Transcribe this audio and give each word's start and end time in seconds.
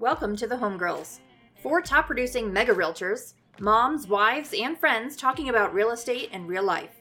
Welcome 0.00 0.34
to 0.36 0.46
the 0.46 0.56
Homegirls. 0.56 1.18
Four 1.62 1.82
top 1.82 2.06
producing 2.06 2.50
mega 2.50 2.72
realtors, 2.72 3.34
moms, 3.58 4.08
wives, 4.08 4.54
and 4.58 4.78
friends 4.78 5.14
talking 5.14 5.50
about 5.50 5.74
real 5.74 5.90
estate 5.90 6.30
and 6.32 6.48
real 6.48 6.62
life. 6.62 6.96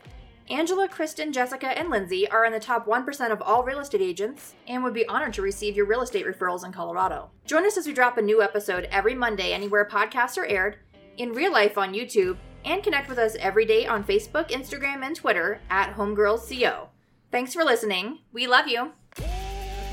Angela, 0.50 0.86
Kristen, 0.90 1.32
Jessica, 1.32 1.68
and 1.80 1.90
Lindsay 1.90 2.30
are 2.30 2.44
in 2.44 2.52
the 2.52 2.60
top 2.60 2.86
1% 2.86 3.32
of 3.32 3.42
all 3.42 3.64
real 3.64 3.80
estate 3.80 4.02
agents 4.02 4.54
and 4.68 4.84
would 4.84 4.94
be 4.94 5.08
honored 5.08 5.32
to 5.36 5.42
receive 5.42 5.78
your 5.78 5.86
real 5.86 6.02
estate 6.02 6.26
referrals 6.26 6.66
in 6.66 6.74
Colorado. 6.74 7.32
Join 7.46 7.66
us 7.66 7.78
as 7.78 7.88
we 7.88 7.94
drop 7.94 8.18
a 8.18 8.22
new 8.22 8.42
episode 8.42 8.90
every 8.92 9.16
Monday 9.16 9.54
anywhere 9.54 9.88
podcasts 9.90 10.38
are 10.38 10.48
aired, 10.48 10.76
in 11.16 11.32
real 11.32 11.54
life 11.54 11.78
on 11.78 11.94
YouTube, 11.94 12.36
and 12.66 12.84
connect 12.84 13.08
with 13.08 13.18
us 13.18 13.38
every 13.40 13.64
day 13.64 13.86
on 13.86 14.04
Facebook, 14.04 14.50
Instagram, 14.50 15.06
and 15.06 15.16
Twitter 15.16 15.62
at 15.70 15.96
HomegirlsCO. 15.96 16.90
Thanks 17.32 17.54
for 17.54 17.64
listening. 17.64 18.20
We 18.34 18.46
love 18.46 18.68
you. 18.68 18.92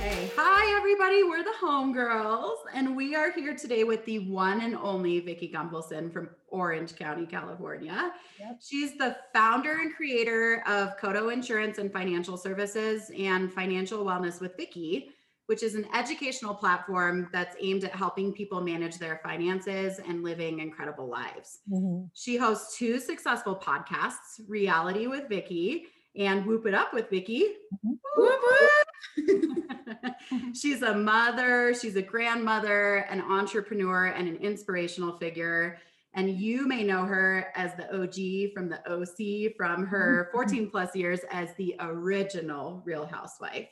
Okay. 0.06 0.30
Hi, 0.36 0.76
everybody. 0.76 1.24
We're 1.24 1.42
the 1.42 1.52
Homegirls, 1.60 2.58
and 2.72 2.94
we 2.94 3.16
are 3.16 3.32
here 3.32 3.56
today 3.56 3.82
with 3.82 4.04
the 4.04 4.20
one 4.20 4.60
and 4.60 4.76
only 4.76 5.18
Vicki 5.18 5.50
Gunvalson 5.52 6.12
from 6.12 6.28
Orange 6.46 6.94
County, 6.94 7.26
California. 7.26 8.12
Yep. 8.38 8.60
She's 8.62 8.96
the 8.96 9.16
founder 9.32 9.80
and 9.80 9.92
creator 9.96 10.62
of 10.68 10.96
Coto 10.96 11.32
Insurance 11.32 11.78
and 11.78 11.92
Financial 11.92 12.36
Services 12.36 13.10
and 13.18 13.52
Financial 13.52 14.04
Wellness 14.04 14.40
with 14.40 14.56
Vicki, 14.56 15.08
which 15.46 15.64
is 15.64 15.74
an 15.74 15.88
educational 15.92 16.54
platform 16.54 17.28
that's 17.32 17.56
aimed 17.60 17.82
at 17.82 17.92
helping 17.92 18.32
people 18.32 18.60
manage 18.60 18.98
their 18.98 19.20
finances 19.24 19.98
and 20.06 20.22
living 20.22 20.60
incredible 20.60 21.08
lives. 21.08 21.62
Mhm. 21.68 22.10
She 22.14 22.36
hosts 22.36 22.78
two 22.78 23.00
successful 23.00 23.56
podcasts, 23.56 24.40
Reality 24.46 25.08
with 25.08 25.28
Vicki 25.28 25.88
and 26.14 26.46
Whoop 26.46 26.64
It 26.64 26.74
Up 26.74 26.94
with 26.94 27.10
Vicki. 27.10 27.56
Mhm. 27.84 27.98
Whoop 28.16 28.40
whoop. 28.40 28.85
she's 30.54 30.82
a 30.82 30.94
mother, 30.94 31.74
she's 31.74 31.96
a 31.96 32.02
grandmother, 32.02 33.06
an 33.10 33.20
entrepreneur, 33.20 34.06
and 34.06 34.28
an 34.28 34.36
inspirational 34.36 35.16
figure. 35.18 35.78
And 36.14 36.30
you 36.30 36.66
may 36.66 36.82
know 36.82 37.04
her 37.04 37.52
as 37.54 37.74
the 37.74 37.94
OG 37.94 38.54
from 38.54 38.70
the 38.70 38.80
OC 38.90 39.54
from 39.56 39.86
her 39.86 40.30
14 40.32 40.70
plus 40.70 40.96
years 40.96 41.20
as 41.30 41.54
the 41.56 41.76
original 41.78 42.82
Real 42.86 43.06
Housewife. 43.06 43.68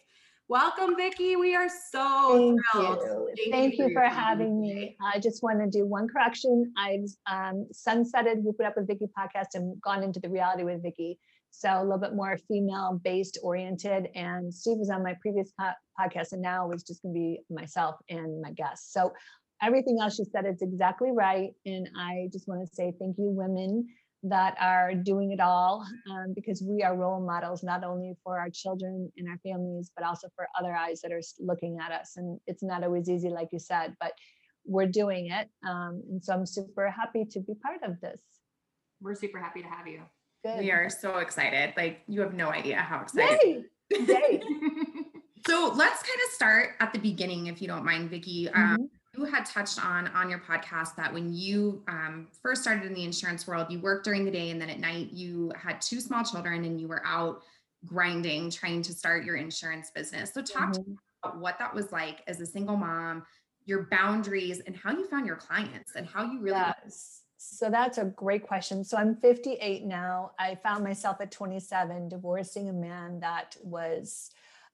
Welcome, 0.49 0.95
Vicki. 0.95 1.37
We 1.37 1.55
are 1.55 1.71
so 1.91 2.39
Thank 2.39 2.61
thrilled. 2.71 3.31
you. 3.39 3.51
Thank 3.51 3.79
you 3.79 3.89
your 3.89 3.95
for 3.95 4.15
having 4.15 4.63
today. 4.63 4.75
me. 4.75 4.97
I 5.03 5.19
just 5.19 5.43
want 5.43 5.61
to 5.61 5.71
do 5.71 5.87
one 5.87 6.07
correction. 6.07 6.71
I've 6.77 7.09
um, 7.27 7.67
sunsetted 7.73 8.45
It 8.45 8.65
Up 8.67 8.77
with 8.77 8.87
Vicki 8.87 9.07
podcast 9.19 9.55
and 9.55 9.81
gone 9.81 10.03
into 10.03 10.21
the 10.21 10.29
reality 10.29 10.65
with 10.65 10.83
Vicki. 10.83 11.19
So 11.61 11.69
a 11.71 11.83
little 11.83 11.99
bit 11.99 12.15
more 12.15 12.37
female 12.49 13.01
based 13.03 13.39
oriented. 13.43 14.09
And 14.15 14.53
Steve 14.53 14.79
was 14.79 14.91
on 14.91 15.03
my 15.03 15.15
previous 15.21 15.53
po- 15.59 15.71
podcast, 16.01 16.33
and 16.33 16.43
now 16.43 16.71
it's 16.71 16.83
just 16.83 17.03
going 17.03 17.15
to 17.15 17.19
be 17.19 17.41
myself 17.51 17.97
and 18.09 18.41
my 18.41 18.51
guests. 18.53 18.93
So 18.93 19.13
everything 19.63 19.99
else 20.01 20.19
you 20.19 20.27
said 20.31 20.47
is 20.47 20.63
exactly 20.63 21.11
right. 21.13 21.51
And 21.65 21.89
I 21.99 22.29
just 22.33 22.49
want 22.49 22.67
to 22.67 22.75
say 22.75 22.93
thank 22.99 23.17
you, 23.19 23.31
women 23.31 23.87
that 24.25 24.57
are 24.59 24.95
doing 24.95 25.33
it 25.33 25.41
all, 25.41 25.87
um, 26.11 26.33
because 26.35 26.63
we 26.67 26.83
are 26.83 26.97
role 26.97 27.25
models 27.25 27.63
not 27.63 27.85
only 27.85 28.15
for 28.25 28.39
our 28.39 28.49
children 28.49 29.13
and 29.19 29.29
our 29.29 29.39
families, 29.45 29.91
but 29.95 30.05
also 30.05 30.29
for 30.35 30.49
other 30.59 30.75
eyes 30.75 31.03
that 31.03 31.13
are 31.13 31.21
looking 31.41 31.79
at 31.79 31.93
us. 31.93 32.15
And 32.17 32.41
it's 32.47 32.63
not 32.63 32.83
always 32.83 33.09
easy, 33.09 33.29
like 33.29 33.49
you 33.53 33.59
said, 33.59 33.95
but 34.01 34.13
we're 34.65 34.87
doing 34.87 35.31
it. 35.31 35.49
Um, 35.69 36.03
and 36.11 36.25
so 36.25 36.33
I'm 36.33 36.47
super 36.47 36.91
happy 36.91 37.27
to 37.33 37.41
be 37.41 37.53
part 37.63 37.83
of 37.83 38.01
this. 38.01 38.21
We're 39.01 39.15
super 39.15 39.39
happy 39.39 39.61
to 39.61 39.69
have 39.69 39.87
you. 39.87 40.01
Good. 40.45 40.59
We 40.59 40.71
are 40.71 40.91
so 40.91 41.19
excited. 41.19 41.73
Like 41.77 42.03
you 42.07 42.21
have 42.21 42.35
no 42.35 42.51
idea 42.51 42.77
how 42.77 43.01
excited. 43.01 43.65
Yay! 43.91 43.99
Yay! 44.07 44.43
so 45.47 45.73
let's 45.75 46.03
kind 46.03 46.19
of 46.27 46.33
start 46.35 46.71
at 46.81 46.93
the 46.93 46.99
beginning, 46.99 47.47
if 47.47 47.63
you 47.63 47.69
don't 47.69 47.85
mind, 47.85 48.11
Vicki. 48.11 48.51
Um, 48.51 48.77
Mhm. 48.79 48.89
you 49.17 49.25
had 49.25 49.47
touched 49.47 49.83
on 49.83 50.09
on 50.09 50.29
your 50.29 50.41
podcast 50.41 50.97
that 50.97 51.13
when 51.15 51.33
you 51.33 51.83
um, 51.89 52.29
first 52.43 52.61
started 52.63 52.85
in 52.85 52.93
the 52.93 53.05
insurance 53.05 53.47
world, 53.47 53.69
you 53.71 53.81
worked 53.81 54.05
during 54.05 54.25
the 54.27 54.31
day 54.31 54.51
and 54.51 54.61
then 54.61 54.69
at 54.69 54.81
night 54.81 55.13
you 55.13 55.51
had 55.57 55.81
two 55.81 56.01
small 56.01 56.23
children 56.25 56.65
and 56.65 56.79
you 56.81 56.89
were 56.89 57.05
out 57.07 57.41
grinding 57.87 58.51
trying 58.51 58.83
to 58.83 58.93
start 58.93 59.25
your 59.25 59.37
insurance 59.37 59.91
business. 59.95 60.33
So 60.35 60.43
talk 60.43 60.73
to 60.73 60.81
Mhm. 60.81 60.87
me 60.89 60.97
about 61.23 61.39
what 61.39 61.59
that 61.59 61.75
was 61.75 61.91
like 61.93 62.23
as 62.27 62.41
a 62.41 62.47
single 62.47 62.77
mom, 62.77 63.25
your 63.65 63.85
boundaries, 63.85 64.61
and 64.61 64.77
how 64.77 64.91
you 64.93 65.07
found 65.09 65.27
your 65.27 65.37
clients 65.37 65.95
and 65.97 66.07
how 66.07 66.25
you 66.31 66.41
really. 66.41 66.59
Yes. 66.59 67.23
So 67.53 67.71
that's 67.71 67.99
a 67.99 68.05
great 68.05 68.47
question. 68.47 68.85
So 68.85 68.97
I'm 68.97 69.17
58 69.17 69.85
now. 69.85 70.33
I 70.39 70.55
found 70.57 70.83
myself 70.83 71.21
at 71.21 71.31
27 71.31 72.09
divorcing 72.09 72.69
a 72.69 72.73
man 72.73 73.21
that 73.21 73.57
was 73.63 74.31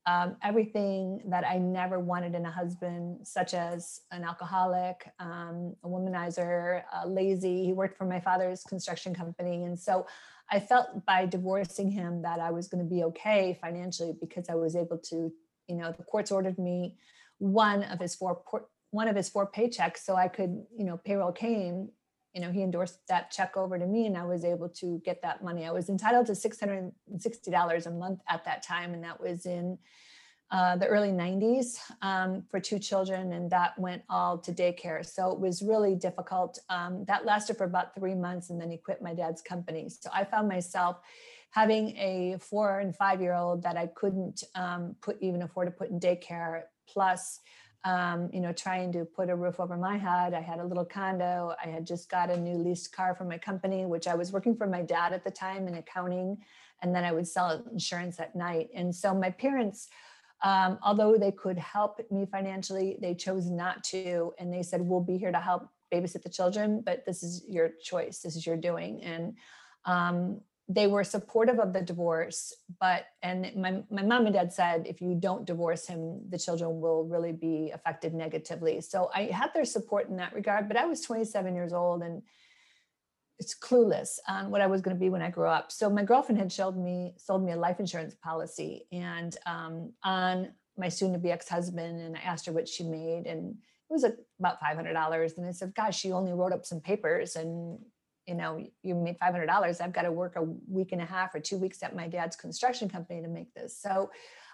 um, 0.07 0.37
everything 0.43 1.21
that 1.27 1.45
I 1.47 1.59
never 1.59 1.99
wanted 1.99 2.35
in 2.35 2.47
a 2.47 2.51
husband, 2.51 3.27
such 3.27 3.55
as 3.55 4.01
an 4.13 4.25
alcoholic, 4.25 5.13
um, 5.19 5.77
a 5.85 5.89
womanizer, 5.89 6.83
uh, 6.95 7.07
lazy. 7.07 7.65
He 7.65 7.73
worked 7.73 7.99
for 7.99 8.07
my 8.07 8.21
father's 8.21 8.63
construction 8.63 9.15
company. 9.15 9.65
And 9.65 9.79
so 9.79 10.07
I 10.51 10.59
felt 10.59 11.05
by 11.05 11.27
divorcing 11.27 11.91
him 11.91 12.23
that 12.23 12.41
I 12.41 12.51
was 12.51 12.69
going 12.69 12.83
to 12.83 12.89
be 12.89 13.05
okay 13.05 13.59
financially 13.61 14.15
because 14.19 14.49
I 14.49 14.55
was 14.55 14.75
able 14.75 14.99
to, 14.99 15.33
you 15.69 15.77
know, 15.77 15.93
the 15.93 16.03
courts 16.05 16.31
ordered 16.33 16.59
me 16.59 16.97
one 17.39 17.83
of 17.85 18.01
his 18.01 18.15
four 18.15 18.37
por- 18.37 18.67
one 18.91 19.07
of 19.07 19.15
his 19.15 19.29
four 19.29 19.49
paychecks 19.51 19.99
so 19.99 20.17
I 20.17 20.27
could, 20.29 20.65
you 20.77 20.85
know, 20.85 20.97
payroll 20.97 21.31
came, 21.31 21.91
you 22.35 22.41
know, 22.41 22.53
he 22.53 22.63
endorsed 22.63 22.99
that 23.09 23.31
check 23.31 23.57
over 23.57 23.79
to 23.79 23.87
me 23.87 24.07
and 24.07 24.17
I 24.17 24.25
was 24.25 24.45
able 24.45 24.69
to 24.69 25.01
get 25.05 25.23
that 25.23 25.43
money. 25.43 25.67
I 25.67 25.73
was 25.73 25.89
entitled 25.89 26.27
to 26.27 26.33
$660 26.33 27.87
a 27.87 27.91
month 27.91 28.21
at 28.29 28.45
that 28.45 28.63
time. 28.63 28.95
And 28.95 29.03
that 29.03 29.21
was 29.21 29.47
in 29.47 29.79
uh, 30.51 30.77
the 30.77 30.87
early 30.87 31.11
90s 31.11 31.79
um, 32.03 32.45
for 32.51 32.61
two 32.61 32.79
children. 32.79 33.33
And 33.33 33.51
that 33.51 33.79
went 33.79 34.03
all 34.09 34.39
to 34.39 34.53
daycare. 34.53 35.05
So 35.05 35.31
it 35.33 35.41
was 35.41 35.63
really 35.63 35.95
difficult. 35.95 36.59
Um, 36.69 37.05
that 37.07 37.25
lasted 37.25 37.57
for 37.57 37.65
about 37.65 37.95
three 37.95 38.15
months 38.15 38.51
and 38.51 38.61
then 38.61 38.71
he 38.71 38.77
quit 38.77 39.03
my 39.03 39.15
dad's 39.15 39.43
company. 39.43 39.89
So 39.89 40.11
I 40.13 40.25
found 40.25 40.49
myself 40.49 41.01
having 41.51 41.97
a 41.97 42.37
four 42.41 42.79
and 42.79 42.95
five 42.95 43.21
year 43.21 43.35
old 43.35 43.63
that 43.65 43.77
I 43.77 43.89
couldn't 43.89 44.45
um, 44.55 44.95
put 45.01 45.19
even 45.21 45.43
afford 45.43 45.67
to 45.67 45.73
put 45.73 45.91
in 45.91 45.99
daycare 45.99 46.63
plus 46.89 47.41
um, 47.85 48.29
you 48.33 48.41
know, 48.41 48.53
trying 48.53 48.93
to 48.93 49.05
put 49.05 49.31
a 49.31 49.37
roof 49.37 49.59
over 49.59 49.77
my 49.77 49.97
head. 49.97 50.35
I 50.35 50.41
had 50.41 50.59
a 50.59 50.65
little 50.65 50.85
condo. 50.85 51.55
I 51.65 51.69
had 51.69 51.87
just 51.87 52.11
got 52.11 52.31
a 52.31 52.37
new 52.37 52.57
leased 52.57 52.93
car 52.93 53.15
for 53.15 53.25
my 53.25 53.39
company, 53.39 53.87
which 53.87 54.07
I 54.07 54.15
was 54.15 54.33
working 54.33 54.55
for 54.55 54.67
my 54.67 54.83
dad 54.83 55.13
at 55.13 55.25
the 55.25 55.31
time 55.31 55.67
in 55.67 55.75
accounting. 55.75 56.39
And 56.83 56.95
then 56.95 57.05
I 57.05 57.13
would 57.13 57.27
sell 57.27 57.65
insurance 57.73 58.21
at 58.21 58.37
night. 58.37 58.69
And 58.75 58.95
so 58.95 59.15
my 59.15 59.31
parents, 59.31 59.89
um, 60.43 60.79
although 60.83 61.17
they 61.17 61.33
could 61.33 61.59
help 61.59 62.01
me 62.11 62.27
financially, 62.27 62.99
they 63.01 63.15
chose 63.15 63.51
not 63.51 63.83
to. 63.85 64.35
And 64.39 64.53
they 64.53 64.63
said, 64.63 64.83
we'll 64.83 65.01
be 65.01 65.17
here 65.17 65.33
to 65.33 65.41
help 65.41 65.69
babysit 65.93 66.23
the 66.23 66.29
children, 66.29 66.83
but 66.85 67.05
this 67.05 67.23
is 67.23 67.45
your 67.49 67.71
choice. 67.83 68.21
This 68.21 68.37
is 68.37 68.47
your 68.47 68.57
doing. 68.57 69.03
And 69.03 69.35
um, 69.85 70.41
they 70.73 70.87
were 70.87 71.03
supportive 71.03 71.59
of 71.59 71.73
the 71.73 71.83
divorce, 71.83 72.55
but 72.79 73.07
and 73.23 73.51
my, 73.57 73.83
my 73.91 74.03
mom 74.03 74.27
and 74.27 74.35
dad 74.35 74.53
said 74.53 74.87
if 74.87 75.01
you 75.01 75.17
don't 75.19 75.45
divorce 75.45 75.89
him, 75.89 76.21
the 76.29 76.39
children 76.39 76.81
will 76.81 77.05
really 77.05 77.33
be 77.33 77.73
affected 77.75 78.15
negatively. 78.15 78.81
So 78.81 79.11
I 79.13 79.25
had 79.33 79.51
their 79.53 79.65
support 79.65 80.09
in 80.09 80.17
that 80.19 80.33
regard, 80.33 80.69
but 80.69 80.77
I 80.77 80.87
was 80.87 81.01
27 81.01 81.57
years 81.57 81.73
old 81.73 82.05
and 82.05 82.23
it's 83.41 83.59
clueless 83.59 84.21
on 84.29 84.53
what 84.53 84.61
I 84.61 84.69
was 84.69 84.81
going 84.81 84.95
to 84.95 85.01
be 85.01 85.11
when 85.11 85.23
I 85.23 85.31
grew 85.31 85.49
up. 85.49 85.73
So 85.73 85.91
my 85.91 86.05
girlfriend 86.05 86.39
had 86.39 86.53
showed 86.53 86.77
me 86.77 87.15
sold 87.17 87.45
me 87.45 87.51
a 87.51 87.57
life 87.57 87.81
insurance 87.81 88.15
policy 88.15 88.87
and 88.93 89.37
um, 89.47 89.93
on 90.05 90.53
my 90.79 90.89
soon 90.89 91.13
to 91.15 91.19
be 91.19 91.33
ex-husband 91.33 92.01
and 92.01 92.17
I 92.17 92.21
asked 92.21 92.47
her 92.47 92.53
what 92.53 92.69
she 92.69 92.85
made 92.85 93.27
and 93.27 93.57
it 93.57 93.93
was 93.93 94.05
about 94.39 94.61
$500 94.63 95.37
and 95.37 95.47
I 95.47 95.51
said 95.51 95.75
gosh 95.75 95.99
she 95.99 96.13
only 96.13 96.33
wrote 96.33 96.53
up 96.53 96.65
some 96.65 96.81
papers 96.81 97.35
and 97.35 97.81
you 98.27 98.35
know, 98.35 98.65
you 98.83 98.95
made 98.95 99.19
$500. 99.19 99.81
I've 99.81 99.93
got 99.93 100.03
to 100.03 100.13
work 100.13 100.37
a 100.37 100.43
week 100.69 100.93
and 100.93 101.01
a 101.01 101.07
half 101.07 101.35
or 101.35 101.41
two 101.41 101.57
weeks 101.57 101.83
at 101.83 101.97
my 101.97 102.09
dad's 102.09 102.37
construction 102.37 102.89
company 102.89 103.23
to 103.23 103.29
make 103.29 103.53
this. 103.55 103.77
So 103.77 104.11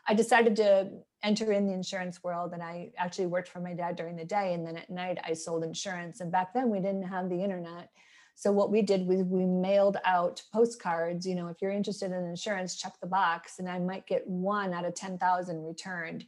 I 0.08 0.14
decided 0.14 0.56
to 0.56 0.90
enter 1.22 1.52
in 1.52 1.66
the 1.66 1.72
insurance 1.72 2.22
world 2.22 2.52
and 2.52 2.62
I 2.62 2.92
actually 2.96 3.26
worked 3.26 3.48
for 3.48 3.60
my 3.60 3.74
dad 3.74 3.96
during 3.96 4.16
the 4.16 4.24
day. 4.24 4.54
And 4.54 4.66
then 4.66 4.76
at 4.76 4.88
night 4.88 5.18
I 5.24 5.34
sold 5.34 5.64
insurance. 5.64 6.20
And 6.20 6.30
back 6.30 6.54
then 6.54 6.70
we 6.70 6.78
didn't 6.78 7.02
have 7.02 7.28
the 7.28 7.42
internet. 7.42 7.90
So 8.38 8.52
what 8.52 8.70
we 8.70 8.82
did 8.82 9.06
was 9.06 9.22
we 9.22 9.46
mailed 9.46 9.96
out 10.04 10.42
postcards, 10.52 11.26
you 11.26 11.34
know, 11.34 11.48
if 11.48 11.62
you're 11.62 11.70
interested 11.70 12.12
in 12.12 12.24
insurance, 12.26 12.76
check 12.76 12.92
the 13.00 13.06
box 13.06 13.58
and 13.58 13.68
I 13.68 13.78
might 13.78 14.06
get 14.06 14.26
one 14.28 14.74
out 14.74 14.84
of 14.84 14.94
10,000 14.94 15.64
returned. 15.64 16.26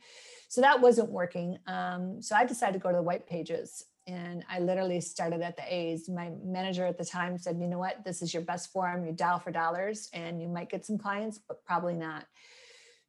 So 0.48 0.62
that 0.62 0.80
wasn't 0.80 1.10
working. 1.10 1.58
Um, 1.66 2.22
so 2.22 2.34
I 2.34 2.46
decided 2.46 2.72
to 2.72 2.78
go 2.78 2.88
to 2.88 2.96
the 2.96 3.02
white 3.02 3.26
pages 3.26 3.84
and 4.08 4.42
I 4.50 4.58
literally 4.58 5.02
started 5.02 5.42
at 5.42 5.56
the 5.56 5.62
A's. 5.72 6.08
My 6.08 6.30
manager 6.42 6.86
at 6.86 6.96
the 6.96 7.04
time 7.04 7.36
said, 7.36 7.58
you 7.60 7.68
know 7.68 7.78
what, 7.78 8.04
this 8.04 8.22
is 8.22 8.32
your 8.32 8.42
best 8.42 8.72
form. 8.72 9.04
You 9.04 9.12
dial 9.12 9.38
for 9.38 9.50
dollars 9.50 10.08
and 10.14 10.40
you 10.40 10.48
might 10.48 10.70
get 10.70 10.86
some 10.86 10.96
clients, 10.96 11.38
but 11.46 11.62
probably 11.66 11.94
not. 11.94 12.24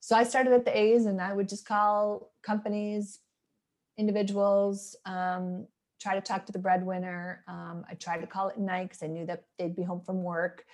So 0.02 0.16
I 0.16 0.24
started 0.26 0.52
at 0.52 0.66
the 0.66 0.78
A's 0.78 1.06
and 1.06 1.22
I 1.22 1.34
would 1.34 1.48
just 1.48 1.66
call 1.66 2.34
companies, 2.44 3.20
individuals, 3.98 4.98
um, 5.06 5.68
try 6.02 6.16
to 6.16 6.22
talk 6.22 6.46
to 6.48 6.52
the 6.52 6.60
breadwinner. 6.60 7.46
Um, 7.48 7.86
I 7.90 7.94
tried 7.94 8.20
to 8.20 8.28
call 8.28 8.50
at 8.50 8.60
night 8.60 8.90
because 8.90 9.04
I 9.04 9.08
knew 9.08 9.26
that 9.26 9.46
they'd 9.58 9.76
be 9.76 9.84
home 9.84 10.02
from 10.02 10.22
work. 10.22 10.66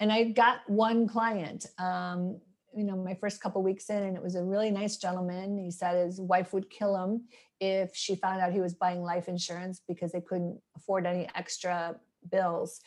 And 0.00 0.10
I 0.10 0.24
got 0.24 0.58
one 0.66 1.06
client 1.06 1.66
um, 1.78 2.40
you 2.76 2.84
know, 2.84 2.96
my 2.96 3.14
first 3.14 3.40
couple 3.40 3.62
weeks 3.62 3.90
in, 3.90 4.02
and 4.02 4.16
it 4.16 4.22
was 4.22 4.34
a 4.34 4.42
really 4.42 4.70
nice 4.70 4.96
gentleman. 4.96 5.58
He 5.58 5.70
said 5.70 6.04
his 6.04 6.20
wife 6.20 6.52
would 6.52 6.70
kill 6.70 6.96
him 6.96 7.24
if 7.60 7.94
she 7.94 8.14
found 8.16 8.40
out 8.40 8.52
he 8.52 8.60
was 8.60 8.74
buying 8.74 9.02
life 9.02 9.28
insurance 9.28 9.80
because 9.86 10.12
they 10.12 10.20
couldn't 10.20 10.60
afford 10.76 11.06
any 11.06 11.28
extra 11.34 11.96
bills. 12.30 12.80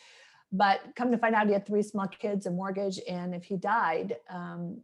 But 0.52 0.80
come 0.96 1.10
to 1.10 1.18
find 1.18 1.34
out, 1.34 1.46
he 1.46 1.52
had 1.52 1.66
three 1.66 1.82
small 1.82 2.08
kids, 2.08 2.46
a 2.46 2.50
mortgage, 2.50 3.00
and 3.08 3.34
if 3.34 3.44
he 3.44 3.56
died, 3.56 4.16
um, 4.30 4.80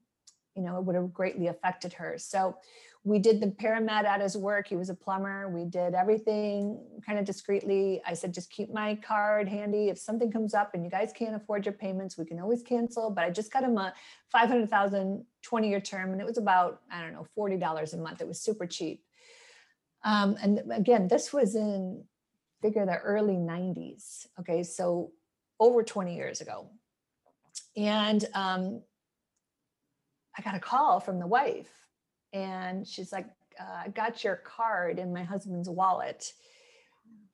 you 0.54 0.62
know, 0.62 0.78
it 0.78 0.84
would 0.84 0.94
have 0.94 1.12
greatly 1.12 1.48
affected 1.48 1.92
her. 1.94 2.16
So 2.18 2.56
we 3.06 3.18
did 3.18 3.38
the 3.42 3.50
paramed 3.50 3.90
at 3.90 4.22
his 4.22 4.34
work. 4.34 4.66
He 4.66 4.76
was 4.76 4.88
a 4.88 4.94
plumber. 4.94 5.46
We 5.46 5.66
did 5.66 5.94
everything 5.94 6.80
kind 7.06 7.18
of 7.18 7.26
discreetly. 7.26 8.00
I 8.06 8.14
said, 8.14 8.32
just 8.32 8.50
keep 8.50 8.72
my 8.72 8.94
card 8.96 9.46
handy. 9.46 9.90
If 9.90 9.98
something 9.98 10.32
comes 10.32 10.54
up 10.54 10.72
and 10.72 10.82
you 10.82 10.90
guys 10.90 11.12
can't 11.12 11.36
afford 11.36 11.66
your 11.66 11.74
payments, 11.74 12.16
we 12.16 12.24
can 12.24 12.40
always 12.40 12.62
cancel. 12.62 13.10
But 13.10 13.24
I 13.24 13.30
just 13.30 13.52
got 13.52 13.62
him 13.62 13.76
a 13.76 13.92
500,000 14.32 15.24
20 15.42 15.68
year 15.68 15.80
term 15.80 16.12
and 16.12 16.20
it 16.20 16.26
was 16.26 16.38
about, 16.38 16.80
I 16.90 17.02
don't 17.02 17.12
know, 17.12 17.26
$40 17.36 17.92
a 17.92 17.96
month. 17.98 18.22
It 18.22 18.26
was 18.26 18.40
super 18.40 18.66
cheap. 18.66 19.04
Um, 20.02 20.36
and 20.42 20.62
again, 20.72 21.06
this 21.06 21.30
was 21.30 21.54
in 21.54 22.04
figure 22.62 22.86
the 22.86 22.96
early 22.96 23.34
90s. 23.34 24.26
Okay. 24.40 24.62
So 24.62 25.12
over 25.60 25.82
20 25.82 26.16
years 26.16 26.40
ago. 26.40 26.70
And 27.76 28.24
um, 28.32 28.80
I 30.38 30.42
got 30.42 30.54
a 30.54 30.60
call 30.60 31.00
from 31.00 31.18
the 31.18 31.26
wife 31.26 31.83
and 32.34 32.86
she's 32.86 33.12
like, 33.12 33.26
uh, 33.58 33.84
I 33.86 33.88
got 33.88 34.22
your 34.24 34.36
card 34.36 34.98
in 34.98 35.14
my 35.14 35.22
husband's 35.22 35.70
wallet. 35.70 36.32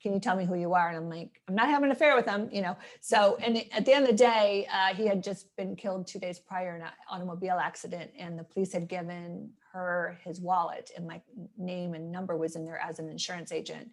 Can 0.01 0.13
you 0.13 0.19
tell 0.19 0.35
me 0.35 0.45
who 0.45 0.55
you 0.55 0.73
are? 0.73 0.87
And 0.87 0.97
I'm 0.97 1.09
like, 1.09 1.41
I'm 1.47 1.55
not 1.55 1.67
having 1.67 1.85
an 1.85 1.91
affair 1.91 2.15
with 2.15 2.25
him, 2.25 2.49
you 2.51 2.61
know. 2.61 2.77
So, 3.01 3.37
and 3.43 3.63
at 3.71 3.85
the 3.85 3.93
end 3.93 4.05
of 4.05 4.11
the 4.11 4.17
day, 4.17 4.67
uh, 4.71 4.95
he 4.95 5.05
had 5.05 5.23
just 5.23 5.55
been 5.57 5.75
killed 5.75 6.07
two 6.07 6.19
days 6.19 6.39
prior 6.39 6.75
in 6.75 6.81
an 6.81 6.89
automobile 7.09 7.59
accident, 7.61 8.11
and 8.17 8.39
the 8.39 8.43
police 8.43 8.71
had 8.71 8.87
given 8.87 9.49
her 9.73 10.17
his 10.23 10.39
wallet, 10.39 10.91
and 10.95 11.07
my 11.07 11.21
name 11.57 11.93
and 11.93 12.11
number 12.11 12.37
was 12.37 12.55
in 12.55 12.65
there 12.65 12.79
as 12.79 12.99
an 12.99 13.09
insurance 13.09 13.51
agent. 13.51 13.89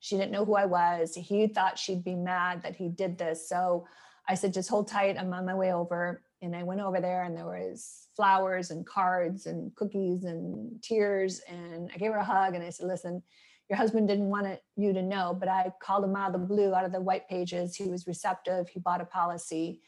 She 0.00 0.16
didn't 0.16 0.32
know 0.32 0.44
who 0.44 0.56
I 0.56 0.64
was. 0.64 1.14
He 1.14 1.46
thought 1.46 1.78
she'd 1.78 2.04
be 2.04 2.14
mad 2.14 2.62
that 2.62 2.76
he 2.76 2.88
did 2.88 3.18
this. 3.18 3.46
So 3.46 3.86
I 4.28 4.34
said, 4.34 4.54
just 4.54 4.70
hold 4.70 4.88
tight. 4.88 5.18
I'm 5.18 5.32
on 5.34 5.44
my 5.44 5.54
way 5.54 5.72
over. 5.74 6.22
And 6.40 6.56
I 6.56 6.62
went 6.62 6.80
over 6.80 7.00
there 7.00 7.24
and 7.24 7.36
there 7.36 7.44
was 7.44 8.06
flowers 8.20 8.70
and 8.70 8.84
cards 8.84 9.46
and 9.46 9.74
cookies 9.76 10.24
and 10.24 10.82
tears. 10.82 11.40
And 11.48 11.90
I 11.94 11.96
gave 11.96 12.12
her 12.12 12.18
a 12.18 12.24
hug 12.24 12.54
and 12.54 12.62
I 12.62 12.68
said, 12.68 12.86
listen, 12.86 13.22
your 13.70 13.78
husband 13.78 14.08
didn't 14.08 14.28
want 14.28 14.46
it, 14.46 14.62
you 14.76 14.92
to 14.92 15.00
know, 15.00 15.34
but 15.40 15.48
I 15.48 15.72
called 15.82 16.04
him 16.04 16.14
out 16.14 16.34
of 16.34 16.38
the 16.38 16.46
blue, 16.46 16.74
out 16.74 16.84
of 16.84 16.92
the 16.92 17.00
white 17.00 17.26
pages. 17.30 17.74
He 17.74 17.88
was 17.88 18.06
receptive. 18.06 18.68
He 18.68 18.78
bought 18.78 19.00
a 19.00 19.06
policy. 19.06 19.80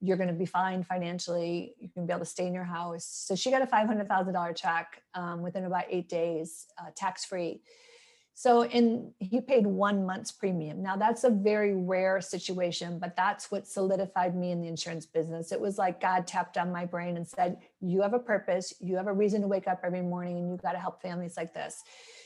You're 0.00 0.16
going 0.16 0.30
to 0.30 0.34
be 0.34 0.46
fine 0.46 0.82
financially. 0.82 1.76
You 1.78 1.88
can 1.88 2.06
be 2.06 2.12
able 2.12 2.24
to 2.24 2.26
stay 2.26 2.48
in 2.48 2.54
your 2.54 2.64
house. 2.64 3.06
So 3.06 3.36
she 3.36 3.52
got 3.52 3.62
a 3.62 3.66
$500,000 3.66 4.56
check 4.56 5.00
um, 5.14 5.40
within 5.40 5.64
about 5.64 5.84
eight 5.88 6.08
days, 6.08 6.66
uh, 6.80 6.90
tax 6.96 7.24
free. 7.24 7.60
So, 8.38 8.64
and 8.64 9.12
he 9.18 9.40
paid 9.40 9.66
one 9.66 10.04
month's 10.04 10.30
premium. 10.30 10.82
Now, 10.82 10.94
that's 10.94 11.24
a 11.24 11.30
very 11.30 11.74
rare 11.74 12.20
situation, 12.20 12.98
but 12.98 13.16
that's 13.16 13.50
what 13.50 13.66
solidified 13.66 14.36
me 14.36 14.50
in 14.50 14.60
the 14.60 14.68
insurance 14.68 15.06
business. 15.06 15.52
It 15.52 15.60
was 15.60 15.78
like 15.78 16.02
God 16.02 16.26
tapped 16.26 16.58
on 16.58 16.70
my 16.70 16.84
brain 16.84 17.16
and 17.16 17.26
said, 17.26 17.56
You 17.80 18.02
have 18.02 18.12
a 18.12 18.18
purpose, 18.18 18.74
you 18.78 18.94
have 18.96 19.06
a 19.06 19.12
reason 19.12 19.40
to 19.40 19.48
wake 19.48 19.66
up 19.66 19.80
every 19.82 20.02
morning, 20.02 20.36
and 20.36 20.50
you 20.50 20.58
got 20.58 20.72
to 20.72 20.78
help 20.78 21.00
families 21.00 21.38
like 21.38 21.54
this. 21.54 21.82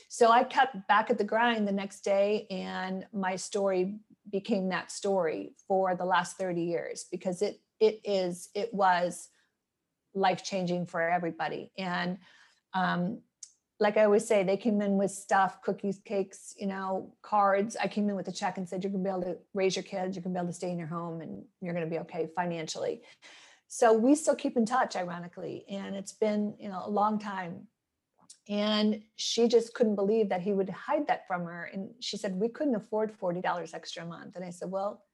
So, 0.09 0.29
I 0.29 0.43
kept 0.43 0.85
back 0.89 1.09
at 1.09 1.17
the 1.17 1.23
grind 1.23 1.65
the 1.65 1.71
next 1.71 2.01
day, 2.01 2.45
and 2.51 3.05
my 3.13 3.37
story 3.37 3.95
became 4.29 4.67
that 4.67 4.91
story 4.91 5.53
for 5.65 5.95
the 5.95 6.03
last 6.03 6.35
30 6.35 6.61
years 6.61 7.05
because 7.09 7.41
it 7.41 7.61
it 7.79 8.01
is 8.03 8.49
it 8.53 8.73
was 8.73 9.29
life 10.13 10.43
changing 10.43 10.87
for 10.87 11.01
everybody 11.01 11.71
and 11.77 12.17
um, 12.73 13.19
like 13.81 13.97
I 13.97 14.05
always 14.05 14.27
say, 14.27 14.43
they 14.43 14.57
came 14.57 14.79
in 14.79 14.95
with 14.95 15.09
stuff, 15.09 15.59
cookies, 15.63 15.99
cakes, 16.05 16.53
you 16.55 16.67
know, 16.67 17.11
cards. 17.23 17.75
I 17.75 17.87
came 17.87 18.07
in 18.09 18.15
with 18.15 18.27
a 18.27 18.31
check 18.31 18.59
and 18.59 18.69
said, 18.69 18.83
you're 18.83 18.91
gonna 18.91 19.03
be 19.03 19.09
able 19.09 19.23
to 19.23 19.37
raise 19.55 19.75
your 19.75 19.81
kids, 19.81 20.15
you're 20.15 20.21
gonna 20.21 20.35
be 20.35 20.39
able 20.39 20.49
to 20.49 20.53
stay 20.53 20.69
in 20.69 20.77
your 20.77 20.87
home 20.87 21.19
and 21.19 21.43
you're 21.61 21.73
gonna 21.73 21.87
be 21.87 21.97
okay 21.97 22.29
financially. 22.35 23.01
So 23.67 23.91
we 23.91 24.13
still 24.13 24.35
keep 24.35 24.55
in 24.55 24.67
touch, 24.67 24.95
ironically. 24.95 25.65
And 25.67 25.95
it's 25.95 26.11
been, 26.11 26.53
you 26.59 26.69
know, 26.69 26.83
a 26.85 26.89
long 26.91 27.17
time. 27.17 27.65
And 28.47 29.01
she 29.15 29.47
just 29.47 29.73
couldn't 29.73 29.95
believe 29.95 30.29
that 30.29 30.41
he 30.41 30.53
would 30.53 30.69
hide 30.69 31.07
that 31.07 31.25
from 31.27 31.45
her. 31.45 31.71
And 31.73 31.89
she 32.01 32.17
said, 32.17 32.35
we 32.35 32.49
couldn't 32.49 32.75
afford 32.75 33.17
$40 33.19 33.73
extra 33.73 34.03
a 34.03 34.05
month. 34.05 34.35
And 34.35 34.45
I 34.45 34.51
said, 34.51 34.69
well, 34.69 35.05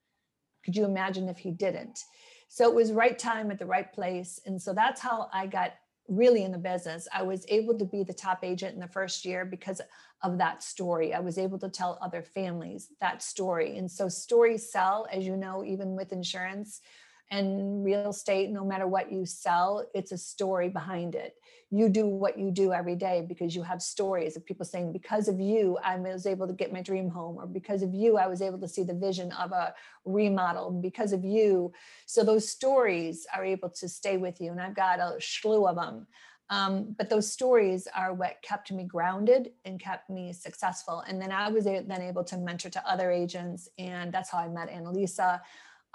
could 0.65 0.75
you 0.75 0.83
imagine 0.83 1.29
if 1.29 1.37
he 1.37 1.51
didn't? 1.51 2.03
So 2.49 2.67
it 2.67 2.75
was 2.75 2.91
right 2.91 3.17
time 3.17 3.49
at 3.49 3.59
the 3.59 3.65
right 3.65 3.93
place. 3.93 4.41
And 4.45 4.61
so 4.61 4.73
that's 4.73 4.99
how 4.99 5.29
I 5.31 5.47
got 5.47 5.73
really 6.07 6.43
in 6.43 6.51
the 6.51 6.57
business. 6.57 7.07
I 7.13 7.23
was 7.23 7.45
able 7.49 7.77
to 7.77 7.85
be 7.85 8.03
the 8.03 8.13
top 8.13 8.43
agent 8.43 8.73
in 8.73 8.79
the 8.79 8.87
first 8.87 9.25
year 9.25 9.45
because 9.45 9.81
of 10.23 10.37
that 10.37 10.63
story. 10.63 11.13
I 11.13 11.19
was 11.19 11.37
able 11.37 11.59
to 11.59 11.69
tell 11.69 11.97
other 12.01 12.23
families 12.23 12.89
that 13.01 13.21
story. 13.21 13.77
And 13.77 13.89
so 13.89 14.09
stories 14.09 14.71
sell, 14.71 15.07
as 15.11 15.25
you 15.25 15.37
know, 15.37 15.63
even 15.63 15.95
with 15.95 16.11
insurance 16.11 16.81
and 17.29 17.83
real 17.83 18.09
estate, 18.09 18.49
no 18.49 18.63
matter 18.63 18.87
what 18.87 19.11
you 19.11 19.25
sell, 19.25 19.85
it's 19.93 20.11
a 20.11 20.17
story 20.17 20.69
behind 20.69 21.15
it. 21.15 21.35
You 21.69 21.89
do 21.89 22.07
what 22.07 22.39
you 22.39 22.49
do 22.49 22.71
every 22.71 22.95
day 22.95 23.25
because 23.27 23.53
you 23.53 23.63
have 23.63 23.81
stories 23.81 24.37
of 24.37 24.45
people 24.45 24.65
saying, 24.65 24.93
because 24.93 25.27
of 25.27 25.39
you, 25.39 25.77
I 25.83 25.97
was 25.97 26.25
able 26.25 26.47
to 26.47 26.53
get 26.53 26.71
my 26.71 26.81
dream 26.81 27.09
home, 27.09 27.37
or 27.37 27.45
because 27.45 27.81
of 27.81 27.93
you, 27.93 28.17
I 28.17 28.27
was 28.27 28.41
able 28.41 28.59
to 28.59 28.67
see 28.67 28.83
the 28.83 28.93
vision 28.93 29.33
of 29.33 29.51
a 29.51 29.73
remodel, 30.05 30.71
because 30.71 31.11
of 31.11 31.25
you. 31.25 31.73
So 32.05 32.23
those 32.23 32.49
stories 32.49 33.27
are 33.35 33.43
able 33.43 33.69
to 33.71 33.89
stay 33.89 34.15
with 34.15 34.39
you. 34.39 34.51
And 34.51 34.61
I've 34.61 34.75
got 34.75 34.99
a 34.99 35.17
slew 35.19 35.67
of 35.67 35.75
them. 35.75 36.07
Um, 36.49 36.95
but 36.97 37.09
those 37.09 37.29
stories 37.29 37.89
are 37.93 38.13
what 38.13 38.41
kept 38.41 38.71
me 38.71 38.85
grounded 38.85 39.51
and 39.65 39.77
kept 39.77 40.09
me 40.09 40.31
successful. 40.31 41.03
And 41.05 41.21
then 41.21 41.33
I 41.33 41.49
was 41.49 41.65
then 41.65 41.91
able 42.01 42.23
to 42.23 42.37
mentor 42.37 42.69
to 42.69 42.89
other 42.89 43.11
agents. 43.11 43.67
And 43.77 44.13
that's 44.13 44.29
how 44.29 44.37
I 44.37 44.47
met 44.47 44.71
Annalisa. 44.71 45.41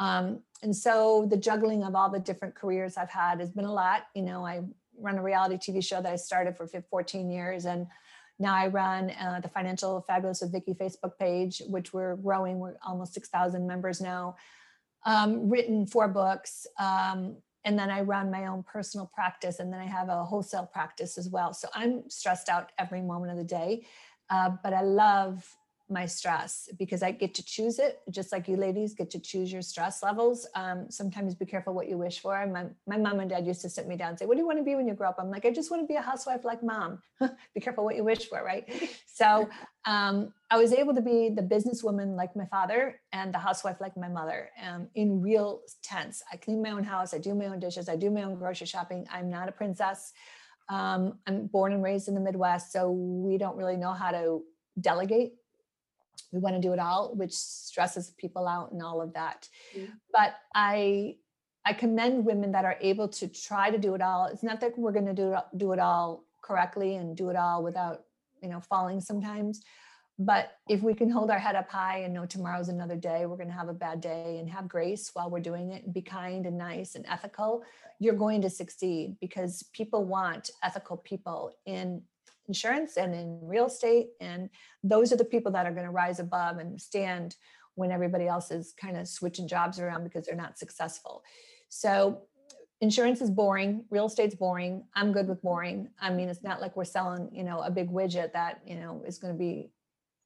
Um, 0.02 0.40
and 0.64 0.74
so 0.74 1.26
the 1.30 1.36
juggling 1.36 1.84
of 1.84 1.94
all 1.94 2.10
the 2.10 2.18
different 2.18 2.56
careers 2.56 2.96
I've 2.96 3.10
had 3.10 3.38
has 3.38 3.50
been 3.50 3.66
a 3.66 3.72
lot. 3.72 4.06
You 4.16 4.22
know, 4.22 4.44
I 4.44 4.62
run 4.98 5.16
a 5.16 5.22
reality 5.22 5.56
TV 5.56 5.82
show 5.82 6.02
that 6.02 6.12
I 6.12 6.16
started 6.16 6.56
for 6.56 6.66
14 6.66 7.30
years, 7.30 7.66
and 7.66 7.86
now 8.40 8.52
I 8.52 8.66
run 8.66 9.10
uh, 9.10 9.38
the 9.40 9.48
Financial 9.48 10.04
Fabulous 10.08 10.40
with 10.40 10.50
Vicki 10.50 10.74
Facebook 10.74 11.16
page, 11.20 11.62
which 11.68 11.92
we're 11.92 12.16
growing. 12.16 12.58
We're 12.58 12.74
almost 12.84 13.14
6,000 13.14 13.64
members 13.64 14.00
now. 14.00 14.34
Um, 15.06 15.48
written 15.48 15.86
four 15.86 16.08
books, 16.08 16.66
um, 16.80 17.36
and 17.64 17.78
then 17.78 17.90
I 17.90 18.00
run 18.00 18.28
my 18.28 18.46
own 18.46 18.64
personal 18.64 19.08
practice, 19.14 19.60
and 19.60 19.72
then 19.72 19.80
I 19.80 19.86
have 19.86 20.08
a 20.08 20.24
wholesale 20.24 20.66
practice 20.72 21.16
as 21.16 21.28
well. 21.28 21.54
So 21.54 21.68
I'm 21.74 22.10
stressed 22.10 22.48
out 22.48 22.72
every 22.76 23.02
moment 23.02 23.30
of 23.30 23.38
the 23.38 23.44
day, 23.44 23.86
uh, 24.30 24.50
but 24.64 24.72
I 24.72 24.82
love 24.82 25.56
my 25.92 26.06
stress 26.06 26.68
because 26.78 27.02
I 27.02 27.10
get 27.10 27.34
to 27.34 27.44
choose 27.44 27.78
it, 27.78 28.00
just 28.10 28.32
like 28.32 28.48
you 28.48 28.56
ladies 28.56 28.94
get 28.94 29.10
to 29.10 29.20
choose 29.20 29.52
your 29.52 29.62
stress 29.62 30.02
levels. 30.02 30.46
Um, 30.54 30.86
sometimes 30.90 31.34
be 31.34 31.44
careful 31.44 31.74
what 31.74 31.88
you 31.88 31.98
wish 31.98 32.20
for. 32.20 32.46
My, 32.46 32.66
my 32.86 32.96
mom 32.96 33.20
and 33.20 33.28
dad 33.28 33.46
used 33.46 33.60
to 33.62 33.68
sit 33.68 33.86
me 33.86 33.96
down 33.96 34.10
and 34.10 34.18
say, 34.18 34.26
What 34.26 34.34
do 34.34 34.40
you 34.40 34.46
want 34.46 34.58
to 34.58 34.64
be 34.64 34.74
when 34.74 34.88
you 34.88 34.94
grow 34.94 35.10
up? 35.10 35.16
I'm 35.18 35.30
like, 35.30 35.44
I 35.44 35.50
just 35.50 35.70
want 35.70 35.82
to 35.82 35.86
be 35.86 35.94
a 35.94 36.00
housewife 36.00 36.44
like 36.44 36.62
mom. 36.62 37.02
be 37.54 37.60
careful 37.60 37.84
what 37.84 37.96
you 37.96 38.04
wish 38.04 38.28
for, 38.28 38.42
right? 38.42 38.64
So 39.06 39.48
um, 39.84 40.32
I 40.50 40.56
was 40.56 40.72
able 40.72 40.94
to 40.94 41.02
be 41.02 41.28
the 41.28 41.42
businesswoman 41.42 42.16
like 42.16 42.34
my 42.34 42.46
father 42.46 43.00
and 43.12 43.32
the 43.32 43.38
housewife 43.38 43.80
like 43.80 43.96
my 43.96 44.08
mother 44.08 44.50
um, 44.66 44.88
in 44.94 45.20
real 45.20 45.60
tense. 45.82 46.22
I 46.32 46.36
clean 46.36 46.62
my 46.62 46.70
own 46.70 46.84
house, 46.84 47.12
I 47.12 47.18
do 47.18 47.34
my 47.34 47.46
own 47.46 47.60
dishes, 47.60 47.88
I 47.88 47.96
do 47.96 48.10
my 48.10 48.22
own 48.22 48.36
grocery 48.36 48.66
shopping. 48.66 49.06
I'm 49.12 49.28
not 49.28 49.48
a 49.48 49.52
princess. 49.52 50.12
Um, 50.68 51.18
I'm 51.26 51.46
born 51.48 51.72
and 51.72 51.82
raised 51.82 52.08
in 52.08 52.14
the 52.14 52.20
Midwest, 52.20 52.72
so 52.72 52.90
we 52.90 53.36
don't 53.36 53.56
really 53.56 53.76
know 53.76 53.92
how 53.92 54.10
to 54.10 54.42
delegate 54.80 55.34
we 56.32 56.38
want 56.38 56.56
to 56.56 56.60
do 56.60 56.72
it 56.72 56.78
all 56.78 57.14
which 57.14 57.32
stresses 57.32 58.10
people 58.18 58.48
out 58.48 58.72
and 58.72 58.82
all 58.82 59.00
of 59.00 59.12
that 59.14 59.48
mm-hmm. 59.76 59.92
but 60.12 60.34
i 60.54 61.14
i 61.64 61.72
commend 61.72 62.24
women 62.24 62.52
that 62.52 62.64
are 62.64 62.76
able 62.80 63.08
to 63.08 63.28
try 63.28 63.70
to 63.70 63.78
do 63.78 63.94
it 63.94 64.02
all 64.02 64.26
it's 64.26 64.42
not 64.42 64.60
that 64.60 64.76
we're 64.78 64.92
going 64.92 65.06
to 65.06 65.14
do 65.14 65.36
do 65.56 65.72
it 65.72 65.78
all 65.78 66.24
correctly 66.42 66.96
and 66.96 67.16
do 67.16 67.30
it 67.30 67.36
all 67.36 67.62
without 67.62 68.02
you 68.42 68.48
know 68.48 68.60
falling 68.60 69.00
sometimes 69.00 69.62
but 70.18 70.52
if 70.68 70.82
we 70.82 70.94
can 70.94 71.10
hold 71.10 71.30
our 71.30 71.38
head 71.38 71.56
up 71.56 71.68
high 71.70 71.98
and 71.98 72.12
know 72.12 72.26
tomorrow's 72.26 72.68
another 72.68 72.96
day 72.96 73.26
we're 73.26 73.36
going 73.36 73.48
to 73.48 73.54
have 73.54 73.68
a 73.68 73.74
bad 73.74 74.00
day 74.00 74.38
and 74.38 74.48
have 74.48 74.68
grace 74.68 75.10
while 75.14 75.30
we're 75.30 75.40
doing 75.40 75.72
it 75.72 75.84
and 75.84 75.94
be 75.94 76.02
kind 76.02 76.46
and 76.46 76.58
nice 76.58 76.94
and 76.94 77.06
ethical 77.08 77.62
you're 77.98 78.14
going 78.14 78.42
to 78.42 78.50
succeed 78.50 79.16
because 79.20 79.64
people 79.72 80.04
want 80.04 80.50
ethical 80.62 80.96
people 80.96 81.52
in 81.66 82.02
insurance 82.48 82.96
and 82.96 83.14
in 83.14 83.38
real 83.42 83.66
estate. 83.66 84.08
And 84.20 84.50
those 84.82 85.12
are 85.12 85.16
the 85.16 85.24
people 85.24 85.52
that 85.52 85.66
are 85.66 85.72
going 85.72 85.86
to 85.86 85.92
rise 85.92 86.20
above 86.20 86.58
and 86.58 86.80
stand 86.80 87.36
when 87.74 87.90
everybody 87.90 88.26
else 88.26 88.50
is 88.50 88.74
kind 88.78 88.96
of 88.96 89.08
switching 89.08 89.48
jobs 89.48 89.78
around 89.78 90.04
because 90.04 90.26
they're 90.26 90.34
not 90.34 90.58
successful. 90.58 91.22
So 91.68 92.22
insurance 92.82 93.20
is 93.20 93.30
boring 93.30 93.84
real 93.90 94.06
estate's 94.06 94.34
boring 94.34 94.82
i'm 94.94 95.12
good 95.12 95.28
with 95.28 95.40
boring 95.40 95.88
i 96.00 96.10
mean 96.10 96.28
it's 96.28 96.42
not 96.42 96.60
like 96.60 96.76
we're 96.76 96.84
selling 96.84 97.30
you 97.32 97.44
know 97.44 97.60
a 97.60 97.70
big 97.70 97.88
widget 97.88 98.32
that 98.32 98.60
you 98.66 98.74
know 98.74 99.02
is 99.06 99.18
going 99.18 99.32
to 99.32 99.38
be 99.38 99.70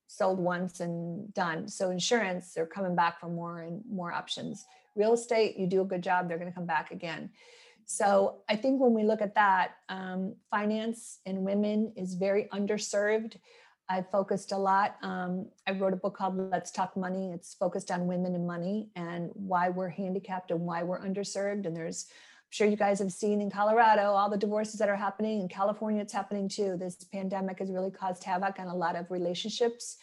sold 0.08 0.38
once 0.38 0.80
and 0.80 1.32
done 1.34 1.68
so 1.68 1.90
insurance 1.90 2.54
they're 2.54 2.66
coming 2.66 2.96
back 2.96 3.20
for 3.20 3.28
more 3.28 3.60
and 3.60 3.82
more 3.88 4.10
options 4.10 4.64
real 4.94 5.12
estate 5.12 5.58
you 5.58 5.66
do 5.66 5.82
a 5.82 5.84
good 5.84 6.02
job 6.02 6.28
they're 6.28 6.38
going 6.38 6.50
to 6.50 6.54
come 6.54 6.66
back 6.66 6.90
again 6.90 7.28
So 7.86 8.42
I 8.48 8.56
think 8.56 8.80
when 8.80 8.92
we 8.92 9.04
look 9.04 9.22
at 9.22 9.36
that, 9.36 9.76
um, 9.88 10.34
finance 10.50 11.20
in 11.24 11.44
women 11.44 11.92
is 11.96 12.14
very 12.14 12.48
underserved. 12.52 13.36
I 13.88 14.02
focused 14.02 14.50
a 14.50 14.58
lot. 14.58 14.96
Um, 15.02 15.48
I 15.68 15.70
wrote 15.70 15.92
a 15.92 15.96
book 15.96 16.16
called 16.16 16.36
Let's 16.36 16.72
Talk 16.72 16.96
Money. 16.96 17.30
It's 17.32 17.54
focused 17.54 17.92
on 17.92 18.08
women 18.08 18.34
and 18.34 18.44
money 18.44 18.88
and 18.96 19.30
why 19.34 19.68
we're 19.68 19.88
handicapped 19.88 20.50
and 20.50 20.60
why 20.60 20.82
we're 20.82 21.00
underserved. 21.00 21.64
And 21.64 21.76
there's, 21.76 22.06
I'm 22.10 22.50
sure 22.50 22.66
you 22.66 22.76
guys 22.76 22.98
have 22.98 23.12
seen 23.12 23.40
in 23.40 23.50
Colorado 23.50 24.10
all 24.10 24.28
the 24.28 24.36
divorces 24.36 24.80
that 24.80 24.88
are 24.88 24.96
happening. 24.96 25.40
In 25.40 25.48
California, 25.48 26.02
it's 26.02 26.12
happening 26.12 26.48
too. 26.48 26.76
This 26.76 26.96
pandemic 27.12 27.60
has 27.60 27.70
really 27.70 27.92
caused 27.92 28.24
havoc 28.24 28.58
on 28.58 28.66
a 28.66 28.74
lot 28.74 28.96
of 28.96 29.12
relationships. 29.12 29.96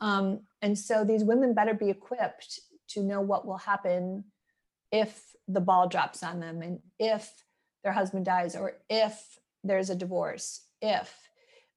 Um, 0.00 0.40
and 0.62 0.78
so 0.78 1.04
these 1.04 1.24
women 1.24 1.52
better 1.52 1.74
be 1.74 1.90
equipped 1.90 2.60
to 2.88 3.02
know 3.02 3.20
what 3.20 3.46
will 3.46 3.58
happen 3.58 4.24
if 4.90 5.22
the 5.48 5.60
ball 5.60 5.88
drops 5.88 6.22
on 6.22 6.40
them 6.40 6.62
and 6.62 6.78
if 6.98 7.32
their 7.82 7.92
husband 7.92 8.26
dies 8.26 8.54
or 8.54 8.74
if 8.88 9.38
there's 9.64 9.90
a 9.90 9.94
divorce. 9.94 10.62
If 10.80 11.12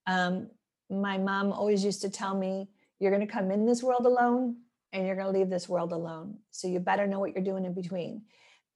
um, 0.05 0.49
my 0.89 1.17
mom 1.17 1.51
always 1.51 1.83
used 1.83 2.01
to 2.01 2.09
tell 2.09 2.37
me, 2.37 2.69
you're 2.99 3.11
going 3.11 3.25
to 3.25 3.33
come 3.33 3.49
in 3.49 3.65
this 3.65 3.81
world 3.81 4.05
alone 4.05 4.57
and 4.93 5.07
you're 5.07 5.15
going 5.15 5.31
to 5.31 5.39
leave 5.39 5.49
this 5.49 5.69
world 5.69 5.91
alone. 5.91 6.37
So 6.51 6.67
you 6.67 6.79
better 6.79 7.07
know 7.07 7.19
what 7.19 7.33
you're 7.33 7.43
doing 7.43 7.65
in 7.65 7.73
between. 7.73 8.23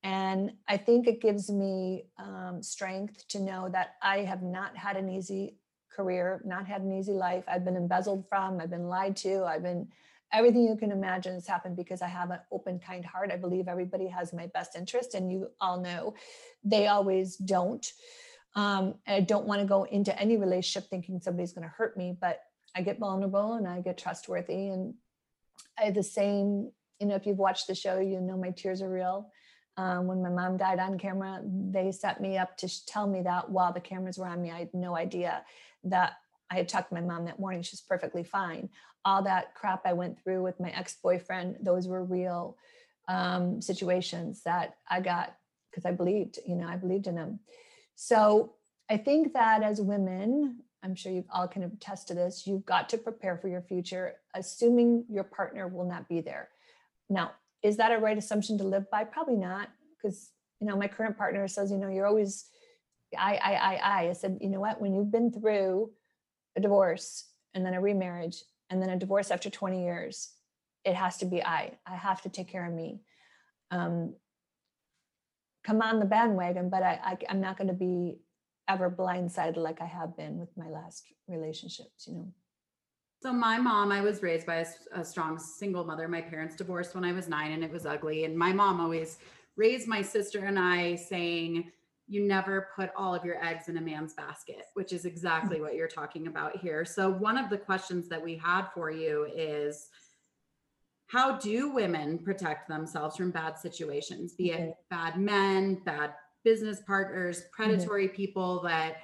And 0.04 0.54
I 0.68 0.78
think 0.78 1.08
it 1.08 1.22
gives 1.22 1.50
me 1.50 2.06
um, 2.18 2.62
strength 2.62 3.28
to 3.30 3.40
know 3.40 3.70
that 3.70 3.96
I 4.02 4.20
have 4.20 4.44
not 4.44 4.78
had 4.78 4.98
an 4.98 5.10
easy 5.10 5.58
career, 5.92 6.42
not 6.46 6.68
had 6.68 6.82
an 6.82 6.92
easy 6.92 7.14
life. 7.14 7.44
I've 7.48 7.66
been 7.66 7.76
embezzled 7.76 8.28
from, 8.30 8.60
I've 8.60 8.70
been 8.70 8.88
lied 8.88 9.16
to, 9.18 9.46
I've 9.46 9.64
been 9.64 9.88
everything 10.32 10.64
you 10.64 10.76
can 10.76 10.92
imagine 10.92 11.34
has 11.34 11.48
happened 11.48 11.76
because 11.76 12.02
I 12.02 12.08
have 12.08 12.32
an 12.32 12.40
open, 12.52 12.80
kind 12.80 13.06
heart. 13.06 13.32
I 13.32 13.38
believe 13.38 13.68
everybody 13.68 14.08
has 14.08 14.34
my 14.34 14.48
best 14.48 14.76
interest, 14.76 15.14
and 15.14 15.32
you 15.32 15.50
all 15.62 15.82
know 15.82 16.16
they 16.64 16.88
always 16.88 17.36
don't. 17.38 17.86
Um, 18.56 18.96
I 19.06 19.20
don't 19.20 19.46
want 19.46 19.62
to 19.62 19.68
go 19.68 19.84
into 19.84 20.18
any 20.20 20.38
relationship 20.38 20.90
thinking 20.90 21.20
somebody's 21.20 21.54
going 21.54 21.68
to 21.68 21.74
hurt 21.76 21.98
me, 21.98 22.18
but 22.20 22.42
I 22.76 22.82
get 22.82 23.00
vulnerable 23.00 23.54
and 23.54 23.68
I 23.68 23.82
get 23.82 23.98
trustworthy. 23.98 24.68
And 24.68 24.94
I 25.78 25.92
the 25.92 26.04
same, 26.04 26.72
you 27.00 27.08
know, 27.08 27.16
if 27.16 27.26
you've 27.26 27.38
watched 27.38 27.68
the 27.68 27.76
show, 27.76 28.00
you 28.00 28.20
know 28.22 28.38
my 28.38 28.52
tears 28.52 28.82
are 28.82 28.90
real. 28.90 29.32
Um, 29.78 30.08
when 30.08 30.22
my 30.22 30.30
mom 30.30 30.56
died 30.56 30.80
on 30.80 30.98
camera, 30.98 31.42
they 31.44 31.92
set 31.92 32.22
me 32.22 32.38
up 32.38 32.56
to 32.58 32.86
tell 32.86 33.08
me 33.08 33.22
that 33.24 33.50
while 33.50 33.74
the 33.74 33.82
cameras 33.82 34.18
were 34.18 34.28
on 34.28 34.42
me. 34.42 34.52
I 34.52 34.60
had 34.60 34.74
no 34.74 34.96
idea 34.96 35.44
that 35.84 36.14
I 36.52 36.56
had 36.56 36.70
talked 36.70 36.90
to 36.90 36.96
my 36.96 37.02
mom 37.02 37.26
that 37.26 37.40
morning. 37.40 37.62
She's 37.62 37.82
perfectly 37.82 38.24
fine. 38.24 38.70
All 39.04 39.24
that 39.24 39.54
crap 39.56 39.82
I 39.86 39.94
went 39.94 40.22
through 40.22 40.44
with 40.44 40.60
my 40.60 40.70
ex 40.70 40.96
boyfriend, 41.02 41.58
those 41.62 41.88
were 41.88 42.04
real 42.04 42.58
um, 43.08 43.62
situations 43.62 44.42
that 44.44 44.78
I 44.90 45.02
got 45.02 45.36
because 45.70 45.86
I 45.86 45.92
believed, 45.92 46.40
you 46.48 46.56
know, 46.56 46.68
I 46.68 46.78
believed 46.78 47.08
in 47.08 47.16
them. 47.16 47.40
So 47.96 48.54
I 48.90 48.98
think 48.98 49.34
that 49.34 49.64
as 49.64 49.82
women, 49.82 50.60
I'm 50.84 50.96
sure 50.96 51.12
you 51.12 51.26
all 51.32 51.48
can 51.48 51.64
attest 51.64 52.08
to 52.08 52.14
this, 52.14 52.48
you've 52.48 52.66
got 52.66 52.90
to 52.90 52.98
prepare 52.98 53.38
for 53.38 53.48
your 53.48 53.62
future, 53.62 54.16
assuming 54.34 55.06
your 55.10 55.24
partner 55.24 55.68
will 55.68 55.86
not 55.86 56.08
be 56.08 56.22
there. 56.22 56.50
Now, 57.10 57.32
is 57.62 57.78
that 57.78 57.92
a 57.92 57.98
right 57.98 58.18
assumption 58.18 58.58
to 58.60 58.64
live 58.64 58.90
by? 58.92 59.04
Probably 59.04 59.36
not, 59.36 59.70
because 59.98 60.30
you 60.60 60.68
know, 60.68 60.78
my 60.78 60.88
current 60.88 61.18
partner 61.18 61.48
says, 61.48 61.72
you 61.72 61.78
know, 61.78 61.90
you're 61.90 62.06
always 62.08 62.46
I, 63.18 63.36
I, 63.36 63.54
I, 63.54 63.76
I. 63.76 64.10
I 64.10 64.14
said, 64.14 64.40
you 64.42 64.50
know 64.50 64.60
what? 64.60 64.82
When 64.82 64.94
you've 64.94 65.12
been 65.12 65.32
through 65.32 65.92
a 66.56 66.62
divorce 66.62 67.26
and 67.54 67.66
then 67.66 67.74
a 67.74 67.82
remarriage 67.82 68.44
and 68.70 68.82
then 68.82 68.90
a 68.90 68.98
divorce 68.98 69.32
after 69.32 69.50
20 69.50 69.84
years, 69.84 70.34
it 70.84 70.96
has 70.96 71.18
to 71.18 71.26
be 71.26 71.44
I. 71.44 71.72
I 71.86 71.96
have 71.96 72.22
to 72.24 72.30
take 72.30 72.48
care 72.48 72.66
of 72.66 72.74
me. 72.74 73.02
Um, 73.72 74.16
come 75.64 75.82
on 75.82 76.00
the 76.00 76.06
bandwagon, 76.06 76.70
but 76.70 76.84
I, 76.84 77.00
I 77.04 77.18
I'm 77.30 77.42
not 77.42 77.58
going 77.58 77.68
to 77.68 77.74
be 77.74 78.20
ever 78.68 78.90
blindsided 78.90 79.58
like 79.58 79.82
I 79.82 79.86
have 79.86 80.16
been 80.16 80.38
with 80.38 80.50
my 80.58 80.70
last 80.70 81.06
relationships. 81.28 82.08
You 82.08 82.14
know. 82.14 82.34
So 83.22 83.34
my 83.34 83.58
mom, 83.58 83.92
I 83.92 84.02
was 84.02 84.22
raised 84.22 84.46
by 84.46 84.58
a, 84.58 84.66
a, 84.94 85.04
strong 85.04 85.40
single 85.40 85.84
mother. 85.84 86.08
My 86.08 86.22
parents 86.22 86.56
divorced 86.56 86.94
when 86.94 87.04
I 87.04 87.12
was 87.12 87.28
nine, 87.28 87.54
and 87.54 87.64
it 87.64 87.72
was 87.72 87.86
ugly. 87.86 88.26
And 88.26 88.38
my 88.38 88.54
mom 88.54 88.80
always 88.80 89.18
raised 89.56 89.88
my 89.88 90.02
sister 90.02 90.46
and 90.46 90.60
I, 90.60 90.96
saying, 90.96 91.72
"You 92.08 92.28
never 92.28 92.70
put 92.76 92.92
all 92.96 93.16
of 93.16 93.26
your 93.26 93.44
eggs 93.44 93.68
in 93.68 93.78
a 93.78 93.82
man's 93.82 94.14
basket," 94.14 94.64
which 94.74 94.94
is 94.94 95.06
exactly 95.06 95.62
what 95.62 95.76
you're 95.76 95.88
talking 95.88 96.28
about 96.28 96.58
here. 96.58 96.86
So 96.86 97.10
one 97.10 97.38
of 97.38 97.50
the 97.50 97.58
questions 97.58 98.08
that 98.10 98.24
we 98.24 98.36
had 98.36 98.68
for 98.74 98.92
you 98.92 99.28
is 99.36 99.90
how 101.08 101.38
do 101.38 101.70
women 101.70 102.20
protect 102.20 102.68
themselves 102.68 103.16
from 103.16 103.32
bad 103.32 103.58
situations, 103.58 104.34
be 104.34 104.52
it 104.52 104.76
bad 104.90 105.18
men, 105.18 105.82
bad 105.86 106.14
business 106.44 106.82
partners, 106.86 107.40
mm-hmm. 107.40 107.64
predatory 107.64 108.08
mm-hmm. 108.08 108.16
people 108.16 108.62
that 108.64 108.98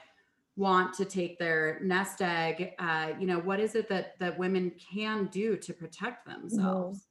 want 0.55 0.93
to 0.95 1.05
take 1.05 1.37
their 1.37 1.79
nest 1.83 2.21
egg? 2.21 2.73
Uh, 2.79 3.11
you 3.19 3.27
know, 3.27 3.39
what 3.39 3.59
is 3.59 3.75
it 3.75 3.87
that 3.89 4.19
that 4.19 4.37
women 4.37 4.71
can 4.93 5.27
do 5.27 5.55
to 5.57 5.73
protect 5.73 6.25
themselves? 6.25 6.99
Mm-hmm. 6.99 7.07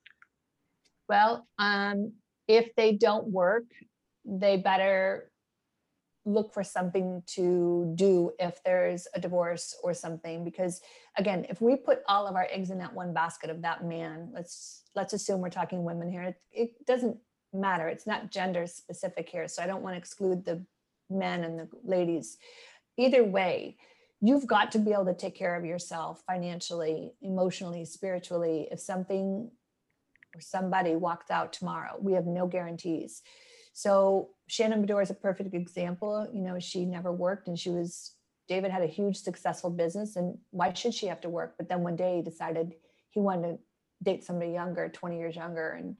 Well, 1.09 1.47
um, 1.59 2.13
if 2.47 2.75
they 2.77 2.93
don't 2.93 3.29
work, 3.29 3.65
they 4.25 4.57
better 4.57 5.30
look 6.25 6.53
for 6.53 6.63
something 6.63 7.23
to 7.27 7.93
do 7.95 8.31
if 8.39 8.63
there's 8.63 9.09
a 9.15 9.21
divorce 9.21 9.75
or 9.83 9.95
something 9.95 10.45
because 10.45 10.83
again 11.17 11.47
if 11.49 11.61
we 11.61 11.77
put 11.77 12.03
all 12.09 12.27
of 12.27 12.37
our 12.37 12.47
eggs 12.51 12.71
in 12.71 12.79
that 12.79 12.93
one 12.93 13.15
basket 13.15 13.49
of 13.49 13.63
that 13.63 13.85
man 13.85 14.31
let's 14.35 14.83
let's 14.95 15.15
assume 15.15 15.41
we're 15.41 15.49
talking 15.49 15.83
women 15.83 16.11
here 16.11 16.23
it, 16.23 16.41
it 16.53 16.87
doesn't 16.87 17.17
matter. 17.53 17.89
It's 17.89 18.07
not 18.07 18.31
gender 18.31 18.67
specific 18.67 19.29
here 19.29 19.49
so 19.49 19.63
i 19.63 19.67
don't 19.67 19.83
want 19.83 19.95
to 19.95 19.99
exclude 19.99 20.45
the 20.45 20.65
men 21.09 21.43
and 21.43 21.59
the 21.59 21.69
ladies. 21.85 22.39
Either 22.97 23.25
way 23.25 23.77
you've 24.21 24.47
got 24.47 24.71
to 24.73 24.79
be 24.79 24.93
able 24.93 25.07
to 25.07 25.15
take 25.15 25.35
care 25.35 25.57
of 25.57 25.65
yourself 25.65 26.23
financially 26.27 27.13
emotionally 27.23 27.85
spiritually. 27.85 28.69
If 28.71 28.79
something 28.81 29.51
or 30.35 30.41
somebody 30.41 30.95
walked 30.95 31.31
out 31.31 31.53
tomorrow 31.53 31.97
we 31.99 32.13
have 32.13 32.27
no 32.27 32.47
guarantees 32.47 33.23
so 33.73 34.31
Shannon 34.49 34.85
Beador 34.85 35.03
is 35.03 35.11
a 35.11 35.15
perfect 35.15 35.55
example. 35.55 36.29
You 36.33 36.43
know, 36.43 36.59
she 36.59 36.85
never 36.85 37.13
worked 37.13 37.49
and 37.49 37.59
she 37.59 37.71
was, 37.71 38.13
David 38.49 38.71
had 38.71 38.83
a 38.83 38.87
huge 38.87 39.17
successful 39.17 39.71
business 39.71 40.17
and 40.17 40.37
why 40.51 40.73
should 40.73 40.95
she 40.95 41.07
have 41.07 41.21
to 41.23 41.29
work? 41.29 41.55
But 41.57 41.69
then 41.69 41.83
one 41.83 41.97
day 41.97 42.17
he 42.17 42.23
decided 42.23 42.75
he 43.11 43.21
wanted 43.21 43.53
to 43.53 43.59
date 44.03 44.25
somebody 44.25 44.53
younger, 44.53 44.89
20 44.89 45.19
years 45.19 45.37
younger 45.37 45.71
and 45.71 45.97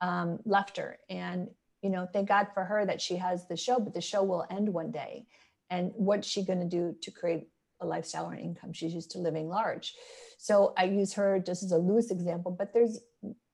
um, 0.00 0.38
left 0.44 0.76
her. 0.76 0.98
And, 1.08 1.48
you 1.82 1.90
know, 1.90 2.08
thank 2.12 2.28
God 2.28 2.48
for 2.52 2.64
her 2.64 2.84
that 2.84 3.00
she 3.00 3.16
has 3.16 3.46
the 3.46 3.56
show, 3.56 3.78
but 3.78 3.94
the 3.94 4.00
show 4.00 4.22
will 4.22 4.46
end 4.50 4.68
one 4.68 4.90
day. 4.90 5.26
And 5.70 5.92
what's 5.94 6.28
she 6.28 6.44
going 6.44 6.60
to 6.60 6.68
do 6.68 6.94
to 7.02 7.10
create 7.10 7.48
a 7.80 7.86
lifestyle 7.86 8.30
or 8.30 8.34
income? 8.34 8.72
She's 8.72 8.94
used 8.94 9.10
to 9.12 9.18
living 9.18 9.48
large. 9.48 9.94
So 10.38 10.74
I 10.76 10.84
use 10.84 11.12
her 11.14 11.38
just 11.38 11.62
as 11.62 11.72
a 11.72 11.78
loose 11.78 12.10
example, 12.10 12.50
but 12.50 12.72
there's 12.72 12.98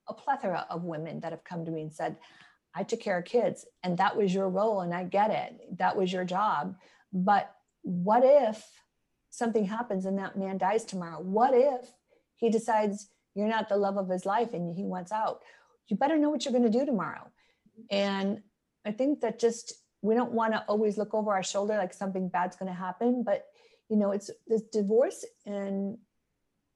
a 0.07 0.13
plethora 0.13 0.65
of 0.69 0.83
women 0.83 1.19
that 1.21 1.31
have 1.31 1.43
come 1.43 1.63
to 1.65 1.71
me 1.71 1.83
and 1.83 1.93
said, 1.93 2.17
I 2.73 2.83
took 2.83 2.99
care 2.99 3.17
of 3.17 3.25
kids 3.25 3.65
and 3.83 3.97
that 3.97 4.15
was 4.15 4.33
your 4.33 4.49
role 4.49 4.81
and 4.81 4.93
I 4.93 5.03
get 5.03 5.31
it. 5.31 5.77
That 5.77 5.95
was 5.97 6.11
your 6.11 6.23
job. 6.23 6.75
But 7.11 7.53
what 7.81 8.23
if 8.23 8.63
something 9.29 9.65
happens 9.65 10.05
and 10.05 10.17
that 10.19 10.37
man 10.37 10.57
dies 10.57 10.85
tomorrow? 10.85 11.19
What 11.19 11.53
if 11.53 11.85
he 12.35 12.49
decides 12.49 13.09
you're 13.35 13.47
not 13.47 13.69
the 13.69 13.77
love 13.77 13.97
of 13.97 14.09
his 14.09 14.25
life 14.25 14.53
and 14.53 14.73
he 14.73 14.83
wants 14.83 15.11
out? 15.11 15.41
You 15.87 15.97
better 15.97 16.17
know 16.17 16.29
what 16.29 16.45
you're 16.45 16.53
going 16.53 16.69
to 16.71 16.79
do 16.79 16.85
tomorrow. 16.85 17.27
And 17.89 18.41
I 18.85 18.91
think 18.91 19.21
that 19.21 19.39
just 19.39 19.73
we 20.01 20.15
don't 20.15 20.31
want 20.31 20.53
to 20.53 20.63
always 20.67 20.97
look 20.97 21.13
over 21.13 21.33
our 21.33 21.43
shoulder 21.43 21.77
like 21.77 21.93
something 21.93 22.29
bad's 22.29 22.55
going 22.55 22.71
to 22.71 22.77
happen, 22.77 23.23
but 23.23 23.45
you 23.89 23.97
know, 23.97 24.11
it's 24.11 24.31
this 24.47 24.61
divorce 24.61 25.25
and 25.45 25.97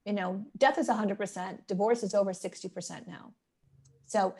you 0.06 0.14
know, 0.14 0.46
death 0.58 0.78
is 0.78 0.88
100%, 0.88 1.68
divorce 1.68 2.04
is 2.04 2.14
over 2.14 2.32
60% 2.32 3.08
now. 3.08 3.34
So 4.06 4.36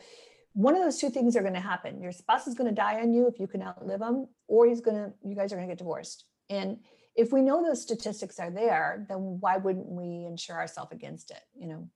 one 0.56 0.74
of 0.74 0.82
those 0.82 0.98
two 0.98 1.10
things 1.10 1.36
are 1.36 1.42
going 1.42 1.52
to 1.52 1.60
happen. 1.60 2.00
Your 2.00 2.12
spouse 2.12 2.46
is 2.46 2.54
going 2.54 2.70
to 2.70 2.74
die 2.74 2.98
on 3.02 3.12
you 3.12 3.28
if 3.28 3.38
you 3.38 3.46
can 3.46 3.62
outlive 3.62 4.00
them, 4.00 4.26
or 4.48 4.66
he's 4.66 4.80
going 4.80 4.96
to, 4.96 5.12
you 5.22 5.36
guys 5.36 5.52
are 5.52 5.56
going 5.56 5.68
to 5.68 5.70
get 5.70 5.78
divorced. 5.78 6.24
And 6.48 6.78
if 7.14 7.30
we 7.30 7.42
know 7.42 7.62
those 7.62 7.82
statistics 7.82 8.38
are 8.38 8.50
there, 8.50 9.04
then 9.06 9.18
why 9.38 9.58
wouldn't 9.58 9.86
we 9.86 10.24
insure 10.26 10.56
ourselves 10.56 10.92
against 10.92 11.30
it? 11.30 11.42
You 11.54 11.68
know? 11.68 11.88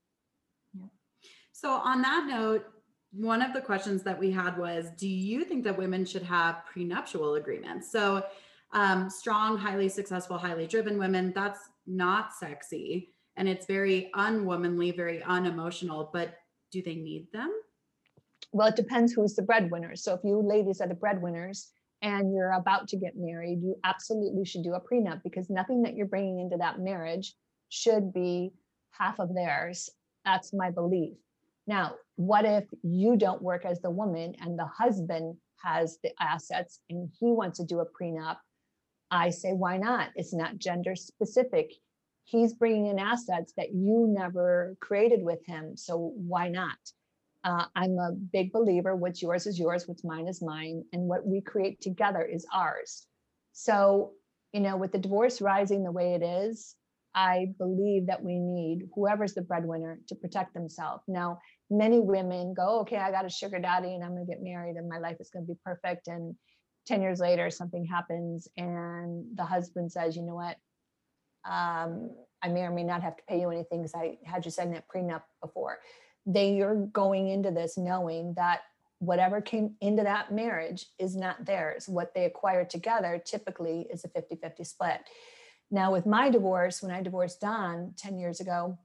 So 1.52 1.70
on 1.70 2.02
that 2.02 2.26
note, 2.28 2.66
one 3.12 3.40
of 3.40 3.54
the 3.54 3.62
questions 3.62 4.02
that 4.02 4.18
we 4.18 4.30
had 4.30 4.58
was, 4.58 4.88
do 4.98 5.08
you 5.08 5.44
think 5.44 5.64
that 5.64 5.78
women 5.78 6.04
should 6.04 6.22
have 6.24 6.66
prenuptial 6.70 7.36
agreements? 7.36 7.90
So 7.90 8.24
um, 8.74 9.08
strong, 9.08 9.56
highly 9.56 9.88
successful, 9.88 10.36
highly 10.36 10.66
driven 10.66 10.98
women, 10.98 11.32
that's 11.34 11.60
not 11.86 12.34
sexy. 12.34 13.14
And 13.36 13.48
it's 13.48 13.64
very 13.64 14.10
unwomanly, 14.14 14.94
very 14.94 15.22
unemotional, 15.22 16.10
but 16.12 16.34
do 16.72 16.82
they 16.82 16.94
need 16.94 17.26
them? 17.32 17.50
Well, 18.52 18.68
it 18.68 18.76
depends 18.76 19.12
who's 19.12 19.34
the 19.34 19.42
breadwinner. 19.42 19.96
So 19.96 20.14
if 20.14 20.20
you 20.24 20.40
ladies 20.40 20.80
are 20.80 20.88
the 20.88 20.94
breadwinners 20.94 21.70
and 22.02 22.34
you're 22.34 22.52
about 22.52 22.88
to 22.88 22.96
get 22.96 23.12
married, 23.16 23.62
you 23.62 23.76
absolutely 23.84 24.44
should 24.44 24.64
do 24.64 24.74
a 24.74 24.80
prenup 24.80 25.22
because 25.22 25.50
nothing 25.50 25.82
that 25.82 25.94
you're 25.94 26.06
bringing 26.06 26.40
into 26.40 26.56
that 26.56 26.80
marriage 26.80 27.34
should 27.68 28.12
be 28.12 28.52
half 28.90 29.18
of 29.18 29.34
theirs. 29.34 29.90
That's 30.24 30.52
my 30.52 30.70
belief. 30.70 31.14
Now, 31.66 31.94
what 32.16 32.44
if 32.44 32.64
you 32.82 33.16
don't 33.16 33.42
work 33.42 33.64
as 33.64 33.80
the 33.80 33.90
woman 33.90 34.34
and 34.40 34.58
the 34.58 34.66
husband 34.66 35.36
has 35.62 35.98
the 36.02 36.10
assets 36.20 36.80
and 36.90 37.08
he 37.20 37.26
wants 37.32 37.58
to 37.58 37.64
do 37.64 37.80
a 37.80 37.86
prenup, 37.86 38.38
I 39.10 39.30
say, 39.30 39.52
why 39.52 39.76
not? 39.76 40.08
It's 40.16 40.34
not 40.34 40.58
gender 40.58 40.96
specific. 40.96 41.72
He's 42.24 42.54
bringing 42.54 42.86
in 42.86 42.98
assets 42.98 43.52
that 43.56 43.74
you 43.74 44.06
never 44.08 44.76
created 44.80 45.22
with 45.22 45.44
him. 45.46 45.76
So 45.76 46.12
why 46.16 46.48
not? 46.48 46.78
Uh, 47.42 47.64
I'm 47.74 47.98
a 47.98 48.12
big 48.12 48.52
believer 48.52 48.94
what's 48.94 49.22
yours 49.22 49.46
is 49.46 49.58
yours, 49.58 49.88
what's 49.88 50.04
mine 50.04 50.28
is 50.28 50.42
mine, 50.42 50.84
and 50.92 51.02
what 51.02 51.26
we 51.26 51.40
create 51.40 51.80
together 51.80 52.22
is 52.22 52.46
ours. 52.52 53.06
So, 53.52 54.12
you 54.52 54.60
know, 54.60 54.76
with 54.76 54.92
the 54.92 54.98
divorce 54.98 55.40
rising 55.40 55.82
the 55.82 55.92
way 55.92 56.14
it 56.14 56.22
is, 56.22 56.76
I 57.14 57.48
believe 57.58 58.06
that 58.06 58.22
we 58.22 58.38
need 58.38 58.88
whoever's 58.94 59.34
the 59.34 59.42
breadwinner 59.42 60.00
to 60.08 60.14
protect 60.14 60.54
themselves. 60.54 61.02
Now, 61.08 61.40
many 61.70 61.98
women 61.98 62.54
go, 62.54 62.80
okay, 62.80 62.98
I 62.98 63.10
got 63.10 63.24
a 63.24 63.30
sugar 63.30 63.58
daddy 63.58 63.94
and 63.94 64.04
I'm 64.04 64.14
going 64.14 64.26
to 64.26 64.30
get 64.30 64.42
married 64.42 64.76
and 64.76 64.88
my 64.88 64.98
life 64.98 65.16
is 65.18 65.30
going 65.30 65.44
to 65.44 65.52
be 65.52 65.58
perfect. 65.64 66.06
And 66.06 66.36
10 66.86 67.02
years 67.02 67.18
later, 67.18 67.50
something 67.50 67.84
happens 67.84 68.48
and 68.56 69.24
the 69.34 69.44
husband 69.44 69.90
says, 69.90 70.16
you 70.16 70.22
know 70.22 70.36
what? 70.36 70.56
Um, 71.50 72.10
I 72.42 72.48
may 72.48 72.60
or 72.62 72.70
may 72.70 72.84
not 72.84 73.02
have 73.02 73.16
to 73.16 73.22
pay 73.28 73.40
you 73.40 73.50
anything 73.50 73.82
because 73.82 73.94
I 73.94 74.18
had 74.24 74.44
you 74.44 74.50
sign 74.50 74.72
that 74.72 74.84
prenup 74.94 75.22
before. 75.42 75.78
They 76.26 76.60
are 76.60 76.74
going 76.74 77.28
into 77.28 77.50
this 77.50 77.76
knowing 77.76 78.34
that 78.34 78.60
whatever 78.98 79.40
came 79.40 79.74
into 79.80 80.02
that 80.02 80.32
marriage 80.32 80.86
is 80.98 81.16
not 81.16 81.46
theirs. 81.46 81.88
What 81.88 82.14
they 82.14 82.26
acquired 82.26 82.70
together 82.70 83.20
typically 83.24 83.86
is 83.90 84.04
a 84.04 84.08
50 84.08 84.36
50 84.36 84.64
split. 84.64 85.00
Now, 85.70 85.92
with 85.92 86.04
my 86.04 86.30
divorce, 86.30 86.82
when 86.82 86.92
I 86.92 87.02
divorced 87.02 87.40
Don 87.40 87.94
10 87.96 88.18
years 88.18 88.40
ago, 88.40 88.78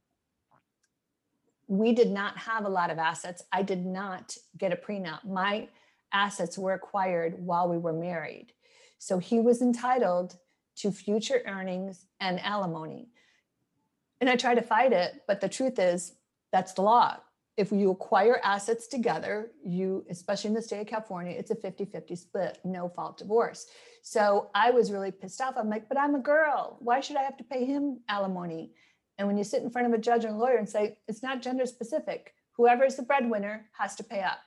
we 1.67 1.93
did 1.93 2.11
not 2.11 2.37
have 2.37 2.65
a 2.65 2.69
lot 2.69 2.91
of 2.91 2.99
assets. 2.99 3.43
I 3.51 3.63
did 3.63 3.85
not 3.85 4.37
get 4.57 4.71
a 4.71 4.75
prenup. 4.75 5.25
My 5.25 5.67
assets 6.13 6.57
were 6.57 6.73
acquired 6.73 7.39
while 7.39 7.67
we 7.67 7.77
were 7.77 7.93
married. 7.93 8.53
So 8.99 9.17
he 9.17 9.39
was 9.39 9.61
entitled 9.61 10.37
to 10.77 10.91
future 10.91 11.41
earnings 11.45 12.05
and 12.19 12.39
alimony. 12.39 13.09
And 14.21 14.29
I 14.29 14.35
tried 14.35 14.55
to 14.55 14.61
fight 14.61 14.93
it, 14.93 15.23
but 15.27 15.41
the 15.41 15.49
truth 15.49 15.79
is 15.79 16.13
that's 16.51 16.73
the 16.73 16.83
law. 16.83 17.17
If 17.57 17.71
you 17.71 17.91
acquire 17.91 18.41
assets 18.43 18.87
together, 18.87 19.51
you, 19.63 20.05
especially 20.09 20.49
in 20.49 20.53
the 20.53 20.61
state 20.61 20.81
of 20.81 20.87
California, 20.87 21.35
it's 21.37 21.51
a 21.51 21.55
50 21.55 21.85
50 21.85 22.15
split, 22.15 22.59
no 22.65 22.89
fault 22.89 23.17
divorce. 23.17 23.67
So 24.01 24.49
I 24.53 24.71
was 24.71 24.91
really 24.91 25.11
pissed 25.11 25.41
off. 25.41 25.55
I'm 25.57 25.69
like, 25.69 25.87
but 25.87 25.97
I'm 25.97 26.15
a 26.15 26.19
girl. 26.19 26.77
Why 26.79 26.99
should 26.99 27.15
I 27.15 27.23
have 27.23 27.37
to 27.37 27.43
pay 27.43 27.65
him 27.65 28.01
alimony? 28.09 28.73
And 29.17 29.27
when 29.27 29.37
you 29.37 29.43
sit 29.43 29.63
in 29.63 29.69
front 29.69 29.87
of 29.87 29.93
a 29.93 29.97
judge 29.97 30.25
and 30.25 30.35
a 30.35 30.37
lawyer 30.37 30.57
and 30.57 30.67
say, 30.67 30.97
it's 31.07 31.23
not 31.23 31.41
gender 31.41 31.65
specific, 31.65 32.33
whoever 32.57 32.83
is 32.83 32.97
the 32.97 33.03
breadwinner 33.03 33.67
has 33.77 33.95
to 33.95 34.03
pay 34.03 34.21
up. 34.21 34.39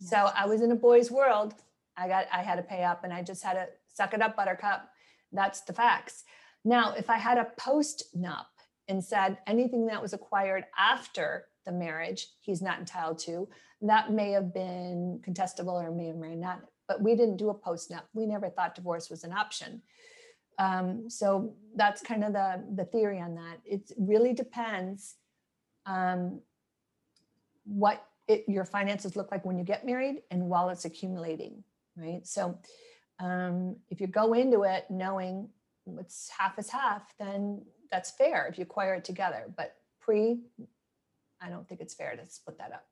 So 0.00 0.30
I 0.34 0.46
was 0.46 0.62
in 0.62 0.72
a 0.72 0.76
boy's 0.76 1.10
world. 1.10 1.54
I 1.96 2.08
got, 2.08 2.26
I 2.32 2.42
had 2.42 2.56
to 2.56 2.62
pay 2.62 2.82
up 2.82 3.04
and 3.04 3.12
I 3.12 3.22
just 3.22 3.42
had 3.42 3.54
to 3.54 3.68
suck 3.92 4.14
it 4.14 4.22
up, 4.22 4.36
buttercup. 4.36 4.88
That's 5.32 5.60
the 5.60 5.74
facts. 5.74 6.24
Now, 6.64 6.94
if 6.94 7.10
I 7.10 7.16
had 7.16 7.38
a 7.38 7.52
post 7.58 8.04
nup 8.16 8.46
and 8.88 9.04
said 9.04 9.38
anything 9.46 9.86
that 9.86 10.02
was 10.02 10.12
acquired 10.12 10.64
after 10.78 11.44
the 11.64 11.72
marriage, 11.72 12.28
he's 12.40 12.62
not 12.62 12.78
entitled 12.78 13.18
to, 13.20 13.48
that 13.82 14.12
may 14.12 14.30
have 14.32 14.52
been 14.52 15.20
contestable 15.26 15.82
or 15.82 15.90
may 15.90 16.10
or 16.10 16.14
may 16.14 16.34
not. 16.34 16.60
But 16.88 17.02
we 17.02 17.14
didn't 17.14 17.36
do 17.36 17.50
a 17.50 17.54
post 17.54 17.90
nup. 17.90 18.02
We 18.14 18.26
never 18.26 18.48
thought 18.50 18.74
divorce 18.74 19.10
was 19.10 19.24
an 19.24 19.32
option. 19.32 19.82
Um, 20.58 21.08
so 21.08 21.54
that's 21.74 22.02
kind 22.02 22.22
of 22.22 22.32
the 22.32 22.62
the 22.74 22.84
theory 22.84 23.20
on 23.20 23.34
that. 23.36 23.58
It 23.64 23.92
really 23.96 24.34
depends 24.34 25.14
um, 25.86 26.40
what 27.64 28.04
it, 28.28 28.44
your 28.46 28.64
finances 28.64 29.16
look 29.16 29.30
like 29.30 29.44
when 29.44 29.56
you 29.56 29.64
get 29.64 29.86
married 29.86 30.22
and 30.30 30.42
while 30.48 30.68
it's 30.68 30.84
accumulating, 30.84 31.64
right? 31.96 32.26
So 32.26 32.58
um, 33.18 33.76
if 33.88 34.00
you 34.00 34.06
go 34.06 34.34
into 34.34 34.64
it 34.64 34.84
knowing 34.90 35.48
it's 35.98 36.30
half 36.36 36.58
is 36.58 36.70
half, 36.70 37.14
then 37.18 37.62
that's 37.90 38.10
fair 38.10 38.46
if 38.46 38.58
you 38.58 38.62
acquire 38.62 38.94
it 38.94 39.04
together. 39.04 39.52
But 39.56 39.76
pre, 40.00 40.40
I 41.40 41.48
don't 41.48 41.68
think 41.68 41.80
it's 41.80 41.94
fair 41.94 42.16
to 42.16 42.26
split 42.26 42.58
that 42.58 42.72
up. 42.72 42.86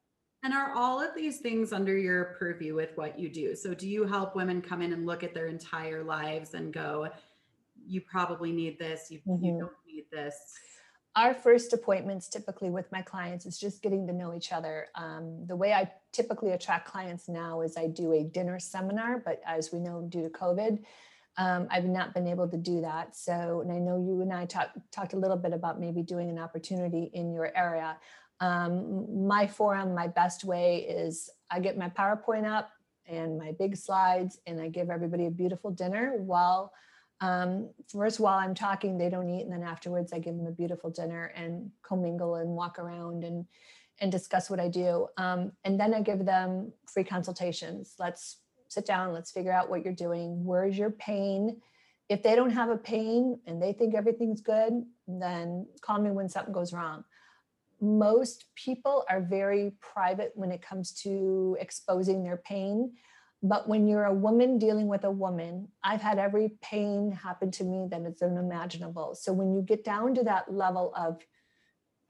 And 0.45 0.55
are 0.55 0.73
all 0.75 1.01
of 1.01 1.15
these 1.15 1.39
things 1.39 1.73
under 1.73 1.97
your 1.97 2.37
purview 2.39 2.75
with 2.75 2.91
what 2.97 3.19
you 3.19 3.29
do? 3.29 3.57
So 3.57 3.75
do 3.75 3.89
you 3.89 4.05
help 4.05 4.37
women 4.37 4.63
come 4.63 4.83
in 4.83 4.93
and 4.93 5.05
look 5.05 5.25
at 5.25 5.35
their 5.35 5.49
entire 5.49 6.05
lives 6.05 6.55
and 6.55 6.73
go, 6.73 7.09
you 7.85 8.01
probably 8.01 8.53
need 8.53 8.79
this, 8.79 9.11
you, 9.11 9.19
mm-hmm. 9.27 9.45
you 9.45 9.59
don't 9.59 9.73
need 9.87 10.05
this? 10.13 10.37
Our 11.17 11.35
first 11.35 11.73
appointments 11.73 12.29
typically 12.29 12.71
with 12.71 12.91
my 12.93 13.03
clients 13.03 13.47
is 13.47 13.59
just 13.59 13.83
getting 13.83 14.07
to 14.07 14.13
know 14.13 14.33
each 14.33 14.53
other. 14.53 14.87
Um, 14.95 15.45
the 15.47 15.57
way 15.57 15.73
I 15.73 15.91
typically 16.13 16.53
attract 16.53 16.87
clients 16.87 17.29
now 17.29 17.63
is 17.63 17.77
I 17.77 17.89
do 17.89 18.13
a 18.13 18.23
dinner 18.23 18.61
seminar, 18.61 19.21
but 19.25 19.41
as 19.45 19.73
we 19.73 19.81
know, 19.81 20.07
due 20.09 20.23
to 20.23 20.29
COVID, 20.29 20.85
um, 21.37 21.67
I've 21.71 21.87
not 21.87 22.15
been 22.15 22.29
able 22.29 22.49
to 22.49 22.57
do 22.57 22.81
that. 22.83 23.17
So, 23.17 23.63
and 23.63 23.73
I 23.73 23.79
know 23.79 23.97
you 23.97 24.21
and 24.23 24.33
I 24.33 24.45
talked 24.45 24.77
talked 24.93 25.15
a 25.15 25.17
little 25.17 25.37
bit 25.37 25.53
about 25.53 25.81
maybe 25.81 26.03
doing 26.03 26.29
an 26.31 26.39
opportunity 26.39 27.11
in 27.15 27.33
your 27.33 27.57
area. 27.57 27.97
Um, 28.41 29.27
my 29.27 29.47
forum, 29.47 29.95
my 29.95 30.07
best 30.07 30.45
way 30.45 30.87
is 30.89 31.31
I 31.51 31.61
get 31.61 31.77
my 31.77 31.89
PowerPoint 31.89 32.47
up 32.47 32.71
and 33.07 33.39
my 33.39 33.53
big 33.59 33.77
slides, 33.77 34.39
and 34.47 34.61
I 34.61 34.69
give 34.69 34.91
everybody 34.91 35.27
a 35.27 35.31
beautiful 35.31 35.71
dinner 35.71 36.15
while 36.17 36.73
um, 37.21 37.71
first 37.91 38.21
while 38.21 38.39
I'm 38.39 38.55
talking, 38.55 38.97
they 38.97 39.09
don't 39.09 39.29
eat, 39.29 39.43
and 39.43 39.53
then 39.53 39.63
afterwards, 39.63 40.13
I 40.13 40.19
give 40.21 40.37
them 40.37 40.47
a 40.47 40.53
beautiful 40.53 40.91
dinner 40.91 41.33
and 41.35 41.71
commingle 41.83 42.37
and 42.37 42.51
walk 42.51 42.79
around 42.79 43.25
and 43.25 43.47
and 44.01 44.13
discuss 44.13 44.49
what 44.49 44.61
I 44.61 44.69
do. 44.69 45.09
Um, 45.17 45.51
and 45.65 45.81
then 45.81 45.93
I 45.93 46.03
give 46.03 46.25
them 46.25 46.73
free 46.87 47.03
consultations. 47.03 47.95
Let's 47.99 48.37
sit 48.69 48.87
down. 48.87 49.13
Let's 49.13 49.33
figure 49.33 49.51
out 49.51 49.69
what 49.69 49.85
you're 49.85 49.93
doing. 49.93 50.45
Where's 50.45 50.79
your 50.79 50.91
pain? 50.93 51.61
If 52.09 52.23
they 52.23 52.37
don't 52.37 52.53
have 52.53 52.71
a 52.71 52.77
pain 52.77 53.41
and 53.49 53.61
they 53.61 53.73
think 53.73 53.97
everything's 53.97 54.41
good, 54.41 54.85
then 55.09 55.67
call 55.81 56.01
me 56.01 56.13
when 56.13 56.29
something 56.29 56.55
goes 56.55 56.73
wrong. 56.73 57.03
Most 57.81 58.47
people 58.55 59.05
are 59.09 59.21
very 59.21 59.73
private 59.81 60.33
when 60.35 60.51
it 60.51 60.63
comes 60.63 60.93
to 61.03 61.57
exposing 61.61 62.25
their 62.25 62.39
pain. 62.39 62.93
But 63.43 63.69
when 63.69 63.87
you're 63.87 64.07
a 64.07 64.15
woman 64.15 64.59
dealing 64.59 64.89
with 64.89 65.05
a 65.05 65.11
woman, 65.11 65.69
I've 65.85 66.01
had 66.01 66.19
every 66.19 66.59
pain 66.61 67.13
happen 67.13 67.53
to 67.53 67.65
me 67.65 67.87
that 67.91 68.03
is 68.03 68.21
unimaginable. 68.21 69.15
So 69.15 69.33
when 69.33 69.55
you 69.55 69.63
get 69.63 69.85
down 69.85 70.15
to 70.17 70.25
that 70.25 70.53
level 70.53 70.93
of 70.97 71.23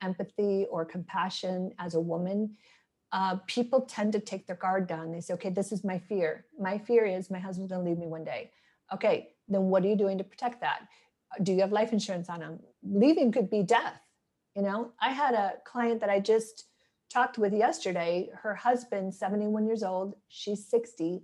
empathy 0.03 0.67
or 0.71 0.87
compassion 0.87 1.73
as 1.79 1.95
a 1.95 2.01
woman, 2.01 2.57
uh, 3.13 3.37
people 3.47 3.83
tend 3.83 4.13
to 4.13 4.21
take 4.21 4.47
their 4.47 4.57
guard 4.57 4.87
down. 4.87 5.13
They 5.13 5.21
say, 5.21 5.35
okay, 5.35 5.51
this 5.51 5.73
is 5.73 5.85
my 5.85 5.99
fear. 5.99 6.47
My 6.59 6.79
fear 6.79 7.05
is 7.05 7.31
my 7.31 7.39
husband's 7.39 7.73
going 7.73 7.85
to 7.85 7.91
leave 7.91 7.99
me 7.99 8.07
one 8.07 8.25
day. 8.25 8.51
Okay, 8.93 9.31
then 9.49 9.65
what 9.65 9.85
are 9.85 9.89
you 9.89 9.97
doing 9.97 10.19
to 10.19 10.25
protect 10.25 10.61
that? 10.63 10.81
Do 11.43 11.53
you 11.53 11.61
have 11.61 11.73
life 11.73 11.93
insurance 11.93 12.31
on 12.31 12.41
him? 12.41 12.61
Leaving 12.83 13.33
could 13.33 13.51
be 13.51 13.63
death. 13.63 14.01
You 14.59 14.65
know, 14.65 14.91
I 15.01 15.11
had 15.11 15.35
a 15.35 15.53
client 15.65 16.01
that 16.01 16.11
I 16.11 16.19
just 16.19 16.65
talked 17.13 17.39
with 17.39 17.53
yesterday, 17.53 18.29
her 18.43 18.57
husband, 18.57 19.15
71 19.15 19.65
years 19.67 19.85
old, 19.85 20.17
she's 20.27 20.67
60. 20.67 21.23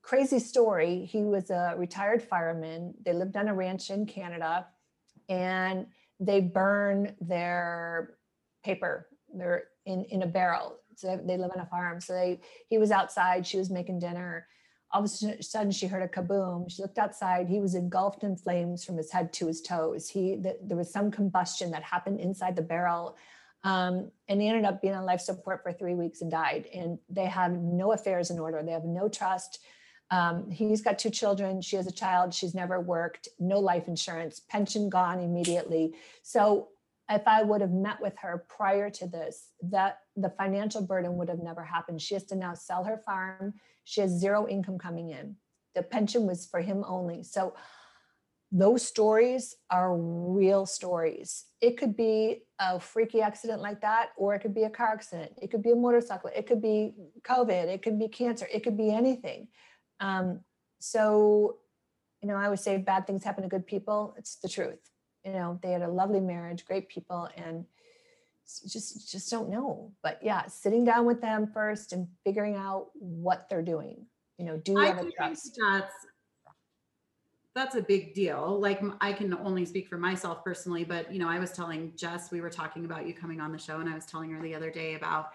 Crazy 0.00 0.38
story. 0.38 1.04
He 1.04 1.24
was 1.24 1.50
a 1.50 1.74
retired 1.76 2.22
fireman. 2.22 2.94
They 3.04 3.14
lived 3.14 3.36
on 3.36 3.48
a 3.48 3.54
ranch 3.54 3.90
in 3.90 4.06
Canada 4.06 4.68
and 5.28 5.88
they 6.20 6.38
burn 6.38 7.16
their 7.20 8.14
paper. 8.62 9.08
They're 9.34 9.64
in, 9.84 10.04
in 10.04 10.22
a 10.22 10.28
barrel. 10.28 10.76
So 10.94 11.20
they 11.20 11.36
live 11.36 11.50
on 11.52 11.62
a 11.62 11.66
farm. 11.66 12.00
So 12.00 12.12
they 12.12 12.42
he 12.68 12.78
was 12.78 12.92
outside, 12.92 13.44
she 13.44 13.58
was 13.58 13.70
making 13.70 13.98
dinner. 13.98 14.46
All 14.92 15.02
of 15.02 15.06
a 15.06 15.42
sudden 15.42 15.72
she 15.72 15.86
heard 15.86 16.02
a 16.02 16.08
kaboom. 16.08 16.70
She 16.70 16.82
looked 16.82 16.98
outside. 16.98 17.48
He 17.48 17.60
was 17.60 17.74
engulfed 17.74 18.24
in 18.24 18.36
flames 18.36 18.84
from 18.84 18.96
his 18.96 19.10
head 19.10 19.32
to 19.34 19.46
his 19.46 19.62
toes. 19.62 20.08
He 20.08 20.36
the, 20.36 20.58
there 20.62 20.76
was 20.76 20.92
some 20.92 21.10
combustion 21.10 21.70
that 21.70 21.82
happened 21.82 22.20
inside 22.20 22.56
the 22.56 22.62
barrel 22.62 23.16
um, 23.64 24.10
and 24.28 24.40
he 24.40 24.48
ended 24.48 24.64
up 24.64 24.82
being 24.82 24.94
on 24.94 25.04
life 25.04 25.20
support 25.20 25.62
for 25.62 25.72
three 25.72 25.94
weeks 25.94 26.20
and 26.20 26.30
died. 26.30 26.66
And 26.74 26.98
they 27.08 27.26
have 27.26 27.52
no 27.52 27.92
affairs 27.92 28.30
in 28.30 28.38
order. 28.38 28.62
They 28.62 28.72
have 28.72 28.84
no 28.84 29.08
trust. 29.08 29.60
Um, 30.10 30.50
he's 30.50 30.82
got 30.82 30.98
two 30.98 31.10
children. 31.10 31.62
She 31.62 31.76
has 31.76 31.86
a 31.86 31.92
child. 31.92 32.34
She's 32.34 32.54
never 32.54 32.80
worked. 32.80 33.28
No 33.38 33.60
life 33.60 33.88
insurance. 33.88 34.40
Pension 34.40 34.90
gone 34.90 35.20
immediately. 35.20 35.94
So 36.22 36.68
if 37.08 37.26
I 37.26 37.42
would 37.42 37.60
have 37.60 37.70
met 37.70 38.00
with 38.00 38.14
her 38.18 38.44
prior 38.48 38.90
to 38.90 39.06
this, 39.06 39.48
that 39.62 39.98
the 40.16 40.30
financial 40.30 40.82
burden 40.82 41.16
would 41.16 41.28
have 41.28 41.42
never 41.42 41.62
happened. 41.62 42.02
She 42.02 42.14
has 42.14 42.24
to 42.24 42.36
now 42.36 42.54
sell 42.54 42.84
her 42.84 42.98
farm. 42.98 43.54
She 43.84 44.00
has 44.00 44.10
zero 44.10 44.46
income 44.48 44.78
coming 44.78 45.10
in. 45.10 45.36
The 45.74 45.82
pension 45.82 46.26
was 46.26 46.46
for 46.46 46.60
him 46.60 46.84
only. 46.86 47.22
So 47.22 47.54
those 48.54 48.86
stories 48.86 49.56
are 49.70 49.96
real 49.96 50.66
stories. 50.66 51.46
It 51.62 51.78
could 51.78 51.96
be 51.96 52.42
a 52.58 52.78
freaky 52.78 53.22
accident 53.22 53.62
like 53.62 53.80
that, 53.80 54.10
or 54.18 54.34
it 54.34 54.40
could 54.40 54.54
be 54.54 54.64
a 54.64 54.70
car 54.70 54.88
accident. 54.88 55.32
It 55.40 55.50
could 55.50 55.62
be 55.62 55.70
a 55.70 55.76
motorcycle. 55.76 56.30
It 56.36 56.46
could 56.46 56.60
be 56.60 56.92
COVID. 57.22 57.68
It 57.68 57.82
could 57.82 57.98
be 57.98 58.08
cancer. 58.08 58.46
It 58.52 58.62
could 58.62 58.76
be 58.76 58.92
anything. 58.92 59.48
Um, 60.00 60.40
so, 60.80 61.56
you 62.20 62.28
know, 62.28 62.36
I 62.36 62.50
would 62.50 62.60
say 62.60 62.76
bad 62.76 63.06
things 63.06 63.24
happen 63.24 63.42
to 63.42 63.48
good 63.48 63.66
people. 63.66 64.14
It's 64.18 64.36
the 64.36 64.50
truth. 64.50 64.90
You 65.24 65.32
know, 65.32 65.58
they 65.62 65.70
had 65.70 65.82
a 65.82 65.88
lovely 65.88 66.20
marriage, 66.20 66.66
great 66.66 66.90
people, 66.90 67.30
and 67.36 67.64
just 68.60 69.10
just 69.10 69.30
don't 69.30 69.48
know. 69.48 69.92
But 70.02 70.18
yeah, 70.22 70.46
sitting 70.46 70.84
down 70.84 71.06
with 71.06 71.20
them 71.20 71.46
first 71.52 71.92
and 71.92 72.08
figuring 72.24 72.56
out 72.56 72.88
what 72.94 73.48
they're 73.48 73.62
doing. 73.62 74.06
you 74.38 74.44
know, 74.44 74.56
do 74.58 74.72
you 74.72 74.78
I 74.78 74.86
have 74.86 74.98
a 74.98 75.10
trust? 75.10 75.58
that's 75.60 75.94
that's 77.54 77.74
a 77.76 77.82
big 77.82 78.14
deal. 78.14 78.58
Like 78.60 78.82
i 79.00 79.12
can 79.12 79.34
only 79.34 79.66
speak 79.66 79.88
for 79.88 79.98
myself 79.98 80.42
personally, 80.42 80.84
but 80.84 81.12
you 81.12 81.18
know, 81.18 81.28
I 81.28 81.38
was 81.38 81.52
telling 81.52 81.92
Jess, 81.96 82.30
we 82.30 82.40
were 82.40 82.50
talking 82.50 82.84
about 82.84 83.06
you 83.06 83.14
coming 83.14 83.40
on 83.40 83.52
the 83.52 83.58
show, 83.58 83.80
and 83.80 83.88
I 83.88 83.94
was 83.94 84.06
telling 84.06 84.30
her 84.30 84.40
the 84.40 84.54
other 84.54 84.70
day 84.70 84.94
about 84.94 85.30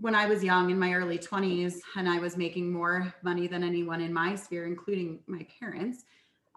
when 0.00 0.14
I 0.14 0.26
was 0.26 0.44
young 0.44 0.70
in 0.70 0.78
my 0.78 0.94
early 0.94 1.18
20s 1.18 1.80
and 1.96 2.08
I 2.08 2.18
was 2.18 2.36
making 2.36 2.72
more 2.72 3.12
money 3.22 3.48
than 3.48 3.64
anyone 3.64 4.00
in 4.00 4.12
my 4.12 4.36
sphere, 4.36 4.66
including 4.66 5.18
my 5.26 5.44
parents. 5.58 6.04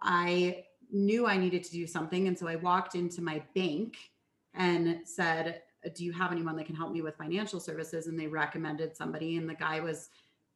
I 0.02 0.66
knew 0.92 1.26
I 1.26 1.38
needed 1.38 1.64
to 1.64 1.72
do 1.72 1.88
something. 1.88 2.28
And 2.28 2.38
so 2.38 2.48
I 2.48 2.58
walked 2.58 2.96
into 2.96 3.22
my 3.22 3.42
bank 3.56 3.98
and 4.54 5.00
said, 5.06 5.62
Do 5.96 6.04
you 6.04 6.12
have 6.14 6.32
anyone 6.32 6.56
that 6.58 6.66
can 6.66 6.76
help 6.76 6.92
me 6.92 7.02
with 7.02 7.16
financial 7.18 7.60
services? 7.60 8.08
And 8.08 8.20
they 8.20 8.28
recommended 8.28 8.96
somebody. 8.96 9.38
And 9.38 9.50
the 9.50 9.56
guy 9.56 9.80
was 9.80 10.10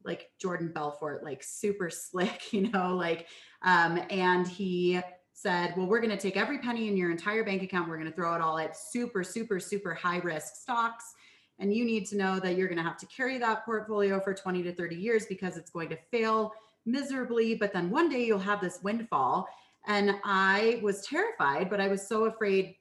like 0.03 0.29
Jordan 0.39 0.71
Belfort, 0.73 1.23
like 1.23 1.43
super 1.43 1.89
slick, 1.89 2.53
you 2.53 2.69
know, 2.69 2.95
like, 2.95 3.27
um, 3.63 3.99
and 4.09 4.47
he 4.47 5.01
said, 5.33 5.73
Well, 5.75 5.87
we're 5.87 5.99
going 5.99 6.11
to 6.11 6.17
take 6.17 6.37
every 6.37 6.59
penny 6.59 6.87
in 6.87 6.97
your 6.97 7.11
entire 7.11 7.43
bank 7.43 7.61
account. 7.63 7.89
We're 7.89 7.97
going 7.97 8.09
to 8.09 8.15
throw 8.15 8.35
it 8.35 8.41
all 8.41 8.57
at 8.57 8.77
super, 8.77 9.23
super, 9.23 9.59
super 9.59 9.93
high 9.93 10.19
risk 10.19 10.55
stocks. 10.55 11.13
And 11.59 11.73
you 11.73 11.85
need 11.85 12.05
to 12.07 12.17
know 12.17 12.39
that 12.39 12.55
you're 12.57 12.67
going 12.67 12.77
to 12.77 12.83
have 12.83 12.97
to 12.97 13.05
carry 13.05 13.37
that 13.37 13.63
portfolio 13.63 14.19
for 14.19 14.33
20 14.33 14.63
to 14.63 14.73
30 14.73 14.95
years 14.95 15.25
because 15.25 15.55
it's 15.55 15.69
going 15.69 15.89
to 15.89 15.97
fail 16.11 16.51
miserably. 16.85 17.55
But 17.55 17.71
then 17.73 17.89
one 17.89 18.09
day 18.09 18.25
you'll 18.25 18.39
have 18.39 18.61
this 18.61 18.79
windfall. 18.83 19.47
And 19.87 20.15
I 20.23 20.79
was 20.83 21.05
terrified, 21.05 21.69
but 21.69 21.79
I 21.79 21.87
was 21.87 22.05
so 22.07 22.25
afraid 22.25 22.75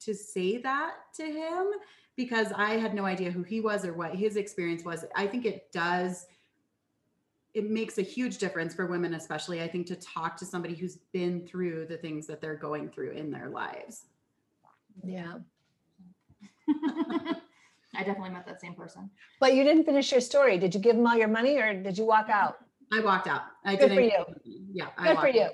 to 0.00 0.14
say 0.14 0.58
that 0.58 0.94
to 1.14 1.24
him 1.24 1.66
because 2.16 2.52
I 2.54 2.74
had 2.74 2.94
no 2.94 3.04
idea 3.04 3.30
who 3.30 3.42
he 3.42 3.60
was 3.60 3.84
or 3.84 3.92
what 3.92 4.14
his 4.14 4.36
experience 4.36 4.84
was. 4.84 5.04
I 5.14 5.26
think 5.26 5.44
it 5.44 5.70
does 5.72 6.26
it 7.54 7.70
makes 7.70 7.96
a 7.96 8.02
huge 8.02 8.36
difference 8.36 8.74
for 8.74 8.86
women 8.86 9.14
especially 9.14 9.62
I 9.62 9.68
think 9.68 9.86
to 9.86 9.96
talk 9.96 10.36
to 10.38 10.44
somebody 10.44 10.74
who's 10.74 10.98
been 11.12 11.46
through 11.46 11.86
the 11.86 11.96
things 11.96 12.26
that 12.26 12.40
they're 12.40 12.56
going 12.56 12.90
through 12.90 13.12
in 13.12 13.30
their 13.30 13.48
lives. 13.48 14.06
Yeah. 15.02 15.38
I 16.68 18.02
definitely 18.02 18.30
met 18.30 18.46
that 18.46 18.60
same 18.60 18.74
person. 18.74 19.10
But 19.40 19.54
you 19.54 19.64
didn't 19.64 19.84
finish 19.84 20.12
your 20.12 20.20
story. 20.20 20.58
Did 20.58 20.74
you 20.74 20.80
give 20.80 20.96
them 20.96 21.06
all 21.06 21.16
your 21.16 21.28
money 21.28 21.56
or 21.56 21.72
did 21.82 21.96
you 21.96 22.04
walk 22.04 22.28
out? 22.28 22.58
I 22.92 23.00
walked 23.00 23.26
out. 23.26 23.42
I 23.64 23.76
Good 23.76 23.90
for 23.90 24.00
didn't 24.00 24.26
Yeah, 24.72 24.88
I 24.98 25.08
Good 25.08 25.18
for 25.18 25.28
you. 25.28 25.42
out. 25.42 25.52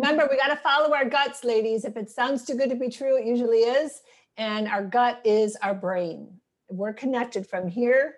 Remember, 0.00 0.26
we 0.30 0.38
got 0.38 0.48
to 0.48 0.56
follow 0.56 0.94
our 0.94 1.04
guts, 1.04 1.44
ladies. 1.44 1.84
If 1.84 1.94
it 1.98 2.08
sounds 2.08 2.46
too 2.46 2.54
good 2.54 2.70
to 2.70 2.74
be 2.74 2.88
true, 2.88 3.18
it 3.18 3.26
usually 3.26 3.58
is. 3.58 4.00
And 4.38 4.66
our 4.66 4.82
gut 4.82 5.20
is 5.26 5.56
our 5.56 5.74
brain. 5.74 6.40
We're 6.70 6.94
connected 6.94 7.46
from 7.46 7.68
here 7.68 8.14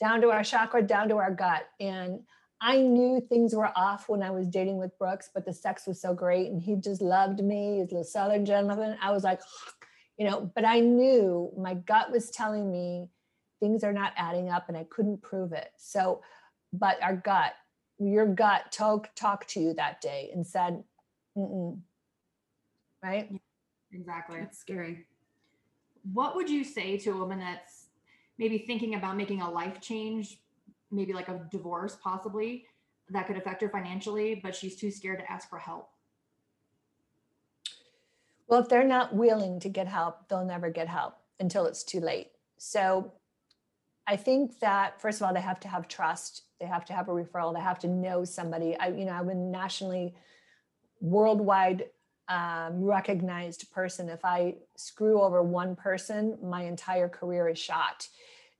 down 0.00 0.22
to 0.22 0.30
our 0.30 0.42
chakra, 0.42 0.82
down 0.82 1.10
to 1.10 1.18
our 1.18 1.30
gut. 1.30 1.68
And 1.78 2.20
I 2.62 2.78
knew 2.80 3.20
things 3.20 3.54
were 3.54 3.70
off 3.76 4.08
when 4.08 4.22
I 4.22 4.30
was 4.30 4.48
dating 4.48 4.78
with 4.78 4.98
Brooks, 4.98 5.28
but 5.34 5.44
the 5.44 5.52
sex 5.52 5.86
was 5.86 6.00
so 6.00 6.14
great 6.14 6.50
and 6.50 6.62
he 6.62 6.74
just 6.76 7.02
loved 7.02 7.44
me, 7.44 7.80
his 7.80 7.92
little 7.92 8.04
southern 8.04 8.46
gentleman. 8.46 8.96
I 9.02 9.10
was 9.10 9.22
like, 9.22 9.42
you 10.16 10.26
know, 10.26 10.50
but 10.54 10.64
I 10.64 10.80
knew 10.80 11.52
my 11.58 11.74
gut 11.74 12.10
was 12.10 12.30
telling 12.30 12.72
me 12.72 13.10
things 13.60 13.84
are 13.84 13.92
not 13.92 14.14
adding 14.16 14.48
up 14.48 14.68
and 14.68 14.76
I 14.76 14.84
couldn't 14.84 15.20
prove 15.20 15.52
it. 15.52 15.68
So, 15.76 16.22
but 16.72 16.96
our 17.02 17.16
gut, 17.16 17.52
your 17.98 18.26
gut 18.26 18.72
talk, 18.72 19.14
talked 19.14 19.50
to 19.50 19.60
you 19.60 19.74
that 19.74 20.00
day 20.00 20.30
and 20.32 20.46
said, 20.46 20.82
Mm-mm. 21.36 21.78
right? 23.02 23.30
Exactly. 23.92 24.40
It's 24.40 24.58
scary. 24.58 25.06
What 26.12 26.34
would 26.36 26.48
you 26.48 26.64
say 26.64 26.96
to 26.98 27.10
a 27.10 27.16
woman 27.16 27.38
that's 27.38 27.86
maybe 28.38 28.58
thinking 28.58 28.94
about 28.94 29.16
making 29.16 29.42
a 29.42 29.50
life 29.50 29.80
change, 29.80 30.40
maybe 30.90 31.12
like 31.12 31.28
a 31.28 31.46
divorce 31.50 31.96
possibly, 32.02 32.66
that 33.10 33.26
could 33.26 33.36
affect 33.36 33.62
her 33.62 33.68
financially, 33.68 34.40
but 34.42 34.54
she's 34.54 34.76
too 34.76 34.90
scared 34.90 35.18
to 35.20 35.30
ask 35.30 35.48
for 35.48 35.58
help? 35.58 35.90
Well, 38.48 38.60
if 38.60 38.68
they're 38.68 38.84
not 38.84 39.14
willing 39.14 39.60
to 39.60 39.68
get 39.68 39.88
help, 39.88 40.28
they'll 40.28 40.44
never 40.44 40.70
get 40.70 40.88
help 40.88 41.14
until 41.40 41.66
it's 41.66 41.82
too 41.82 42.00
late. 42.00 42.30
So 42.58 43.12
I 44.06 44.16
think 44.16 44.60
that 44.60 45.00
first 45.00 45.20
of 45.20 45.26
all, 45.26 45.34
they 45.34 45.40
have 45.40 45.60
to 45.60 45.68
have 45.68 45.88
trust. 45.88 46.42
They 46.60 46.66
have 46.66 46.84
to 46.86 46.92
have 46.92 47.08
a 47.08 47.12
referral. 47.12 47.52
They 47.52 47.60
have 47.60 47.80
to 47.80 47.88
know 47.88 48.24
somebody. 48.24 48.76
I, 48.76 48.88
you 48.88 49.04
know, 49.04 49.12
I'm 49.12 49.28
a 49.28 49.34
nationally, 49.34 50.14
worldwide 51.00 51.86
um, 52.28 52.82
recognized 52.82 53.70
person. 53.70 54.08
If 54.08 54.24
I 54.24 54.54
screw 54.76 55.22
over 55.22 55.42
one 55.42 55.76
person, 55.76 56.38
my 56.42 56.64
entire 56.64 57.08
career 57.08 57.48
is 57.48 57.58
shot. 57.58 58.08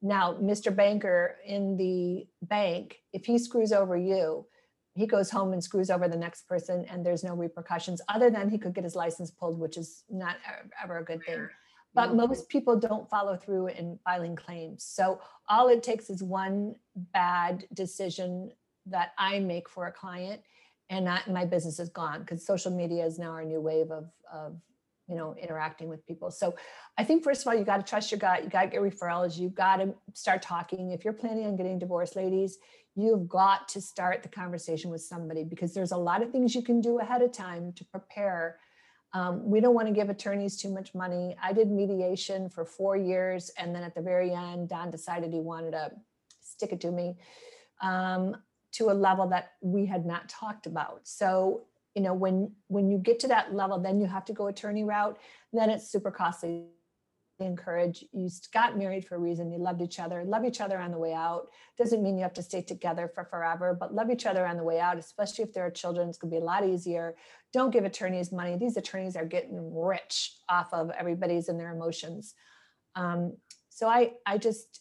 Now, 0.03 0.35
Mr. 0.35 0.75
Banker 0.75 1.37
in 1.44 1.77
the 1.77 2.27
bank, 2.42 3.01
if 3.12 3.27
he 3.27 3.38
screws 3.38 3.72
over 3.72 3.96
you, 3.96 4.46
he 4.94 5.07
goes 5.07 5.31
home 5.31 5.53
and 5.53 5.62
screws 5.62 5.90
over 5.90 6.09
the 6.09 6.16
next 6.16 6.49
person, 6.49 6.87
and 6.88 7.05
there's 7.05 7.25
no 7.25 7.35
repercussions 7.35 8.01
other 8.09 8.31
than 8.31 8.49
he 8.49 8.57
could 8.57 8.75
get 8.75 8.85
his 8.85 8.94
license 8.94 9.31
pulled, 9.31 9.59
which 9.59 9.77
is 9.77 10.05
not 10.09 10.37
ever 10.83 10.99
a 10.99 11.05
good 11.05 11.22
thing. 11.25 11.49
But 11.92 12.14
most 12.14 12.51
people 12.51 12.79
don't 12.79 13.09
follow 13.09 13.37
through 13.37 13.68
in 13.68 13.99
filing 14.05 14.37
claims. 14.37 14.85
So 14.85 15.20
all 15.49 15.68
it 15.68 15.83
takes 15.83 16.11
is 16.11 16.22
one 16.22 16.77
bad 16.94 17.64
decision 17.72 18.53
that 18.85 19.12
I 19.18 19.38
make 19.38 19.68
for 19.68 19.87
a 19.87 19.92
client, 19.92 20.42
and 20.90 21.09
my 21.29 21.44
business 21.44 21.79
is 21.79 21.88
gone 21.88 22.20
because 22.20 22.46
social 22.46 22.70
media 22.70 23.05
is 23.05 23.18
now 23.18 23.31
our 23.31 23.44
new 23.44 23.61
wave 23.61 23.90
of, 23.90 24.09
of 24.33 24.57
you 25.09 25.16
know 25.16 25.35
interacting 25.40 25.88
with 25.88 26.07
people. 26.07 26.31
So 26.31 26.55
I 26.96 27.05
think 27.05 27.25
first 27.25 27.42
of 27.42 27.49
all, 27.49 27.55
you 27.55 27.64
got 27.64 27.79
to 27.79 27.88
trust 27.88 28.11
your 28.11 28.18
gut. 28.18 28.44
You 28.44 28.51
got 28.51 28.62
to 28.62 28.68
get 28.68 28.81
referrals. 28.81 29.38
You 29.38 29.49
got 29.49 29.77
to 29.77 29.94
start 30.14 30.42
talking. 30.42 30.92
If 30.92 31.05
you're 31.05 31.14
planning 31.14 31.46
on 31.46 31.57
getting 31.57 31.79
divorced, 31.79 32.16
ladies, 32.16 32.59
you've 32.94 33.29
got 33.29 33.68
to 33.68 33.81
start 33.81 34.22
the 34.22 34.29
conversation 34.29 34.90
with 34.90 35.03
somebody 35.03 35.44
because 35.44 35.75
there's 35.75 35.92
a 35.92 35.96
lot 35.96 36.22
of 36.22 36.31
things 36.31 36.55
you 36.55 36.62
can 36.62 36.81
do 36.81 36.99
ahead 36.99 37.22
of 37.22 37.33
time 37.33 37.72
to 37.75 37.85
prepare. 37.85 38.59
Um, 39.12 39.49
we 39.49 39.61
don't 39.61 39.75
want 39.75 39.88
to 39.88 39.94
give 39.94 40.11
attorneys 40.11 40.57
too 40.57 40.72
much 40.72 40.94
money. 40.94 41.37
I 41.42 41.53
did 41.53 41.70
mediation 41.70 42.49
for 42.49 42.64
four 42.64 42.96
years, 42.96 43.51
and 43.59 43.75
then 43.75 43.83
at 43.83 43.94
the 43.94 44.03
very 44.03 44.33
end, 44.33 44.68
Don 44.68 44.90
decided 44.90 45.33
he 45.33 45.40
wanted 45.40 45.72
to 45.72 45.92
stick 46.40 46.72
it 46.72 46.81
to 46.83 46.90
me 46.90 47.16
um, 47.81 48.37
to 48.77 48.91
a 48.91 48.93
level 48.93 49.29
that 49.29 49.53
we 49.61 49.87
had 49.87 50.07
not 50.07 50.29
talked 50.29 50.67
about. 50.67 51.01
So 51.05 51.65
you 51.95 52.03
know 52.03 52.15
when 52.15 52.53
when 52.69 52.91
you 52.91 52.99
get 52.99 53.19
to 53.21 53.29
that 53.29 53.55
level, 53.55 53.79
then 53.79 54.01
you 54.01 54.07
have 54.07 54.25
to 54.27 54.33
go 54.33 54.49
attorney 54.49 54.85
route. 54.85 55.19
Then 55.53 55.71
it's 55.71 55.91
super 55.91 56.11
costly 56.11 56.67
encourage 57.45 58.05
you 58.12 58.29
got 58.53 58.79
married 58.79 59.07
for 59.07 59.17
a 59.17 59.19
reason 59.19 59.53
you 59.53 59.59
loved 59.59 59.83
each 59.83 59.99
other 59.99 60.25
love 60.25 60.45
each 60.45 60.61
other 60.61 60.79
on 60.79 60.91
the 60.91 60.99
way 60.99 61.12
out 61.12 61.49
doesn't 61.77 62.03
mean 62.03 62.17
you 62.17 62.23
have 62.23 62.33
to 62.33 62.43
stay 62.43 62.62
together 62.62 63.11
for 63.15 63.25
forever 63.25 63.77
but 63.79 63.95
love 63.95 64.11
each 64.11 64.25
other 64.25 64.47
on 64.47 64.57
the 64.57 64.62
way 64.62 64.81
out 64.81 64.97
especially 64.97 65.45
if 65.45 65.53
there 65.53 65.67
are 65.67 65.71
children 65.71 66.09
it's 66.09 66.17
going 66.17 66.31
to 66.31 66.37
be 66.37 66.41
a 66.41 66.45
lot 66.45 66.67
easier 66.67 67.15
don't 67.53 67.73
give 67.73 67.85
attorneys 67.85 68.33
money 68.33 68.57
these 68.57 68.77
attorneys 68.77 69.17
are 69.17 69.27
getting 69.27 69.59
rich 69.75 70.37
off 70.49 70.73
of 70.73 70.91
everybody's 70.99 71.49
and 71.49 71.61
their 71.61 71.75
emotions 71.75 72.35
um, 72.95 73.37
so 73.69 73.87
i 73.87 74.12
i 74.25 74.39
just 74.39 74.81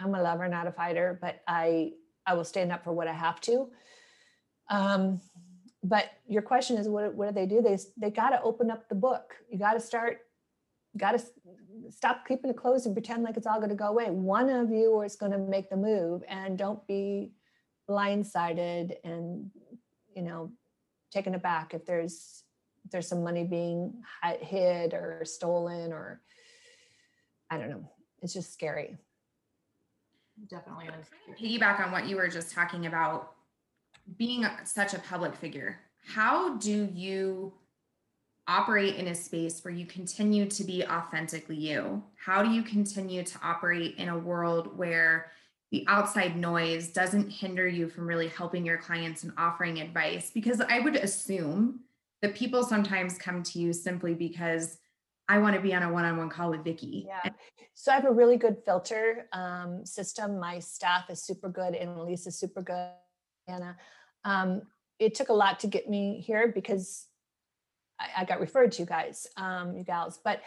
i'm 0.00 0.14
a 0.14 0.22
lover 0.22 0.48
not 0.48 0.66
a 0.66 0.72
fighter 0.72 1.16
but 1.22 1.42
i 1.46 1.92
i 2.26 2.34
will 2.34 2.44
stand 2.44 2.72
up 2.72 2.84
for 2.84 2.92
what 2.92 3.08
i 3.08 3.12
have 3.12 3.40
to 3.40 3.68
um, 4.70 5.20
but 5.82 6.06
your 6.26 6.40
question 6.40 6.78
is 6.78 6.88
what, 6.88 7.14
what 7.14 7.28
do 7.28 7.34
they 7.34 7.46
do 7.46 7.60
they 7.60 7.78
they 7.96 8.10
got 8.10 8.30
to 8.30 8.42
open 8.42 8.70
up 8.70 8.88
the 8.88 8.94
book 8.94 9.34
you 9.50 9.58
got 9.58 9.74
to 9.74 9.80
start 9.80 10.20
got 10.96 11.18
to 11.18 11.24
stop 11.90 12.26
keeping 12.26 12.50
it 12.50 12.56
closed 12.56 12.86
and 12.86 12.94
pretend 12.94 13.22
like 13.22 13.36
it's 13.36 13.46
all 13.46 13.58
going 13.58 13.70
to 13.70 13.74
go 13.74 13.88
away. 13.88 14.10
One 14.10 14.48
of 14.48 14.70
you 14.70 15.02
is 15.02 15.16
going 15.16 15.32
to 15.32 15.38
make 15.38 15.70
the 15.70 15.76
move, 15.76 16.22
and 16.28 16.56
don't 16.56 16.86
be 16.86 17.32
blindsided 17.88 18.94
and 19.04 19.50
you 20.14 20.22
know 20.22 20.50
taken 21.12 21.34
aback 21.34 21.74
if 21.74 21.84
there's 21.84 22.44
if 22.84 22.90
there's 22.90 23.08
some 23.08 23.22
money 23.22 23.44
being 23.44 24.02
hi- 24.22 24.38
hid 24.40 24.94
or 24.94 25.22
stolen 25.24 25.92
or 25.92 26.20
I 27.50 27.58
don't 27.58 27.70
know. 27.70 27.90
It's 28.22 28.32
just 28.32 28.52
scary. 28.52 28.96
Definitely 30.48 30.88
piggyback 31.40 31.84
on 31.84 31.92
what 31.92 32.08
you 32.08 32.16
were 32.16 32.28
just 32.28 32.52
talking 32.52 32.86
about 32.86 33.32
being 34.18 34.44
such 34.64 34.92
a 34.92 34.98
public 34.98 35.34
figure 35.34 35.78
how 36.06 36.56
do 36.56 36.88
you 36.92 37.52
operate 38.46 38.96
in 38.96 39.08
a 39.08 39.14
space 39.14 39.64
where 39.64 39.72
you 39.72 39.86
continue 39.86 40.46
to 40.46 40.64
be 40.64 40.84
authentically 40.84 41.56
you? 41.56 42.02
How 42.16 42.42
do 42.42 42.50
you 42.50 42.62
continue 42.62 43.22
to 43.22 43.38
operate 43.42 43.94
in 43.96 44.10
a 44.10 44.18
world 44.18 44.76
where 44.76 45.32
the 45.70 45.84
outside 45.88 46.36
noise 46.36 46.88
doesn't 46.88 47.30
hinder 47.30 47.66
you 47.66 47.88
from 47.88 48.06
really 48.06 48.28
helping 48.28 48.66
your 48.66 48.76
clients 48.76 49.24
and 49.24 49.32
offering 49.38 49.80
advice? 49.80 50.30
Because 50.32 50.60
i 50.60 50.78
would 50.78 50.96
assume 50.96 51.80
that 52.20 52.34
people 52.34 52.62
sometimes 52.62 53.18
come 53.18 53.42
to 53.42 53.58
you 53.58 53.72
simply 53.72 54.14
because 54.14 54.78
i 55.28 55.38
want 55.38 55.54
to 55.54 55.60
be 55.60 55.74
on 55.74 55.82
a 55.82 55.92
one-on-one 55.92 56.28
call 56.28 56.50
with 56.50 56.64
Vicki. 56.64 57.06
Yeah. 57.06 57.30
So 57.74 57.90
I 57.90 57.96
have 57.96 58.04
a 58.04 58.12
really 58.12 58.36
good 58.36 58.58
filter 58.64 59.26
um, 59.32 59.84
system. 59.84 60.38
My 60.38 60.58
staff 60.58 61.10
is 61.10 61.22
super 61.22 61.48
good, 61.48 61.74
and 61.74 61.98
Elise 61.98 62.26
is 62.26 62.38
super 62.38 62.62
good. 62.62 62.90
Anna, 63.48 63.76
um, 64.24 64.62
it 64.98 65.14
took 65.14 65.28
a 65.28 65.32
lot 65.32 65.60
to 65.60 65.66
get 65.66 65.88
me 65.88 66.22
here 66.24 66.52
because 66.54 67.06
I, 67.98 68.22
I 68.22 68.24
got 68.24 68.40
referred 68.40 68.72
to 68.72 68.82
you 68.82 68.86
guys, 68.86 69.26
um, 69.36 69.76
you 69.76 69.84
gals. 69.84 70.20
But 70.22 70.42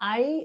I 0.00 0.44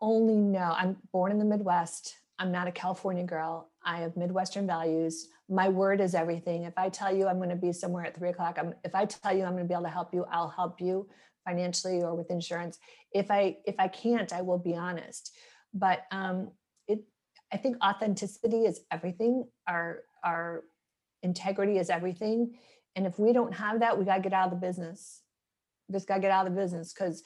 only 0.00 0.36
know 0.36 0.74
I'm 0.76 0.96
born 1.12 1.32
in 1.32 1.38
the 1.38 1.44
Midwest. 1.44 2.16
I'm 2.38 2.52
not 2.52 2.68
a 2.68 2.72
California 2.72 3.24
girl. 3.24 3.70
I 3.84 3.98
have 3.98 4.16
Midwestern 4.16 4.66
values. 4.66 5.28
My 5.48 5.68
word 5.68 6.00
is 6.00 6.14
everything. 6.14 6.62
If 6.62 6.74
I 6.76 6.88
tell 6.88 7.14
you 7.14 7.26
I'm 7.28 7.36
going 7.36 7.50
to 7.50 7.56
be 7.56 7.72
somewhere 7.72 8.04
at 8.04 8.16
three 8.16 8.30
o'clock, 8.30 8.58
I'm, 8.58 8.74
if 8.84 8.94
I 8.94 9.04
tell 9.04 9.36
you 9.36 9.44
I'm 9.44 9.52
going 9.52 9.64
to 9.64 9.68
be 9.68 9.74
able 9.74 9.84
to 9.84 9.90
help 9.90 10.12
you, 10.12 10.24
I'll 10.30 10.48
help 10.48 10.80
you 10.80 11.08
financially 11.44 12.02
or 12.02 12.14
with 12.14 12.30
insurance. 12.30 12.78
If 13.12 13.30
I 13.30 13.56
if 13.64 13.76
I 13.78 13.88
can't, 13.88 14.32
I 14.32 14.42
will 14.42 14.58
be 14.58 14.74
honest. 14.74 15.32
But 15.72 16.02
um, 16.10 16.50
it, 16.86 17.00
I 17.52 17.56
think 17.56 17.76
authenticity 17.84 18.64
is 18.64 18.80
everything. 18.90 19.46
Our 19.66 20.02
our 20.24 20.64
integrity 21.22 21.78
is 21.78 21.90
everything. 21.90 22.54
And 22.96 23.06
if 23.06 23.18
we 23.18 23.32
don't 23.32 23.52
have 23.52 23.80
that, 23.80 23.98
we 23.98 24.04
got 24.04 24.16
to 24.16 24.22
get 24.22 24.32
out 24.32 24.52
of 24.52 24.60
the 24.60 24.66
business. 24.66 25.22
Just 25.90 26.06
got 26.06 26.16
to 26.16 26.20
get 26.20 26.30
out 26.30 26.46
of 26.46 26.54
the 26.54 26.60
business 26.60 26.92
because 26.92 27.22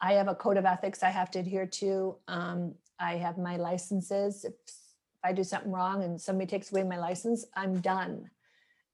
I 0.00 0.14
have 0.14 0.28
a 0.28 0.34
code 0.34 0.56
of 0.56 0.64
ethics 0.64 1.02
I 1.02 1.10
have 1.10 1.30
to 1.32 1.38
adhere 1.38 1.66
to. 1.66 2.16
Um, 2.26 2.74
I 2.98 3.16
have 3.16 3.38
my 3.38 3.56
licenses. 3.56 4.44
If, 4.44 4.52
if 4.52 4.74
I 5.24 5.32
do 5.32 5.44
something 5.44 5.70
wrong 5.70 6.02
and 6.02 6.20
somebody 6.20 6.46
takes 6.46 6.72
away 6.72 6.82
my 6.82 6.98
license, 6.98 7.46
I'm 7.54 7.80
done. 7.80 8.30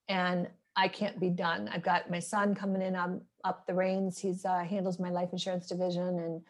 And 0.09 0.49
I 0.77 0.89
can't 0.89 1.19
be 1.21 1.31
done. 1.31 1.71
I've 1.73 1.83
got 1.83 2.11
my 2.11 2.19
son 2.19 2.55
coming 2.55 2.83
in 2.83 2.97
on 2.97 3.23
up 3.45 3.67
the 3.67 3.75
reins. 3.75 4.19
He's 4.19 4.45
uh, 4.45 4.65
handles 4.65 4.99
my 4.99 5.11
life 5.11 5.29
insurance 5.33 5.69
division, 5.69 6.19
and 6.19 6.43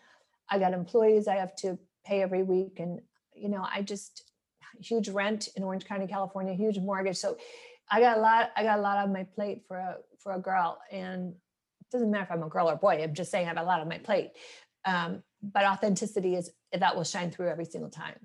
I 0.49 0.59
got 0.59 0.73
employees 0.73 1.29
I 1.29 1.37
have 1.37 1.55
to 1.57 1.79
pay 2.07 2.23
every 2.23 2.43
week. 2.43 2.79
And 2.79 3.01
you 3.35 3.49
know, 3.49 3.67
I 3.71 3.83
just 3.83 4.31
huge 4.81 5.09
rent 5.09 5.49
in 5.57 5.63
Orange 5.63 5.85
County, 5.85 6.07
California, 6.07 6.55
huge 6.55 6.79
mortgage. 6.79 7.17
So 7.17 7.37
I 7.91 8.01
got 8.01 8.19
a 8.19 8.21
lot. 8.21 8.51
I 8.57 8.63
got 8.63 8.79
a 8.79 8.83
lot 8.83 8.99
on 8.99 9.13
my 9.13 9.25
plate 9.25 9.63
for 9.67 9.77
a 9.77 9.97
for 10.19 10.33
a 10.33 10.39
girl, 10.39 10.79
and 10.91 11.33
it 11.33 11.91
doesn't 11.91 12.11
matter 12.11 12.25
if 12.25 12.33
I'm 12.33 12.43
a 12.43 12.49
girl 12.49 12.71
or 12.71 12.77
boy. 12.77 13.03
I'm 13.03 13.15
just 13.15 13.31
saying 13.31 13.45
I 13.45 13.49
have 13.49 13.59
a 13.59 13.63
lot 13.63 13.81
on 13.81 13.89
my 13.89 13.99
plate. 13.99 14.31
Um, 14.85 15.23
but 15.43 15.65
authenticity 15.65 16.37
is 16.37 16.51
that 16.73 16.97
will 16.97 17.05
shine 17.05 17.31
through 17.31 17.49
every 17.49 17.65
single 17.65 17.91
time, 17.91 18.19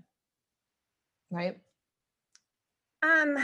right? 1.31 1.57
Um, 3.01 3.37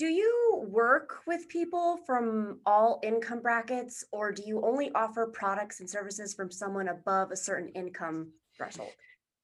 do 0.00 0.06
you 0.06 0.64
work 0.66 1.18
with 1.26 1.46
people 1.50 1.98
from 2.06 2.58
all 2.64 3.00
income 3.02 3.40
brackets, 3.42 4.02
or 4.12 4.32
do 4.32 4.42
you 4.46 4.64
only 4.64 4.90
offer 4.94 5.26
products 5.26 5.80
and 5.80 5.90
services 5.90 6.32
from 6.32 6.50
someone 6.50 6.88
above 6.88 7.30
a 7.30 7.36
certain 7.36 7.68
income 7.74 8.32
threshold? 8.56 8.88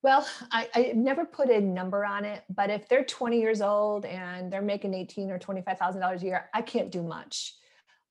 Well, 0.03 0.27
I, 0.51 0.67
I 0.75 0.93
never 0.97 1.27
put 1.27 1.51
a 1.51 1.61
number 1.61 2.07
on 2.07 2.25
it, 2.25 2.43
but 2.49 2.71
if 2.71 2.89
they're 2.89 3.05
20 3.05 3.39
years 3.39 3.61
old 3.61 4.07
and 4.07 4.51
they're 4.51 4.63
making 4.63 4.95
18 4.95 5.31
or 5.31 5.39
$25,000 5.39 6.23
a 6.23 6.25
year, 6.25 6.49
I 6.55 6.63
can't 6.63 6.91
do 6.91 7.03
much. 7.03 7.53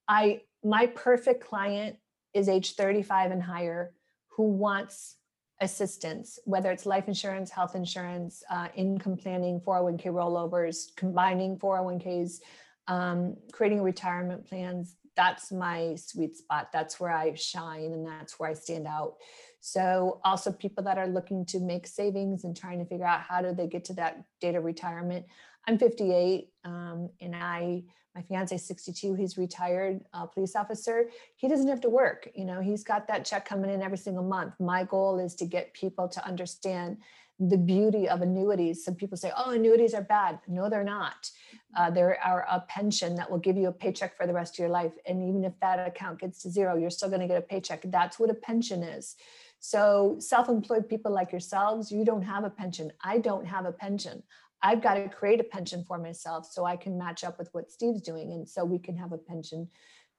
I 0.08 0.42
my 0.64 0.86
perfect 0.86 1.44
client 1.44 1.96
is 2.36 2.48
age 2.48 2.76
35 2.76 3.32
and 3.32 3.42
higher 3.42 3.92
who 4.28 4.52
wants 4.52 5.16
assistance, 5.62 6.40
whether 6.46 6.72
it's 6.72 6.86
life 6.86 7.08
insurance, 7.08 7.50
health 7.50 7.76
insurance, 7.76 8.44
uh, 8.50 8.68
income 8.76 9.18
planning, 9.18 9.62
401k 9.62 10.06
rollovers, 10.06 10.96
combining 10.96 11.58
401ks, 11.58 12.40
um, 12.88 13.36
creating 13.52 13.82
retirement 13.82 14.48
plans. 14.48 14.96
That's 15.16 15.52
my 15.52 15.96
sweet 15.96 16.36
spot. 16.36 16.70
That's 16.74 17.00
where 17.00 17.12
I 17.12 17.36
shine 17.36 17.94
and 17.94 18.06
that's 18.06 18.38
where 18.38 18.50
I 18.50 18.54
stand 18.54 18.86
out. 18.86 19.16
So 19.62 20.20
also 20.24 20.52
people 20.52 20.84
that 20.84 20.98
are 20.98 21.08
looking 21.08 21.46
to 21.48 21.60
make 21.60 21.88
savings 21.88 22.44
and 22.44 22.56
trying 22.56 22.80
to 22.80 22.86
figure 22.86 23.08
out 23.08 23.22
how 23.22 23.42
do 23.42 23.54
they 23.54 23.68
get 23.68 23.86
to 23.86 23.94
that 23.94 24.24
date 24.42 24.56
of 24.56 24.64
retirement. 24.64 25.26
I'm 25.68 25.80
58 25.80 26.50
um, 26.66 27.10
and 27.22 27.36
I, 27.36 27.84
my 28.16 28.22
fiance 28.22 28.56
is 28.56 28.66
62. 28.66 29.14
He's 29.16 29.38
retired 29.38 30.00
uh, 30.14 30.26
police 30.26 30.56
officer. 30.56 31.10
He 31.36 31.50
doesn't 31.50 31.68
have 31.68 31.82
to 31.82 31.90
work. 31.90 32.30
You 32.34 32.46
know, 32.46 32.62
he's 32.62 32.84
got 32.84 33.08
that 33.10 33.26
check 33.26 33.46
coming 33.46 33.70
in 33.70 33.82
every 33.82 33.98
single 33.98 34.24
month. 34.24 34.54
My 34.60 34.86
goal 34.86 35.20
is 35.20 35.36
to 35.36 35.46
get 35.46 35.74
people 35.74 36.08
to 36.08 36.26
understand 36.26 36.98
the 37.38 37.58
beauty 37.58 38.08
of 38.08 38.22
annuities. 38.22 38.86
Some 38.86 38.96
people 38.96 39.18
say, 39.18 39.32
oh, 39.36 39.52
annuities 39.52 39.94
are 39.94 40.02
bad. 40.02 40.40
No, 40.48 40.70
they're 40.70 40.86
not. 40.86 41.30
Uh, 41.76 41.92
there 41.92 42.18
are 42.24 42.46
a 42.50 42.62
pension 42.62 43.16
that 43.16 43.30
will 43.30 43.40
give 43.40 43.58
you 43.58 43.68
a 43.68 43.74
paycheck 43.74 44.16
for 44.16 44.26
the 44.26 44.32
rest 44.32 44.56
of 44.56 44.60
your 44.60 44.70
life. 44.70 44.94
And 45.06 45.22
even 45.22 45.44
if 45.44 45.52
that 45.60 45.86
account 45.86 46.22
gets 46.22 46.42
to 46.44 46.50
zero, 46.50 46.78
you're 46.78 46.90
still 46.90 47.10
going 47.10 47.20
to 47.20 47.28
get 47.28 47.38
a 47.38 47.42
paycheck. 47.42 47.82
That's 47.84 48.18
what 48.18 48.30
a 48.30 48.36
pension 48.36 48.82
is. 48.82 49.18
So, 49.60 50.18
self 50.20 50.48
employed 50.48 50.88
people 50.88 51.12
like 51.12 51.32
yourselves, 51.32 51.92
you 51.92 52.06
don't 52.06 52.22
have 52.22 52.44
a 52.44 52.50
pension. 52.50 52.92
I 53.04 53.18
don't 53.18 53.46
have 53.46 53.66
a 53.66 53.72
pension. 53.72 54.22
I've 54.66 54.82
got 54.82 54.96
to 54.96 55.08
create 55.08 55.40
a 55.40 55.44
pension 55.44 55.84
for 55.88 56.00
myself 56.00 56.48
so 56.52 56.66
I 56.66 56.76
can 56.76 56.98
match 56.98 57.24
up 57.24 57.38
with 57.38 57.50
what 57.52 57.72
Steve's 57.72 58.02
doing. 58.02 58.32
And 58.34 58.50
so 58.50 58.66
we 58.66 58.80
can 58.80 58.98
have 58.98 59.12
a 59.12 59.18
pension 59.18 59.70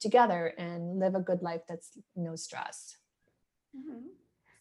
together 0.01 0.55
and 0.57 1.01
live 1.01 1.17
a 1.17 1.21
good 1.21 1.43
life 1.43 1.63
that's 1.69 1.99
no 2.15 2.37
stress. 2.37 2.97
Mm-hmm. 3.77 4.07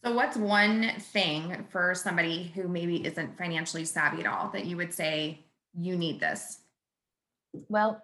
So, 0.03 0.15
what's 0.15 0.37
one 0.37 0.91
thing 0.99 1.67
for 1.69 1.93
somebody 1.93 2.51
who 2.55 2.67
maybe 2.67 3.05
isn't 3.05 3.37
financially 3.37 3.85
savvy 3.85 4.21
at 4.21 4.27
all 4.27 4.49
that 4.53 4.65
you 4.65 4.75
would 4.77 4.91
say 4.91 5.45
you 5.77 5.95
need 5.95 6.19
this? 6.19 6.61
Well, 7.69 8.03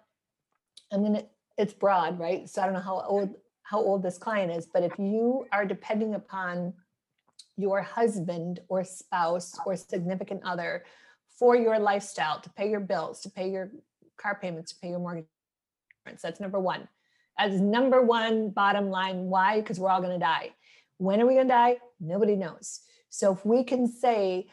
I 0.92 0.98
mean, 0.98 1.24
it's 1.58 1.72
broad, 1.72 2.18
right? 2.18 2.48
So 2.48 2.62
I 2.62 2.64
don't 2.66 2.74
know 2.74 2.80
how 2.80 3.00
old 3.00 3.34
how 3.64 3.78
old 3.78 4.04
this 4.04 4.18
client 4.18 4.52
is, 4.52 4.66
but 4.72 4.84
if 4.84 4.92
you 4.98 5.46
are 5.50 5.64
depending 5.64 6.14
upon 6.14 6.74
your 7.56 7.82
husband 7.82 8.60
or 8.68 8.84
spouse 8.84 9.58
or 9.66 9.74
significant 9.74 10.42
other 10.44 10.84
for 11.42 11.56
your 11.56 11.76
lifestyle 11.76 12.38
to 12.40 12.48
pay 12.50 12.70
your 12.70 12.78
bills, 12.78 13.18
to 13.18 13.28
pay 13.28 13.50
your 13.50 13.68
car 14.16 14.38
payments, 14.40 14.70
to 14.70 14.78
pay 14.78 14.90
your 14.90 15.00
mortgage, 15.00 15.26
that's 16.22 16.38
number 16.38 16.60
one. 16.60 16.86
As 17.36 17.60
number 17.60 18.00
one 18.00 18.50
bottom 18.50 18.90
line. 18.90 19.24
Why? 19.24 19.60
Because 19.60 19.80
we're 19.80 19.90
all 19.90 20.00
going 20.00 20.12
to 20.12 20.24
die. 20.24 20.50
When 20.98 21.20
are 21.20 21.26
we 21.26 21.34
going 21.34 21.48
to 21.48 21.52
die? 21.52 21.78
Nobody 21.98 22.36
knows. 22.36 22.82
So 23.10 23.32
if 23.32 23.44
we 23.44 23.64
can 23.64 23.88
say, 23.88 24.46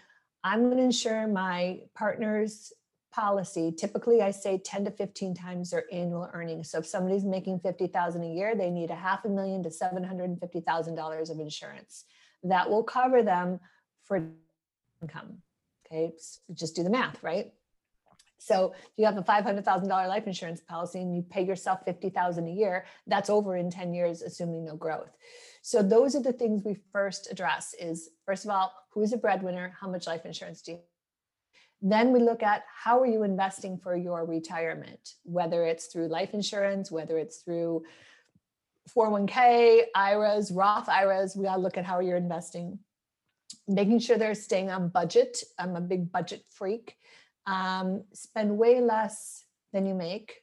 I'm 0.43 0.63
going 0.63 0.77
to 0.77 0.83
insure 0.83 1.27
my 1.27 1.81
partner's 1.93 2.73
policy, 3.13 3.71
typically 3.71 4.23
I 4.23 4.31
say 4.31 4.57
10 4.57 4.85
to 4.85 4.91
15 4.91 5.35
times 5.35 5.69
their 5.69 5.83
annual 5.91 6.27
earnings. 6.33 6.71
So 6.71 6.79
if 6.79 6.87
somebody's 6.87 7.23
making 7.23 7.59
50,000 7.59 8.23
a 8.23 8.33
year, 8.33 8.55
they 8.55 8.71
need 8.71 8.89
a 8.89 8.95
half 8.95 9.25
a 9.25 9.29
million 9.29 9.61
to 9.61 9.69
$750,000 9.69 11.29
of 11.29 11.39
insurance. 11.39 12.05
That 12.41 12.67
will 12.67 12.81
cover 12.81 13.21
them 13.21 13.59
for 14.05 14.27
income. 15.03 15.43
Okay, 15.91 16.13
just 16.53 16.75
do 16.75 16.83
the 16.83 16.89
math, 16.89 17.23
right? 17.23 17.51
So 18.37 18.73
if 18.73 18.91
you 18.95 19.05
have 19.05 19.17
a 19.17 19.21
$500,000 19.21 19.89
life 19.89 20.27
insurance 20.27 20.61
policy 20.61 21.01
and 21.01 21.13
you 21.13 21.21
pay 21.23 21.43
yourself 21.43 21.83
50,000 21.83 22.47
a 22.47 22.51
year, 22.51 22.85
that's 23.05 23.29
over 23.29 23.57
in 23.57 23.69
10 23.69 23.93
years 23.93 24.21
assuming 24.21 24.65
no 24.65 24.75
growth. 24.75 25.17
So 25.61 25.83
those 25.83 26.15
are 26.15 26.21
the 26.21 26.31
things 26.31 26.63
we 26.63 26.77
first 26.93 27.29
address 27.31 27.75
is 27.79 28.11
first 28.25 28.45
of 28.45 28.51
all, 28.51 28.71
who 28.91 29.01
is 29.01 29.11
a 29.11 29.17
breadwinner? 29.17 29.75
How 29.79 29.89
much 29.89 30.07
life 30.07 30.25
insurance 30.25 30.61
do 30.61 30.73
you 30.73 30.79
then 31.81 32.11
we 32.11 32.19
look 32.19 32.43
at 32.43 32.63
how 32.67 32.99
are 32.99 33.05
you 33.05 33.23
investing 33.23 33.77
for 33.77 33.95
your 33.95 34.25
retirement, 34.25 35.13
whether 35.23 35.65
it's 35.65 35.87
through 35.87 36.07
life 36.07 36.33
insurance, 36.33 36.91
whether 36.91 37.17
it's 37.17 37.37
through 37.37 37.83
401k, 38.89 39.83
IRAs, 39.95 40.51
Roth 40.51 40.89
IRAs. 40.89 41.35
We 41.37 41.45
to 41.45 41.57
look 41.57 41.77
at 41.77 41.85
how 41.85 41.99
you're 41.99 42.17
investing, 42.17 42.79
making 43.67 43.99
sure 43.99 44.17
they're 44.17 44.35
staying 44.35 44.69
on 44.69 44.89
budget. 44.89 45.43
I'm 45.57 45.75
a 45.75 45.81
big 45.81 46.11
budget 46.11 46.43
freak. 46.49 46.95
Um, 47.45 48.03
spend 48.13 48.57
way 48.57 48.81
less 48.81 49.45
than 49.73 49.85
you 49.85 49.93
make. 49.93 50.41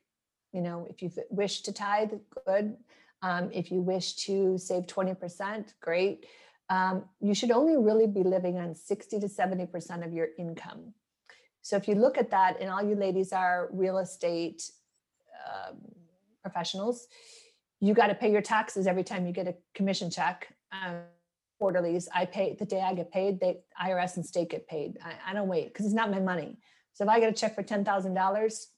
You 0.53 0.62
know, 0.62 0.87
if 0.88 1.03
you 1.03 1.11
wish 1.31 1.62
to 1.62 1.73
tithe, 1.73 2.12
good. 2.47 2.77
Um, 3.23 3.51
if 3.53 3.71
you 3.71 3.81
wish 3.81 4.14
to 4.27 4.59
save 4.59 4.87
20%, 4.87 5.75
great. 5.81 6.27
Um, 6.69 7.05
you 7.21 7.35
should 7.35 7.51
only 7.51 7.77
really 7.77 8.07
be 8.07 8.23
living 8.23 8.59
on 8.59 8.75
60 8.75 9.21
to 9.21 9.27
70% 9.27 10.05
of 10.05 10.12
your 10.12 10.29
income. 10.38 10.95
So 11.62 11.77
if 11.77 11.88
you 11.88 11.95
look 11.95 12.19
at 12.19 12.31
that, 12.31 12.61
and 12.61 12.71
all 12.71 12.83
you 12.83 12.95
ladies 12.95 13.33
are 13.33 13.69
real 13.73 13.99
estate 13.99 14.71
um, 15.47 15.77
professionals, 16.42 17.09
you 17.81 17.92
got 17.95 18.07
to 18.07 18.14
pay 18.14 18.31
your 18.31 18.42
taxes 18.42 18.87
every 18.87 19.05
time 19.05 19.27
you 19.27 19.33
get 19.33 19.49
a 19.49 19.55
commission 19.75 20.11
check. 20.11 20.49
Um, 20.73 21.01
quarterlies, 21.59 22.09
I 22.14 22.25
pay 22.27 22.57
the 22.59 22.64
day 22.64 22.81
I 22.81 22.95
get 22.95 23.12
paid. 23.12 23.40
They 23.40 23.59
IRS 23.83 24.16
and 24.16 24.27
state 24.27 24.51
get 24.51 24.66
paid. 24.69 24.99
I, 25.05 25.31
I 25.31 25.35
don't 25.35 25.49
wait 25.49 25.73
because 25.73 25.87
it's 25.87 25.95
not 25.95 26.11
my 26.11 26.21
money. 26.21 26.59
So 26.95 27.05
if 27.05 27.11
I 27.11 27.21
get 27.21 27.31
a 27.31 27.35
check 27.35 27.55
for 27.55 27.62
ten 27.62 27.85
thousand 27.85 28.14
dollars, 28.14 28.69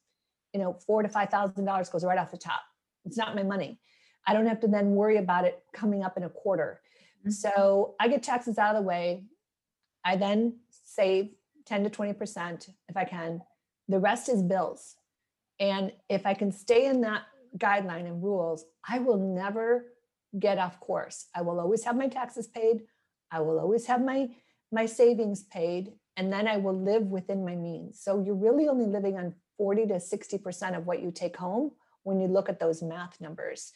you 0.52 0.60
know, 0.60 0.74
four 0.86 1.02
to 1.02 1.08
five 1.08 1.30
thousand 1.30 1.64
dollars 1.64 1.88
goes 1.88 2.04
right 2.04 2.18
off 2.18 2.30
the 2.30 2.38
top. 2.38 2.62
It's 3.04 3.16
not 3.16 3.34
my 3.34 3.42
money. 3.42 3.80
I 4.26 4.34
don't 4.34 4.46
have 4.46 4.60
to 4.60 4.68
then 4.68 4.90
worry 4.90 5.16
about 5.16 5.44
it 5.44 5.62
coming 5.72 6.02
up 6.02 6.16
in 6.16 6.24
a 6.24 6.28
quarter. 6.28 6.80
Mm-hmm. 7.20 7.30
So 7.30 7.94
I 7.98 8.08
get 8.08 8.22
taxes 8.22 8.58
out 8.58 8.76
of 8.76 8.82
the 8.82 8.88
way. 8.88 9.24
I 10.04 10.16
then 10.16 10.58
save 10.70 11.30
10 11.66 11.84
to 11.84 11.90
20% 11.90 12.70
if 12.88 12.96
I 12.96 13.04
can. 13.04 13.42
The 13.88 13.98
rest 13.98 14.28
is 14.28 14.42
bills. 14.42 14.96
And 15.60 15.92
if 16.08 16.26
I 16.26 16.34
can 16.34 16.52
stay 16.52 16.86
in 16.86 17.00
that 17.02 17.22
guideline 17.56 18.06
and 18.06 18.22
rules, 18.22 18.64
I 18.88 18.98
will 18.98 19.18
never 19.18 19.86
get 20.38 20.58
off 20.58 20.80
course. 20.80 21.26
I 21.34 21.42
will 21.42 21.60
always 21.60 21.84
have 21.84 21.96
my 21.96 22.08
taxes 22.08 22.46
paid. 22.46 22.82
I 23.30 23.40
will 23.40 23.58
always 23.58 23.86
have 23.86 24.02
my 24.02 24.30
my 24.70 24.86
savings 24.86 25.44
paid 25.44 25.92
and 26.16 26.32
then 26.32 26.46
I 26.46 26.56
will 26.56 26.78
live 26.78 27.04
within 27.04 27.44
my 27.44 27.54
means. 27.54 28.00
So 28.00 28.22
you're 28.22 28.34
really 28.34 28.68
only 28.68 28.86
living 28.86 29.16
on 29.16 29.34
40 29.56 29.86
to 29.86 29.94
60% 29.94 30.76
of 30.76 30.86
what 30.86 31.00
you 31.00 31.10
take 31.10 31.36
home 31.36 31.72
when 32.02 32.20
you 32.20 32.26
look 32.26 32.48
at 32.48 32.60
those 32.60 32.82
math 32.82 33.20
numbers. 33.20 33.72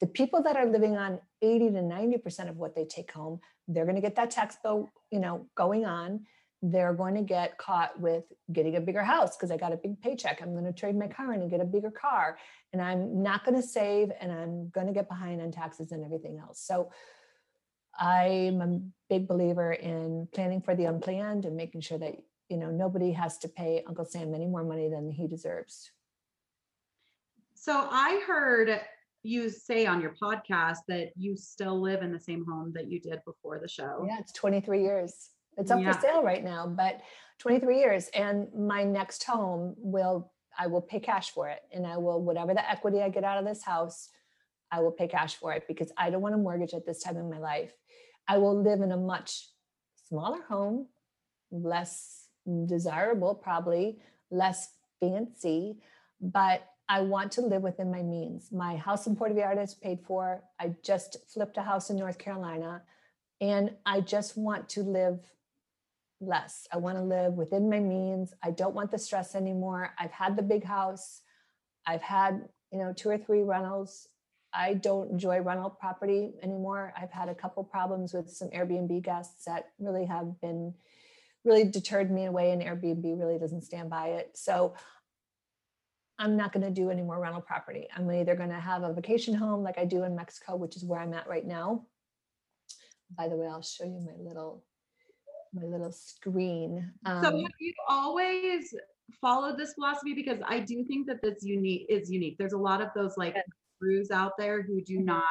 The 0.00 0.06
people 0.06 0.42
that 0.42 0.56
are 0.56 0.66
living 0.66 0.96
on 0.96 1.20
80 1.40 1.70
to 1.70 1.80
90% 1.80 2.50
of 2.50 2.58
what 2.58 2.74
they 2.74 2.84
take 2.84 3.10
home, 3.10 3.40
they're 3.66 3.86
going 3.86 3.96
to 3.96 4.02
get 4.02 4.16
that 4.16 4.30
tax 4.30 4.56
bill, 4.62 4.90
you 5.10 5.18
know, 5.18 5.46
going 5.54 5.86
on 5.86 6.26
they're 6.62 6.94
going 6.94 7.14
to 7.14 7.22
get 7.22 7.58
caught 7.58 7.98
with 8.00 8.24
getting 8.52 8.76
a 8.76 8.80
bigger 8.80 9.02
house 9.02 9.36
because 9.36 9.50
I 9.50 9.56
got 9.56 9.72
a 9.72 9.76
big 9.76 10.00
paycheck. 10.00 10.40
I'm 10.40 10.52
going 10.52 10.64
to 10.64 10.72
trade 10.72 10.96
my 10.96 11.06
car 11.06 11.32
in 11.34 11.42
and 11.42 11.50
get 11.50 11.60
a 11.60 11.64
bigger 11.64 11.90
car. 11.90 12.38
And 12.72 12.80
I'm 12.80 13.22
not 13.22 13.44
going 13.44 13.60
to 13.60 13.66
save 13.66 14.10
and 14.20 14.32
I'm 14.32 14.70
going 14.70 14.86
to 14.86 14.92
get 14.92 15.08
behind 15.08 15.40
on 15.40 15.50
taxes 15.52 15.92
and 15.92 16.04
everything 16.04 16.38
else. 16.38 16.60
So 16.60 16.90
I'm 17.98 18.60
a 18.60 18.80
big 19.08 19.28
believer 19.28 19.72
in 19.72 20.28
planning 20.32 20.60
for 20.60 20.74
the 20.74 20.86
unplanned 20.86 21.44
and 21.44 21.56
making 21.56 21.82
sure 21.82 21.98
that, 21.98 22.14
you 22.48 22.56
know, 22.56 22.70
nobody 22.70 23.12
has 23.12 23.38
to 23.38 23.48
pay 23.48 23.84
Uncle 23.86 24.04
Sam 24.04 24.34
any 24.34 24.46
more 24.46 24.64
money 24.64 24.88
than 24.88 25.10
he 25.10 25.26
deserves. 25.26 25.90
So 27.54 27.88
I 27.90 28.22
heard 28.26 28.80
you 29.22 29.50
say 29.50 29.86
on 29.86 30.00
your 30.00 30.14
podcast 30.22 30.78
that 30.88 31.10
you 31.16 31.36
still 31.36 31.80
live 31.80 32.02
in 32.02 32.12
the 32.12 32.20
same 32.20 32.44
home 32.44 32.72
that 32.74 32.88
you 32.88 33.00
did 33.00 33.20
before 33.24 33.58
the 33.58 33.68
show. 33.68 34.04
Yeah, 34.06 34.18
it's 34.20 34.32
23 34.32 34.82
years. 34.82 35.30
It's 35.56 35.70
up 35.70 35.80
Yeah. 35.80 35.92
for 35.92 36.00
sale 36.00 36.22
right 36.22 36.44
now, 36.44 36.66
but 36.66 36.96
mm. 36.96 37.02
23 37.38 37.78
years. 37.78 38.08
And 38.08 38.52
my 38.54 38.82
next 38.84 39.24
home 39.24 39.74
will, 39.78 40.32
I 40.58 40.66
will 40.66 40.80
pay 40.80 41.00
cash 41.00 41.30
for 41.30 41.48
it. 41.48 41.62
And 41.72 41.86
I 41.86 41.96
will, 41.98 42.22
whatever 42.22 42.54
the 42.54 42.68
equity 42.68 43.02
I 43.02 43.08
get 43.08 43.24
out 43.24 43.38
of 43.38 43.44
this 43.44 43.62
house, 43.62 44.10
I 44.70 44.80
will 44.80 44.92
pay 44.92 45.08
cash 45.08 45.36
for 45.36 45.52
it 45.52 45.64
because 45.68 45.92
I 45.96 46.10
don't 46.10 46.22
want 46.22 46.34
a 46.34 46.38
mortgage 46.38 46.74
at 46.74 46.86
this 46.86 47.02
time 47.02 47.16
in 47.16 47.30
my 47.30 47.38
life. 47.38 47.72
I 48.28 48.38
will 48.38 48.60
live 48.60 48.80
in 48.80 48.92
a 48.92 48.96
much 48.96 49.48
smaller 50.08 50.42
home, 50.42 50.88
less 51.50 52.28
desirable, 52.66 53.34
probably 53.34 53.98
less 54.30 54.72
fancy, 55.00 55.78
but 56.20 56.62
I 56.88 57.00
want 57.00 57.32
to 57.32 57.40
live 57.40 57.62
within 57.62 57.90
my 57.90 58.02
means. 58.02 58.52
My 58.52 58.76
house 58.76 59.06
in 59.06 59.16
Puerto 59.16 59.34
Vallarta 59.34 59.62
is 59.62 59.74
paid 59.74 60.00
for. 60.00 60.42
I 60.60 60.74
just 60.82 61.16
flipped 61.32 61.56
a 61.56 61.62
house 61.62 61.90
in 61.90 61.96
North 61.96 62.18
Carolina 62.18 62.82
and 63.40 63.72
I 63.84 64.00
just 64.00 64.36
want 64.36 64.68
to 64.70 64.82
live 64.82 65.20
less. 66.20 66.66
I 66.72 66.78
want 66.78 66.96
to 66.98 67.04
live 67.04 67.34
within 67.34 67.68
my 67.68 67.80
means. 67.80 68.32
I 68.42 68.50
don't 68.50 68.74
want 68.74 68.90
the 68.90 68.98
stress 68.98 69.34
anymore. 69.34 69.92
I've 69.98 70.12
had 70.12 70.36
the 70.36 70.42
big 70.42 70.64
house. 70.64 71.20
I've 71.86 72.02
had, 72.02 72.48
you 72.72 72.78
know, 72.78 72.92
two 72.92 73.10
or 73.10 73.18
three 73.18 73.42
rentals. 73.42 74.08
I 74.52 74.74
don't 74.74 75.10
enjoy 75.10 75.40
rental 75.40 75.70
property 75.70 76.32
anymore. 76.42 76.94
I've 77.00 77.12
had 77.12 77.28
a 77.28 77.34
couple 77.34 77.62
problems 77.64 78.14
with 78.14 78.30
some 78.30 78.48
Airbnb 78.48 79.02
guests 79.02 79.44
that 79.44 79.66
really 79.78 80.06
have 80.06 80.40
been 80.40 80.72
really 81.44 81.64
deterred 81.64 82.10
me 82.10 82.24
away 82.24 82.50
and 82.50 82.62
Airbnb 82.62 83.18
really 83.18 83.38
doesn't 83.38 83.62
stand 83.62 83.90
by 83.90 84.08
it. 84.08 84.30
So 84.34 84.74
I'm 86.18 86.36
not 86.36 86.52
going 86.52 86.64
to 86.64 86.70
do 86.70 86.90
any 86.90 87.02
more 87.02 87.20
rental 87.20 87.42
property. 87.42 87.86
I'm 87.94 88.10
either 88.10 88.34
going 88.34 88.48
to 88.48 88.58
have 88.58 88.82
a 88.82 88.92
vacation 88.92 89.34
home 89.34 89.62
like 89.62 89.78
I 89.78 89.84
do 89.84 90.04
in 90.04 90.16
Mexico, 90.16 90.56
which 90.56 90.76
is 90.76 90.84
where 90.84 91.00
I'm 91.00 91.12
at 91.12 91.28
right 91.28 91.46
now. 91.46 91.84
By 93.16 93.28
the 93.28 93.36
way, 93.36 93.46
I'll 93.46 93.62
show 93.62 93.84
you 93.84 94.00
my 94.04 94.12
little 94.18 94.64
my 95.56 95.66
little 95.66 95.90
screen. 95.92 96.92
So 97.04 97.10
Um, 97.10 97.22
have 97.40 97.50
you 97.58 97.72
always 97.88 98.74
followed 99.20 99.56
this 99.58 99.72
philosophy? 99.74 100.14
Because 100.14 100.38
I 100.46 100.60
do 100.60 100.84
think 100.84 101.06
that 101.06 101.22
this 101.22 101.42
unique 101.42 101.86
is 101.88 102.10
unique. 102.10 102.36
There's 102.38 102.52
a 102.52 102.58
lot 102.58 102.80
of 102.82 102.88
those 102.94 103.16
like 103.16 103.36
gurus 103.80 104.10
out 104.10 104.32
there 104.38 104.62
who 104.62 104.80
do 104.82 104.98
Mhm. 104.98 105.04
not 105.04 105.24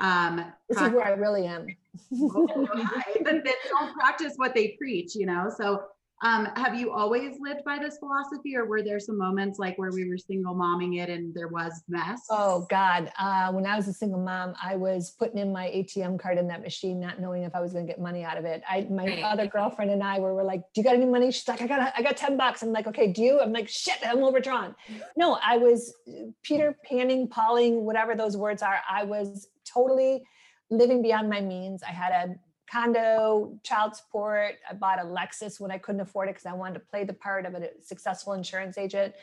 um 0.00 0.52
this 0.68 0.80
is 0.80 0.92
where 0.92 1.06
I 1.06 1.10
really 1.10 1.46
am. 1.46 1.66
that 2.10 3.40
that 3.44 3.54
don't 3.70 3.94
practice 3.94 4.34
what 4.36 4.54
they 4.54 4.76
preach, 4.78 5.14
you 5.14 5.26
know. 5.26 5.50
So 5.56 5.82
um 6.22 6.46
have 6.56 6.74
you 6.74 6.90
always 6.92 7.36
lived 7.40 7.64
by 7.64 7.78
this 7.78 7.98
philosophy 7.98 8.56
or 8.56 8.66
were 8.66 8.82
there 8.82 8.98
some 8.98 9.16
moments 9.16 9.58
like 9.58 9.78
where 9.78 9.92
we 9.92 10.08
were 10.08 10.18
single 10.18 10.54
momming 10.54 10.98
it 10.98 11.08
and 11.08 11.32
there 11.34 11.48
was 11.48 11.82
mess? 11.88 12.22
Oh 12.30 12.66
God! 12.68 13.12
Uh, 13.18 13.52
when 13.52 13.66
I 13.66 13.76
was 13.76 13.86
a 13.86 13.92
single 13.92 14.20
mom, 14.20 14.54
I 14.62 14.76
was 14.76 15.10
putting 15.18 15.38
in 15.38 15.52
my 15.52 15.68
ATM 15.68 16.18
card 16.18 16.38
in 16.38 16.48
that 16.48 16.60
machine, 16.62 16.98
not 16.98 17.20
knowing 17.20 17.44
if 17.44 17.54
I 17.54 17.60
was 17.60 17.72
going 17.72 17.86
to 17.86 17.92
get 17.92 18.00
money 18.00 18.24
out 18.24 18.36
of 18.36 18.44
it. 18.44 18.62
I, 18.68 18.82
my 18.90 19.06
Right. 19.06 19.22
other 19.22 19.46
girlfriend 19.46 19.90
and 19.90 20.02
I 20.02 20.18
were, 20.18 20.34
were 20.34 20.44
like, 20.44 20.62
"Do 20.74 20.80
you 20.80 20.84
got 20.84 20.94
any 20.94 21.06
money?" 21.06 21.30
She's 21.30 21.46
like, 21.46 21.62
"I 21.62 21.66
got, 21.66 21.92
I 21.96 22.02
got 22.02 22.16
ten 22.16 22.36
bucks." 22.36 22.62
I'm 22.62 22.72
like, 22.72 22.86
"Okay, 22.88 23.12
do 23.12 23.22
you?" 23.22 23.40
I'm 23.40 23.52
like, 23.52 23.68
"Shit, 23.68 23.98
I'm 24.04 24.24
overdrawn." 24.24 24.74
No, 25.16 25.38
I 25.44 25.58
was 25.58 25.94
Peter 26.42 26.76
Panning, 26.84 27.28
Pauling, 27.28 27.84
whatever 27.84 28.14
those 28.16 28.36
words 28.36 28.62
are. 28.62 28.80
I 28.90 29.04
was 29.04 29.48
totally 29.64 30.24
living 30.70 31.00
beyond 31.00 31.30
my 31.30 31.40
means. 31.40 31.82
I 31.82 31.92
had 31.92 32.12
a 32.12 32.34
condo, 32.70 33.58
child 33.62 33.96
support. 33.96 34.56
I 34.68 34.74
bought 34.74 35.00
a 35.00 35.04
Lexus 35.04 35.60
when 35.60 35.70
I 35.70 35.78
couldn't 35.78 36.00
afford 36.00 36.28
it 36.28 36.32
because 36.32 36.46
I 36.46 36.52
wanted 36.52 36.74
to 36.74 36.80
play 36.80 37.04
the 37.04 37.14
part 37.14 37.46
of 37.46 37.54
a 37.54 37.70
successful 37.82 38.32
insurance 38.32 38.78
agent. 38.78 39.14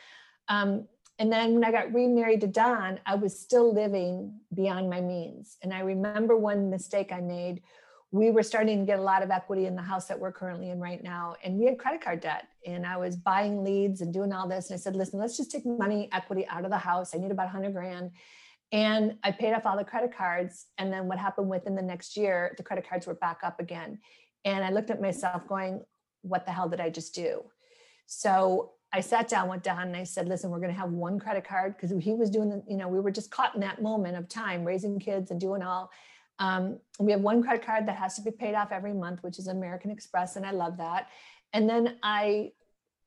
Um, 0.48 0.86
and 1.18 1.32
then 1.32 1.54
when 1.54 1.64
I 1.64 1.72
got 1.72 1.94
remarried 1.94 2.42
to 2.42 2.46
Don, 2.46 3.00
I 3.06 3.14
was 3.14 3.38
still 3.38 3.72
living 3.72 4.38
beyond 4.54 4.90
my 4.90 5.00
means. 5.00 5.56
And 5.62 5.72
I 5.72 5.80
remember 5.80 6.36
one 6.36 6.68
mistake 6.68 7.10
I 7.10 7.20
made. 7.20 7.62
We 8.10 8.30
were 8.30 8.42
starting 8.42 8.80
to 8.80 8.86
get 8.86 8.98
a 8.98 9.02
lot 9.02 9.22
of 9.22 9.30
equity 9.30 9.66
in 9.66 9.76
the 9.76 9.82
house 9.82 10.06
that 10.06 10.18
we're 10.18 10.32
currently 10.32 10.70
in 10.70 10.78
right 10.78 11.02
now. 11.02 11.34
And 11.42 11.58
we 11.58 11.64
had 11.64 11.78
credit 11.78 12.02
card 12.02 12.20
debt. 12.20 12.48
And 12.66 12.86
I 12.86 12.98
was 12.98 13.16
buying 13.16 13.64
leads 13.64 14.02
and 14.02 14.12
doing 14.12 14.32
all 14.32 14.46
this. 14.46 14.70
And 14.70 14.78
I 14.78 14.80
said, 14.80 14.94
listen, 14.94 15.18
let's 15.18 15.36
just 15.36 15.50
take 15.50 15.64
money 15.64 16.08
equity 16.12 16.46
out 16.48 16.64
of 16.64 16.70
the 16.70 16.78
house. 16.78 17.14
I 17.14 17.18
need 17.18 17.30
about 17.30 17.46
100 17.46 17.72
grand. 17.72 18.10
And 18.72 19.16
I 19.22 19.30
paid 19.30 19.52
off 19.54 19.66
all 19.66 19.76
the 19.76 19.84
credit 19.84 20.16
cards. 20.16 20.66
And 20.78 20.92
then 20.92 21.06
what 21.06 21.18
happened 21.18 21.48
within 21.48 21.74
the 21.74 21.82
next 21.82 22.16
year, 22.16 22.54
the 22.56 22.62
credit 22.62 22.88
cards 22.88 23.06
were 23.06 23.14
back 23.14 23.38
up 23.42 23.60
again. 23.60 24.00
And 24.44 24.64
I 24.64 24.70
looked 24.70 24.90
at 24.90 25.00
myself 25.00 25.46
going, 25.46 25.82
what 26.22 26.44
the 26.46 26.52
hell 26.52 26.68
did 26.68 26.80
I 26.80 26.90
just 26.90 27.14
do? 27.14 27.42
So 28.06 28.72
I 28.92 29.00
sat 29.00 29.28
down 29.28 29.48
with 29.48 29.62
Don 29.62 29.82
and 29.82 29.96
I 29.96 30.04
said, 30.04 30.28
listen, 30.28 30.50
we're 30.50 30.60
going 30.60 30.72
to 30.72 30.78
have 30.78 30.90
one 30.90 31.18
credit 31.18 31.46
card 31.46 31.76
because 31.76 31.92
he 32.02 32.14
was 32.14 32.30
doing 32.30 32.48
the, 32.48 32.62
you 32.68 32.76
know, 32.76 32.88
we 32.88 33.00
were 33.00 33.10
just 33.10 33.30
caught 33.30 33.54
in 33.54 33.60
that 33.60 33.82
moment 33.82 34.16
of 34.16 34.28
time, 34.28 34.64
raising 34.64 34.98
kids 34.98 35.30
and 35.30 35.40
doing 35.40 35.62
all. 35.62 35.90
Um, 36.38 36.78
we 36.98 37.12
have 37.12 37.20
one 37.20 37.42
credit 37.42 37.64
card 37.64 37.86
that 37.88 37.96
has 37.96 38.14
to 38.16 38.22
be 38.22 38.30
paid 38.30 38.54
off 38.54 38.72
every 38.72 38.92
month, 38.92 39.22
which 39.22 39.38
is 39.38 39.48
American 39.48 39.90
Express. 39.90 40.36
And 40.36 40.46
I 40.46 40.52
love 40.52 40.76
that. 40.78 41.08
And 41.52 41.68
then 41.68 41.98
I, 42.02 42.52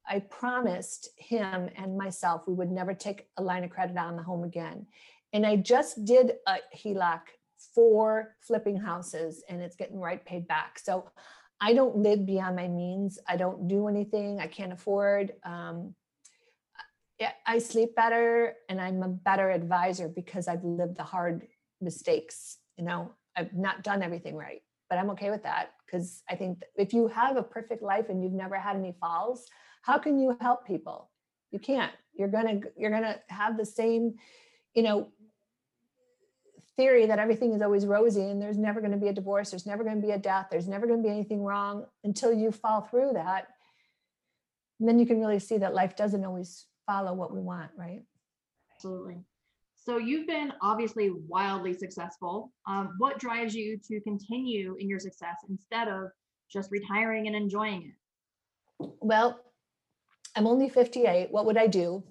I 0.08 0.20
promised 0.20 1.10
him 1.18 1.70
and 1.76 1.98
myself 1.98 2.48
we 2.48 2.54
would 2.54 2.72
never 2.72 2.94
take 2.94 3.28
a 3.38 3.44
line 3.44 3.64
of 3.64 3.70
credit 3.70 3.98
on 3.98 4.16
the 4.16 4.24
home 4.24 4.44
again. 4.44 4.88
And 5.34 5.46
I 5.46 5.58
just 5.58 6.06
did 6.06 6.34
a 6.48 6.58
HELOC 6.76 7.22
for 7.76 8.36
flipping 8.42 8.78
houses 8.78 9.44
and 9.50 9.62
it's 9.62 9.76
getting 9.76 10.00
right 10.00 10.24
paid 10.26 10.48
back. 10.48 10.80
So 10.80 11.10
I 11.62 11.74
don't 11.74 11.98
live 11.98 12.26
beyond 12.26 12.56
my 12.56 12.68
means. 12.68 13.20
I 13.28 13.36
don't 13.36 13.68
do 13.68 13.88
anything 13.88 14.40
I 14.40 14.48
can't 14.48 14.72
afford. 14.72 15.34
Um, 15.44 15.94
I 17.46 17.60
sleep 17.60 17.96
better 17.96 18.54
and 18.70 18.80
I'm 18.80 19.04
a 19.04 19.10
better 19.10 19.50
advisor 19.50 20.08
because 20.08 20.48
I've 20.48 20.64
lived 20.64 20.98
the 20.98 21.04
hard 21.04 21.48
mistakes. 21.82 22.58
You 22.78 22.86
know, 22.86 23.12
I've 23.36 23.54
not 23.54 23.84
done 23.84 24.02
everything 24.02 24.36
right, 24.36 24.62
but 24.90 25.00
I'm 25.00 25.10
okay 25.12 25.30
with 25.30 25.44
that 25.44 25.74
because 25.86 26.24
I 26.30 26.36
think 26.36 26.62
if 26.76 26.94
you 26.94 27.08
have 27.08 27.36
a 27.36 27.44
perfect 27.44 27.84
life 27.84 28.08
and 28.10 28.24
you've 28.24 28.32
never 28.32 28.56
had 28.56 28.78
any 28.78 28.94
falls, 29.02 29.46
how 29.82 29.98
can 29.98 30.18
you 30.18 30.38
help 30.40 30.66
people? 30.66 31.10
You 31.52 31.60
can't. 31.60 31.92
You're 32.14 32.30
gonna 32.30 32.62
you're 32.78 32.92
gonna 32.92 33.18
have 33.28 33.58
the 33.58 33.66
same, 33.66 34.16
you 34.74 34.84
know, 34.84 35.10
theory 36.80 37.06
that 37.06 37.20
everything 37.20 37.54
is 37.54 37.62
always 37.62 37.86
rosy 37.86 38.22
and 38.22 38.42
there's 38.42 38.58
never 38.58 38.80
going 38.80 38.94
to 38.94 38.98
be 38.98 39.10
a 39.10 39.14
divorce, 39.14 39.50
there's 39.50 39.66
never 39.66 39.84
going 39.84 40.00
to 40.00 40.08
be 40.08 40.14
a 40.14 40.18
death, 40.18 40.48
there's 40.50 40.68
never 40.68 40.88
going 40.88 41.04
to 41.04 41.04
be 41.04 41.14
anything 41.14 41.44
wrong 41.44 41.86
until 42.06 42.32
you 42.32 42.54
fall 42.54 42.80
through 42.80 43.12
that. 43.14 43.50
And 44.80 44.88
then 44.88 44.98
you 44.98 45.06
can 45.06 45.20
really 45.20 45.40
see 45.40 45.58
that 45.58 45.74
life 45.74 45.98
doesn't 45.98 46.24
always 46.24 46.68
follow 46.88 47.14
what 47.14 47.34
we 47.34 47.42
want, 47.42 47.72
right? 47.78 48.04
Absolutely. 48.74 49.18
So 49.76 49.98
you've 49.98 50.26
been 50.26 50.54
obviously 50.62 51.12
wildly 51.28 51.74
successful. 51.74 52.54
Um, 52.66 52.96
what 52.98 53.20
drives 53.20 53.54
you 53.54 53.78
to 53.90 54.00
continue 54.00 54.78
in 54.80 54.88
your 54.88 55.00
success 55.00 55.36
instead 55.50 55.90
of 55.90 56.12
just 56.50 56.72
retiring 56.72 57.28
and 57.28 57.36
enjoying 57.36 57.92
it? 57.92 58.90
Well, 59.02 59.38
I'm 60.34 60.48
only 60.48 60.70
58. 60.70 61.30
What 61.30 61.46
would 61.46 61.58
I 61.58 61.68
do? 61.68 62.06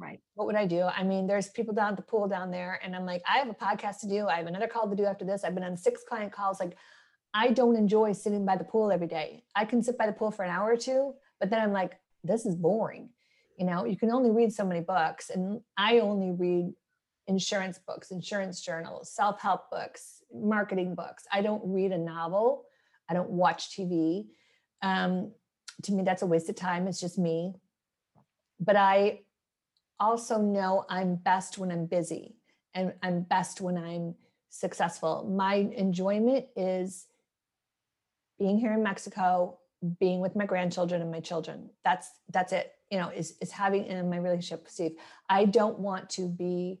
Right. 0.00 0.18
What 0.34 0.46
would 0.46 0.56
I 0.56 0.64
do? 0.64 0.84
I 0.84 1.02
mean, 1.02 1.26
there's 1.26 1.50
people 1.50 1.74
down 1.74 1.90
at 1.90 1.96
the 1.96 2.02
pool 2.02 2.26
down 2.26 2.50
there, 2.50 2.80
and 2.82 2.96
I'm 2.96 3.04
like, 3.04 3.22
I 3.28 3.36
have 3.36 3.50
a 3.50 3.54
podcast 3.54 4.00
to 4.00 4.08
do. 4.08 4.28
I 4.28 4.36
have 4.36 4.46
another 4.46 4.66
call 4.66 4.88
to 4.88 4.96
do 4.96 5.04
after 5.04 5.26
this. 5.26 5.44
I've 5.44 5.54
been 5.54 5.62
on 5.62 5.76
six 5.76 6.02
client 6.08 6.32
calls. 6.32 6.58
Like, 6.58 6.78
I 7.34 7.48
don't 7.48 7.76
enjoy 7.76 8.12
sitting 8.12 8.46
by 8.46 8.56
the 8.56 8.64
pool 8.64 8.90
every 8.90 9.06
day. 9.06 9.44
I 9.54 9.66
can 9.66 9.82
sit 9.82 9.98
by 9.98 10.06
the 10.06 10.14
pool 10.14 10.30
for 10.30 10.42
an 10.42 10.50
hour 10.50 10.70
or 10.70 10.76
two, 10.78 11.12
but 11.38 11.50
then 11.50 11.60
I'm 11.60 11.72
like, 11.72 12.00
this 12.24 12.46
is 12.46 12.56
boring. 12.56 13.10
You 13.58 13.66
know, 13.66 13.84
you 13.84 13.98
can 13.98 14.10
only 14.10 14.30
read 14.30 14.54
so 14.54 14.64
many 14.64 14.80
books, 14.80 15.28
and 15.28 15.60
I 15.76 15.98
only 15.98 16.30
read 16.30 16.72
insurance 17.26 17.78
books, 17.78 18.10
insurance 18.10 18.62
journals, 18.62 19.12
self 19.12 19.38
help 19.38 19.70
books, 19.70 20.22
marketing 20.32 20.94
books. 20.94 21.24
I 21.30 21.42
don't 21.42 21.62
read 21.62 21.92
a 21.92 21.98
novel. 21.98 22.64
I 23.06 23.12
don't 23.12 23.28
watch 23.28 23.76
TV. 23.76 24.28
Um, 24.80 25.32
to 25.82 25.92
me, 25.92 26.04
that's 26.04 26.22
a 26.22 26.26
waste 26.26 26.48
of 26.48 26.56
time. 26.56 26.88
It's 26.88 27.00
just 27.00 27.18
me. 27.18 27.52
But 28.58 28.76
I 28.76 29.20
also 30.00 30.40
know 30.40 30.84
I'm 30.88 31.16
best 31.16 31.58
when 31.58 31.70
I'm 31.70 31.86
busy 31.86 32.34
and 32.74 32.92
I'm 33.02 33.22
best 33.22 33.60
when 33.60 33.76
I'm 33.76 34.14
successful. 34.48 35.30
My 35.30 35.54
enjoyment 35.54 36.46
is 36.56 37.06
being 38.38 38.58
here 38.58 38.72
in 38.72 38.82
Mexico, 38.82 39.58
being 39.98 40.20
with 40.20 40.34
my 40.34 40.46
grandchildren 40.46 41.02
and 41.02 41.10
my 41.10 41.20
children. 41.20 41.70
That's 41.84 42.10
that's 42.30 42.52
it. 42.52 42.72
You 42.90 42.98
know, 42.98 43.10
is 43.10 43.36
is 43.40 43.52
having 43.52 43.86
in 43.86 44.10
my 44.10 44.16
relationship 44.16 44.64
with 44.64 44.72
Steve. 44.72 44.92
I 45.28 45.44
don't 45.44 45.78
want 45.78 46.10
to 46.10 46.28
be 46.28 46.80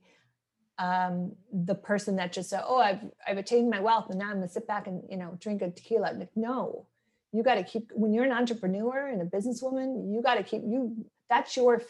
um, 0.78 1.36
the 1.52 1.74
person 1.74 2.16
that 2.16 2.32
just 2.32 2.50
said, 2.50 2.62
"Oh, 2.66 2.78
I've 2.78 3.00
I've 3.26 3.38
attained 3.38 3.70
my 3.70 3.80
wealth, 3.80 4.06
and 4.08 4.18
now 4.18 4.30
I'm 4.30 4.36
gonna 4.36 4.48
sit 4.48 4.66
back 4.66 4.86
and 4.86 5.02
you 5.08 5.18
know 5.18 5.36
drink 5.38 5.62
a 5.62 5.70
tequila." 5.70 6.14
Like, 6.14 6.30
no, 6.34 6.86
you 7.32 7.42
got 7.42 7.56
to 7.56 7.62
keep 7.62 7.90
when 7.94 8.12
you're 8.12 8.24
an 8.24 8.32
entrepreneur 8.32 9.06
and 9.08 9.22
a 9.22 9.24
businesswoman 9.24 10.12
you 10.12 10.22
got 10.22 10.34
to 10.34 10.42
keep 10.42 10.62
you 10.62 11.04
that's 11.28 11.56
your 11.56 11.82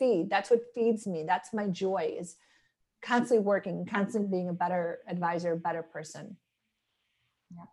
feed 0.00 0.28
that's 0.28 0.50
what 0.50 0.60
feeds 0.74 1.06
me 1.06 1.22
that's 1.24 1.52
my 1.54 1.66
joy 1.68 2.12
is 2.18 2.36
constantly 3.02 3.44
working 3.44 3.86
constantly 3.86 4.28
being 4.30 4.48
a 4.48 4.52
better 4.52 4.98
advisor 5.06 5.54
better 5.54 5.82
person 5.82 6.36
Yeah. 7.56 7.64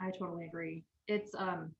I 0.00 0.10
totally 0.10 0.44
agree. 0.46 0.84
It's 1.08 1.34
um 1.34 1.72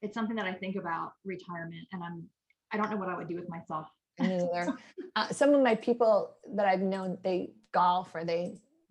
it's 0.00 0.14
something 0.14 0.36
that 0.36 0.46
I 0.46 0.54
think 0.54 0.76
about 0.76 1.12
retirement 1.24 1.86
and 1.92 2.02
I'm 2.02 2.24
I 2.72 2.76
don't 2.76 2.90
know 2.90 2.96
what 2.96 3.08
I 3.08 3.16
would 3.16 3.28
do 3.28 3.34
with 3.34 3.48
myself. 3.48 3.86
Me 4.20 4.28
neither. 4.52 4.74
uh, 5.16 5.28
some 5.30 5.54
of 5.54 5.62
my 5.62 5.74
people 5.74 6.34
that 6.56 6.66
i've 6.66 6.80
known 6.80 7.18
they 7.22 7.50
golf 7.72 8.14
or 8.14 8.24
they 8.24 8.42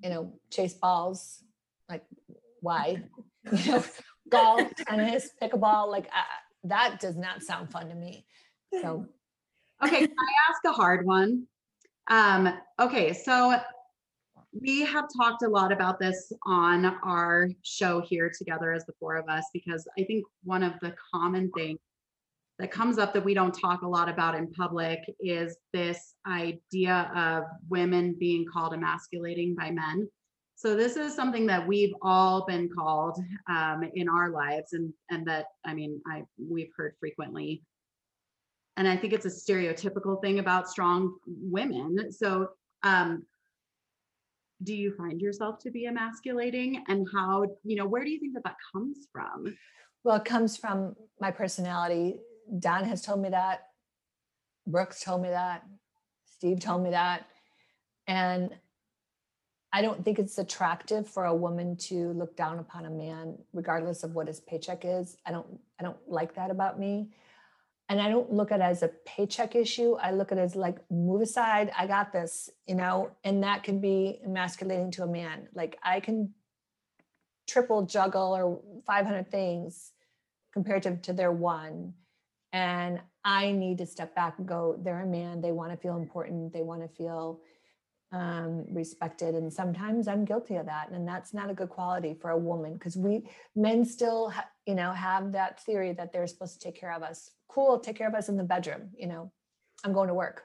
you 0.04 0.10
know 0.10 0.32
chase 0.50 0.74
balls 0.74 1.44
like 1.90 2.04
why 2.62 3.02
you 3.52 3.72
know 3.72 3.84
golf 4.30 4.74
tennis 4.76 5.30
pickleball 5.42 5.90
like 5.92 6.08
uh, 6.08 6.38
that 6.64 7.00
does 7.00 7.18
not 7.18 7.44
sound 7.44 7.70
fun 7.70 7.90
to 7.90 7.96
me 7.96 8.26
so 8.74 9.08
Okay, 9.84 10.00
can 10.00 10.10
I 10.10 10.52
ask 10.52 10.62
a 10.66 10.72
hard 10.72 11.06
one? 11.06 11.46
Um, 12.10 12.52
okay, 12.80 13.14
so 13.14 13.60
we 14.60 14.82
have 14.82 15.06
talked 15.16 15.44
a 15.44 15.48
lot 15.48 15.72
about 15.72 16.00
this 16.00 16.32
on 16.48 16.86
our 17.04 17.50
show 17.62 18.02
here 18.02 18.32
together 18.36 18.72
as 18.72 18.86
the 18.86 18.94
four 19.00 19.18
of 19.18 19.30
us 19.30 19.46
because 19.54 19.88
I 20.00 20.04
think 20.04 20.26
one 20.44 20.64
of 20.64 20.74
the 20.82 20.96
common 21.14 21.52
things 21.52 21.78
that 22.58 22.72
comes 22.72 22.98
up 22.98 23.14
that 23.14 23.24
we 23.24 23.36
don't 23.36 23.52
talk 23.52 23.84
a 23.84 23.88
lot 23.88 24.10
about 24.10 24.34
in 24.34 24.52
public 24.52 25.00
is 25.20 25.58
this 25.74 26.16
idea 26.26 27.12
of 27.16 27.44
women 27.70 28.16
being 28.18 28.46
called 28.52 28.74
emasculating 28.74 29.54
by 29.54 29.70
men. 29.70 30.10
So 30.56 30.76
this 30.76 30.98
is 30.98 31.14
something 31.14 31.46
that 31.46 31.68
we've 31.68 31.94
all 32.02 32.48
been 32.48 32.68
called 32.68 33.20
um, 33.48 33.84
in 33.94 34.10
our 34.10 34.32
lives, 34.32 34.74
and 34.74 34.92
and 35.12 35.24
that 35.28 35.46
I 35.68 35.76
mean 35.76 36.02
I 36.08 36.24
we've 36.40 36.72
heard 36.76 36.96
frequently 37.00 37.62
and 38.78 38.88
I 38.88 38.96
think 38.96 39.12
it's 39.12 39.26
a 39.26 39.30
stereotypical 39.30 40.22
thing 40.22 40.38
about 40.40 40.70
strong 40.70 41.18
women. 41.26 42.12
So, 42.12 42.50
um, 42.84 43.26
do 44.64 44.74
you 44.74 44.94
find 44.96 45.20
yourself 45.20 45.60
to 45.60 45.72
be 45.72 45.86
emasculating, 45.86 46.84
and 46.88 47.08
how 47.14 47.46
you 47.64 47.76
know 47.76 47.86
where 47.86 48.04
do 48.04 48.10
you 48.10 48.20
think 48.20 48.36
that 48.36 48.44
that 48.44 48.56
comes 48.72 49.08
from? 49.12 49.58
well 50.04 50.16
it 50.16 50.26
comes 50.26 50.56
from 50.56 50.96
my 51.20 51.32
personality. 51.32 52.16
Don 52.60 52.86
has 52.86 53.02
told 53.02 53.22
me 53.22 53.30
that. 53.30 53.64
Brooks 54.66 55.04
told 55.04 55.22
me 55.22 55.30
that. 55.30 55.64
Steve 56.26 56.60
told 56.60 56.84
me 56.84 56.92
that. 56.92 57.28
And 58.08 58.52
i 59.74 59.82
don't 59.82 60.06
think 60.06 60.18
it's 60.18 60.38
attractive 60.38 61.06
for 61.06 61.26
a 61.26 61.36
woman 61.36 61.76
to 61.76 62.14
look 62.14 62.38
down 62.38 62.58
upon 62.58 62.86
a 62.86 62.90
man 62.90 63.38
regardless 63.52 64.02
of 64.04 64.16
what 64.16 64.28
his 64.28 64.40
paycheck 64.40 64.86
is. 64.86 65.18
I 65.26 65.32
don't 65.32 65.60
i 65.80 65.84
don't 65.84 65.98
like 66.08 66.36
that 66.36 66.52
about 66.52 66.80
me 66.80 67.10
and 67.90 68.02
i 68.02 68.10
don't 68.10 68.32
look 68.32 68.52
at 68.52 68.60
it 68.60 68.64
as 68.64 68.84
a 68.84 68.90
paycheck 69.06 69.56
issue. 69.56 69.94
I 69.96 70.12
look 70.12 70.32
at 70.32 70.38
it 70.38 70.42
as 70.42 70.56
like 70.56 70.78
move 70.90 71.22
aside 71.22 71.72
i 71.78 71.88
got 71.88 72.12
this 72.12 72.50
you 72.66 72.76
know 72.76 73.12
and 73.24 73.44
that 73.44 73.64
can 73.64 73.80
be 73.80 74.20
emasculating 74.26 74.92
to 74.92 75.04
a 75.04 75.08
man. 75.08 75.48
Like 75.54 75.78
i 75.84 76.00
can 76.00 76.34
triple 77.48 77.86
juggle 77.86 78.36
or 78.36 78.62
500 78.86 79.32
things 79.32 79.92
comparative 80.54 81.02
to 81.04 81.14
their 81.14 81.32
one 81.32 81.94
and 82.52 83.00
i 83.24 83.52
need 83.52 83.78
to 83.78 83.86
step 83.86 84.14
back 84.16 84.38
and 84.38 84.48
go 84.48 84.78
they're 84.84 85.02
a 85.02 85.06
man 85.06 85.42
they 85.42 85.52
want 85.52 85.72
to 85.72 85.78
feel 85.78 85.98
important 85.98 86.52
they 86.52 86.62
want 86.62 86.82
to 86.82 86.88
feel 86.88 87.40
um, 88.12 88.66
respected 88.70 89.36
and 89.36 89.52
sometimes 89.52 90.08
i'm 90.08 90.24
guilty 90.24 90.56
of 90.56 90.66
that 90.66 90.90
and 90.92 91.08
that's 91.08 91.34
not 91.34 91.50
a 91.50 91.54
good 91.54 91.70
quality 91.70 92.14
for 92.14 92.32
a 92.32 92.38
woman 92.38 92.74
because 92.74 92.96
we 92.96 93.30
men 93.56 93.84
still 93.84 94.30
ha- 94.30 94.50
you 94.66 94.76
know 94.76 94.92
have 94.94 95.34
that 95.34 95.62
theory 95.64 95.92
that 95.92 96.14
they're 96.14 96.28
supposed 96.28 96.54
to 96.54 96.60
take 96.60 96.80
care 96.80 96.94
of 96.94 97.04
us 97.04 97.32
cool 97.50 97.80
take 97.80 97.98
care 97.98 98.08
of 98.08 98.16
us 98.16 98.30
in 98.30 98.38
the 98.38 98.44
bedroom 98.44 98.90
you 98.98 99.08
know 99.08 99.32
i'm 99.84 99.92
going 99.92 100.08
to 100.08 100.14
work 100.14 100.44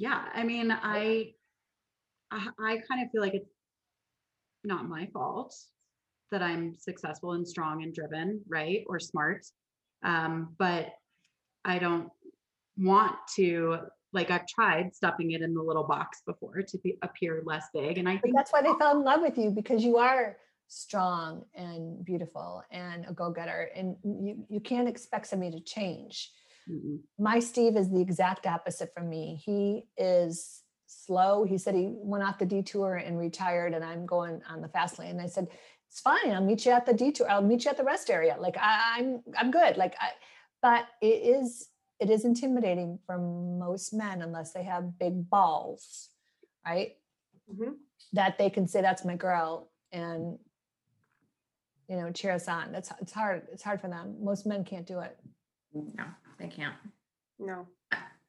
Yeah, 0.00 0.26
I 0.32 0.44
mean, 0.44 0.70
I, 0.70 1.32
I, 2.30 2.46
I 2.60 2.76
kind 2.88 3.04
of 3.04 3.10
feel 3.10 3.20
like 3.20 3.34
it's 3.34 3.50
not 4.62 4.88
my 4.88 5.06
fault 5.12 5.56
that 6.30 6.40
I'm 6.40 6.76
successful 6.76 7.32
and 7.32 7.46
strong 7.46 7.82
and 7.82 7.92
driven, 7.92 8.40
right, 8.48 8.84
or 8.86 9.00
smart. 9.00 9.44
Um, 10.04 10.54
but 10.56 10.90
I 11.64 11.80
don't 11.80 12.10
want 12.76 13.16
to 13.34 13.78
like 14.12 14.30
I've 14.30 14.46
tried 14.46 14.94
stuffing 14.94 15.32
it 15.32 15.42
in 15.42 15.54
the 15.54 15.62
little 15.62 15.84
box 15.84 16.22
before 16.26 16.62
to 16.62 16.78
be, 16.78 16.96
appear 17.02 17.42
less 17.44 17.66
big, 17.72 17.98
and 17.98 18.08
I 18.08 18.14
but 18.14 18.22
think 18.22 18.36
that's 18.36 18.52
why 18.52 18.62
they 18.62 18.72
fell 18.78 18.96
in 18.96 19.04
love 19.04 19.20
with 19.20 19.38
you 19.38 19.50
because 19.50 19.84
you 19.84 19.98
are 19.98 20.36
strong 20.68 21.44
and 21.54 22.04
beautiful 22.04 22.62
and 22.70 23.06
a 23.08 23.12
go-getter 23.12 23.70
and 23.74 23.96
you 24.04 24.44
you 24.50 24.60
can't 24.60 24.86
expect 24.86 25.26
somebody 25.26 25.50
to 25.50 25.64
change 25.64 26.30
Mm-mm. 26.70 26.98
my 27.18 27.38
Steve 27.38 27.76
is 27.76 27.90
the 27.90 28.00
exact 28.00 28.46
opposite 28.46 28.92
from 28.92 29.08
me. 29.08 29.40
He 29.42 29.84
is 29.96 30.62
slow. 30.86 31.44
He 31.44 31.58
said 31.58 31.74
he 31.74 31.88
went 31.92 32.24
off 32.24 32.38
the 32.38 32.46
detour 32.46 32.96
and 32.96 33.18
retired, 33.18 33.74
and 33.74 33.84
I'm 33.84 34.06
going 34.06 34.40
on 34.48 34.60
the 34.60 34.68
fast 34.68 34.98
lane. 34.98 35.10
And 35.10 35.20
I 35.20 35.26
said, 35.26 35.48
"It's 35.88 36.00
fine. 36.00 36.30
I'll 36.32 36.44
meet 36.44 36.66
you 36.66 36.72
at 36.72 36.86
the 36.86 36.92
detour. 36.92 37.30
I'll 37.30 37.42
meet 37.42 37.64
you 37.64 37.70
at 37.70 37.76
the 37.76 37.84
rest 37.84 38.10
area. 38.10 38.36
Like 38.38 38.56
I, 38.58 38.98
I'm, 38.98 39.22
I'm 39.36 39.50
good. 39.50 39.76
Like 39.76 39.94
I, 40.00 40.10
but 40.62 40.86
it 41.00 41.06
is, 41.06 41.68
it 42.00 42.10
is 42.10 42.24
intimidating 42.24 42.98
for 43.06 43.18
most 43.18 43.92
men 43.92 44.22
unless 44.22 44.52
they 44.52 44.62
have 44.62 44.98
big 44.98 45.28
balls, 45.28 46.10
right? 46.64 46.96
Mhm. 47.52 47.76
That 48.12 48.38
they 48.38 48.50
can 48.50 48.66
say 48.68 48.80
that's 48.80 49.04
my 49.04 49.16
girl 49.16 49.70
and 49.92 50.38
you 51.88 51.96
know 51.96 52.10
cheer 52.12 52.32
us 52.32 52.48
on. 52.48 52.72
That's 52.72 52.92
it's 53.00 53.12
hard. 53.12 53.48
It's 53.52 53.62
hard 53.62 53.80
for 53.80 53.88
them. 53.88 54.22
Most 54.22 54.46
men 54.46 54.64
can't 54.64 54.86
do 54.86 55.00
it. 55.00 55.18
No, 55.72 56.04
they 56.38 56.48
can't. 56.48 56.76
No. 57.38 57.66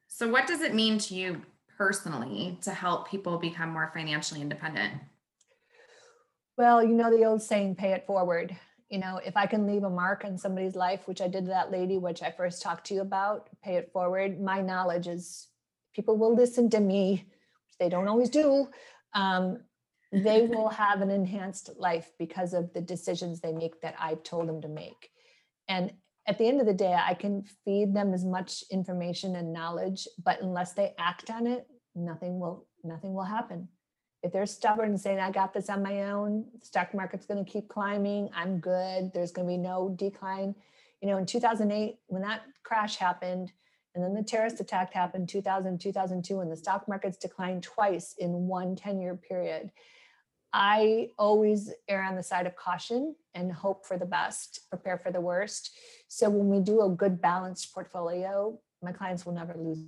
So, 0.08 0.28
what 0.28 0.46
does 0.46 0.60
it 0.60 0.74
mean 0.74 0.98
to 0.98 1.14
you 1.14 1.42
personally 1.76 2.58
to 2.62 2.72
help 2.72 3.08
people 3.08 3.38
become 3.38 3.70
more 3.70 3.90
financially 3.94 4.40
independent? 4.40 4.94
Well, 6.56 6.82
you 6.82 6.94
know 6.94 7.10
the 7.10 7.24
old 7.24 7.42
saying, 7.42 7.76
pay 7.76 7.92
it 7.92 8.06
forward. 8.06 8.56
You 8.90 8.98
know, 8.98 9.20
if 9.24 9.36
I 9.36 9.46
can 9.46 9.66
leave 9.66 9.84
a 9.84 9.90
mark 9.90 10.24
on 10.24 10.36
somebody's 10.36 10.74
life, 10.74 11.06
which 11.06 11.20
I 11.20 11.28
did 11.28 11.44
to 11.44 11.50
that 11.50 11.70
lady, 11.70 11.96
which 11.96 12.22
I 12.22 12.30
first 12.30 12.60
talked 12.60 12.86
to 12.86 12.94
you 12.94 13.00
about, 13.00 13.48
pay 13.62 13.76
it 13.76 13.90
forward. 13.92 14.40
My 14.40 14.60
knowledge 14.60 15.06
is 15.06 15.46
people 15.94 16.16
will 16.18 16.34
listen 16.34 16.68
to 16.70 16.80
me, 16.80 17.24
which 17.24 17.78
they 17.78 17.88
don't 17.88 18.08
always 18.08 18.30
do. 18.30 18.68
Um, 19.14 19.60
they 20.12 20.42
will 20.46 20.68
have 20.68 21.02
an 21.02 21.10
enhanced 21.10 21.70
life 21.76 22.10
because 22.18 22.52
of 22.52 22.72
the 22.72 22.80
decisions 22.80 23.40
they 23.40 23.52
make 23.52 23.80
that 23.80 23.94
I've 23.98 24.24
told 24.24 24.48
them 24.48 24.60
to 24.62 24.68
make. 24.68 25.10
And 25.68 25.92
at 26.26 26.38
the 26.38 26.48
end 26.48 26.60
of 26.60 26.66
the 26.66 26.74
day, 26.74 26.94
I 26.94 27.14
can 27.14 27.44
feed 27.64 27.94
them 27.94 28.12
as 28.12 28.24
much 28.24 28.64
information 28.70 29.36
and 29.36 29.52
knowledge, 29.52 30.06
but 30.22 30.42
unless 30.42 30.72
they 30.72 30.94
act 30.98 31.30
on 31.30 31.46
it, 31.46 31.66
nothing 31.94 32.38
will 32.38 32.66
nothing 32.82 33.12
will 33.14 33.24
happen 33.24 33.68
if 34.22 34.32
they're 34.32 34.46
stubborn 34.46 34.90
and 34.90 35.00
saying 35.00 35.18
i 35.18 35.30
got 35.30 35.52
this 35.52 35.68
on 35.68 35.82
my 35.82 36.10
own 36.10 36.44
the 36.58 36.66
stock 36.66 36.94
market's 36.94 37.26
going 37.26 37.42
to 37.42 37.50
keep 37.50 37.68
climbing 37.68 38.28
i'm 38.34 38.58
good 38.58 39.12
there's 39.12 39.32
going 39.32 39.46
to 39.46 39.52
be 39.52 39.58
no 39.58 39.94
decline. 39.96 40.54
You 41.00 41.08
know 41.08 41.16
in 41.16 41.26
2008 41.26 41.96
when 42.08 42.22
that 42.22 42.42
crash 42.62 42.96
happened 42.96 43.52
and 43.94 44.04
then 44.04 44.14
the 44.14 44.22
terrorist 44.22 44.60
attack 44.60 44.92
happened 44.92 45.28
2000 45.28 45.80
2002 45.80 46.40
and 46.40 46.52
the 46.52 46.56
stock 46.56 46.86
markets 46.86 47.16
declined 47.16 47.62
twice 47.62 48.14
in 48.18 48.46
one 48.46 48.76
10 48.76 49.00
year 49.00 49.16
period 49.16 49.70
i 50.52 51.08
always 51.18 51.70
err 51.88 52.02
on 52.02 52.16
the 52.16 52.22
side 52.22 52.46
of 52.46 52.54
caution 52.56 53.14
and 53.34 53.52
hope 53.52 53.86
for 53.86 53.96
the 53.96 54.06
best 54.06 54.68
prepare 54.68 54.98
for 54.98 55.12
the 55.12 55.20
worst. 55.20 55.70
So 56.08 56.28
when 56.28 56.48
we 56.48 56.58
do 56.58 56.82
a 56.82 56.88
good 56.88 57.20
balanced 57.20 57.72
portfolio 57.72 58.58
my 58.82 58.92
clients 58.92 59.26
will 59.26 59.34
never 59.34 59.54
lose 59.56 59.78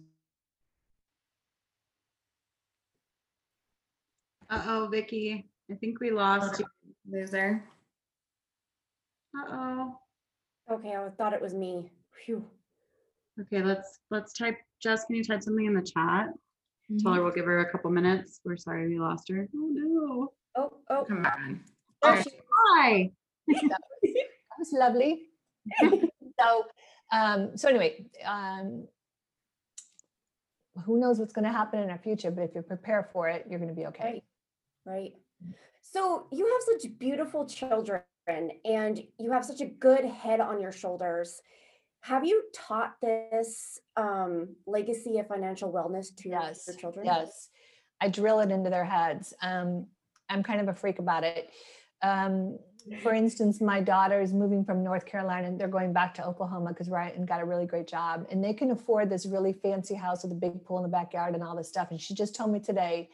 Uh 4.53 4.63
oh, 4.67 4.89
Vicki, 4.91 5.49
I 5.71 5.75
think 5.77 5.99
we 5.99 6.11
lost 6.11 6.61
you. 6.61 6.67
Loser. 7.11 7.65
Uh 9.35 9.45
oh. 9.49 9.99
Okay, 10.71 10.95
I 10.95 11.09
thought 11.17 11.33
it 11.33 11.41
was 11.41 11.55
me. 11.55 11.91
Phew. 12.25 12.45
Okay, 13.41 13.63
let's 13.63 14.01
let's 14.11 14.35
type. 14.35 14.59
Jess, 14.79 15.07
can 15.07 15.17
you 15.17 15.25
type 15.25 15.43
something 15.43 15.65
in 15.65 15.73
the 15.73 15.81
chat? 15.81 16.29
Tell 17.03 17.15
her 17.15 17.23
we'll 17.23 17.33
give 17.33 17.47
her 17.47 17.61
a 17.61 17.73
couple 17.73 17.91
minutes. 17.91 18.41
We're 18.45 18.59
sorry 18.59 18.89
we 18.89 19.01
lost 19.01 19.31
her. 19.31 19.49
Oh 19.57 19.69
no. 19.73 20.33
Oh, 20.55 20.73
oh, 20.91 21.05
Come 21.09 21.25
on. 21.25 21.61
there 22.03 22.13
Okay. 22.13 22.23
she- 22.25 22.31
Hi. 22.75 23.11
that 23.49 23.79
was 24.59 24.69
lovely. 24.73 25.23
so, 25.81 26.65
um, 27.11 27.57
so 27.57 27.71
anyway, 27.71 28.05
um, 28.27 28.87
who 30.85 31.01
knows 31.01 31.19
what's 31.19 31.33
going 31.33 31.47
to 31.47 31.53
happen 31.53 31.81
in 31.81 31.89
our 31.89 31.99
future? 31.99 32.31
But 32.31 32.43
if 32.43 32.51
you 32.55 32.61
prepare 32.61 33.09
for 33.15 33.31
it, 33.31 33.47
you're 33.49 33.59
going 33.59 33.71
to 33.71 33.75
be 33.75 33.87
okay. 33.87 34.23
Right. 34.85 35.13
So 35.81 36.27
you 36.33 36.47
have 36.47 36.81
such 36.81 36.99
beautiful 36.99 37.47
children 37.47 38.03
and 38.65 39.03
you 39.19 39.33
have 39.33 39.45
such 39.45 39.61
a 39.61 39.67
good 39.67 40.05
head 40.05 40.41
on 40.41 40.61
your 40.61 40.73
shoulders. 40.73 41.41
Have 42.01 42.25
you 42.25 42.45
taught 42.55 42.97
this 43.01 43.79
um, 43.97 44.57
legacy 44.67 45.19
of 45.19 45.29
financial 45.29 45.73
wellness 45.73 46.15
to 46.17 46.29
your- 46.29 46.41
Yes, 46.41 46.65
your 46.67 46.77
children? 46.77 47.07
Yes, 47.07 47.49
I 48.01 48.09
drill 48.09 48.41
it 48.41 48.51
into 48.51 48.71
their 48.71 48.85
heads. 48.85 49.35
Um, 49.41 49.87
I'm 50.29 50.43
kind 50.43 50.61
of 50.61 50.69
a 50.69 50.75
freak 50.75 50.99
about 50.99 51.25
it. 51.25 51.51
Um, 52.03 52.59
for 53.03 53.15
instance, 53.15 53.61
my 53.61 53.81
daughter 53.81 54.21
is 54.21 54.33
moving 54.33 54.65
from 54.65 54.83
North 54.83 55.07
Carolina 55.07 55.47
and 55.47 55.61
they're 55.61 55.69
going 55.69 55.93
back 55.93 56.15
to 56.15 56.27
Oklahoma 56.27 56.71
because 56.71 56.89
Ryan 56.89 57.25
got 57.25 57.41
a 57.41 57.45
really 57.45 57.67
great 57.67 57.87
job 57.87 58.27
and 58.31 58.43
they 58.43 58.53
can 58.53 58.73
afford 58.73 59.09
this 59.09 59.25
really 59.25 59.53
fancy 59.53 59.95
house 59.95 60.25
with 60.25 60.33
a 60.33 60.37
big 60.37 60.65
pool 60.65 60.79
in 60.79 60.83
the 60.83 60.89
backyard 60.89 61.35
and 61.35 61.45
all 61.45 61.55
this 61.55 61.69
stuff. 61.69 61.93
And 61.93 62.01
she 62.01 62.15
just 62.15 62.35
told 62.35 62.51
me 62.51 62.59
today 62.59 63.09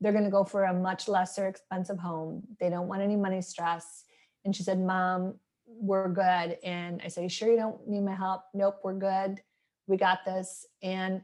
they're 0.00 0.12
going 0.12 0.24
to 0.24 0.30
go 0.30 0.44
for 0.44 0.64
a 0.64 0.74
much 0.74 1.08
lesser 1.08 1.46
expensive 1.48 1.98
home. 1.98 2.42
They 2.60 2.70
don't 2.70 2.88
want 2.88 3.02
any 3.02 3.16
money 3.16 3.42
stress. 3.42 4.04
And 4.44 4.54
she 4.54 4.62
said, 4.62 4.78
Mom, 4.78 5.34
we're 5.66 6.08
good. 6.08 6.58
And 6.62 7.00
I 7.04 7.08
said, 7.08 7.22
You 7.22 7.28
sure 7.28 7.50
you 7.50 7.56
don't 7.56 7.86
need 7.86 8.02
my 8.02 8.14
help? 8.14 8.42
Nope, 8.54 8.80
we're 8.84 8.94
good. 8.94 9.40
We 9.86 9.96
got 9.96 10.24
this. 10.24 10.66
And 10.82 11.22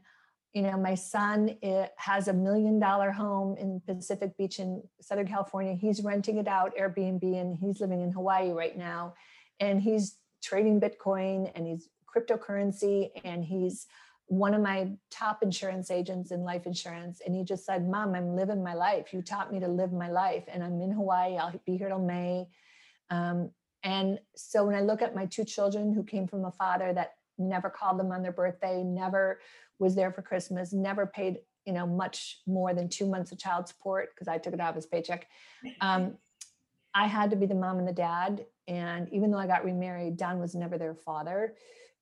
you 0.53 0.61
know, 0.61 0.77
my 0.77 0.95
son 0.95 1.57
it 1.61 1.91
has 1.97 2.29
a 2.29 2.33
million 2.33 2.79
dollar 2.79 3.11
home 3.11 3.57
in 3.57 3.81
Pacific 3.85 4.37
Beach 4.37 4.59
in 4.59 4.81
Southern 5.01 5.27
California. 5.27 5.73
He's 5.73 6.01
renting 6.01 6.37
it 6.37 6.47
out 6.47 6.73
Airbnb 6.79 7.23
and 7.23 7.57
he's 7.57 7.81
living 7.81 8.01
in 8.01 8.11
Hawaii 8.11 8.51
right 8.51 8.77
now. 8.77 9.15
And 9.59 9.81
he's 9.81 10.17
trading 10.41 10.79
Bitcoin 10.79 11.51
and 11.55 11.67
he's 11.67 11.89
cryptocurrency 12.07 13.09
and 13.25 13.43
he's 13.43 13.85
one 14.27 14.53
of 14.53 14.61
my 14.61 14.91
top 15.11 15.43
insurance 15.43 15.91
agents 15.91 16.31
in 16.31 16.41
life 16.43 16.65
insurance. 16.65 17.21
And 17.25 17.35
he 17.35 17.43
just 17.43 17.65
said, 17.65 17.87
Mom, 17.87 18.15
I'm 18.15 18.35
living 18.35 18.63
my 18.63 18.73
life. 18.73 19.13
You 19.13 19.21
taught 19.21 19.51
me 19.51 19.59
to 19.59 19.67
live 19.67 19.93
my 19.93 20.09
life. 20.09 20.43
And 20.47 20.63
I'm 20.63 20.81
in 20.81 20.91
Hawaii. 20.91 21.37
I'll 21.37 21.53
be 21.65 21.77
here 21.77 21.89
till 21.89 21.99
May. 21.99 22.47
Um, 23.09 23.51
and 23.83 24.19
so 24.35 24.65
when 24.65 24.75
I 24.75 24.81
look 24.81 25.03
at 25.03 25.15
my 25.15 25.27
two 25.27 25.45
children 25.45 25.93
who 25.93 26.03
came 26.03 26.27
from 26.27 26.45
a 26.45 26.51
father 26.51 26.91
that 26.93 27.13
never 27.37 27.69
called 27.69 27.99
them 27.99 28.11
on 28.11 28.23
their 28.23 28.31
birthday, 28.31 28.83
never 28.83 29.39
was 29.77 29.93
there 29.93 30.11
for 30.11 30.23
Christmas, 30.23 30.73
never 30.73 31.05
paid, 31.05 31.37
you 31.65 31.73
know, 31.73 31.85
much 31.85 32.39
more 32.47 32.73
than 32.73 32.89
two 32.89 33.05
months 33.05 33.31
of 33.31 33.37
child 33.37 33.67
support 33.67 34.09
because 34.15 34.27
I 34.27 34.39
took 34.39 34.53
it 34.53 34.59
out 34.59 34.69
of 34.69 34.75
his 34.75 34.87
paycheck. 34.87 35.27
Um, 35.81 36.17
I 36.95 37.07
had 37.07 37.29
to 37.31 37.35
be 37.35 37.45
the 37.45 37.55
mom 37.55 37.77
and 37.77 37.87
the 37.87 37.93
dad. 37.93 38.45
And 38.67 39.07
even 39.09 39.29
though 39.29 39.37
I 39.37 39.47
got 39.47 39.65
remarried, 39.65 40.17
Don 40.17 40.39
was 40.39 40.55
never 40.55 40.77
their 40.77 40.95
father, 40.95 41.55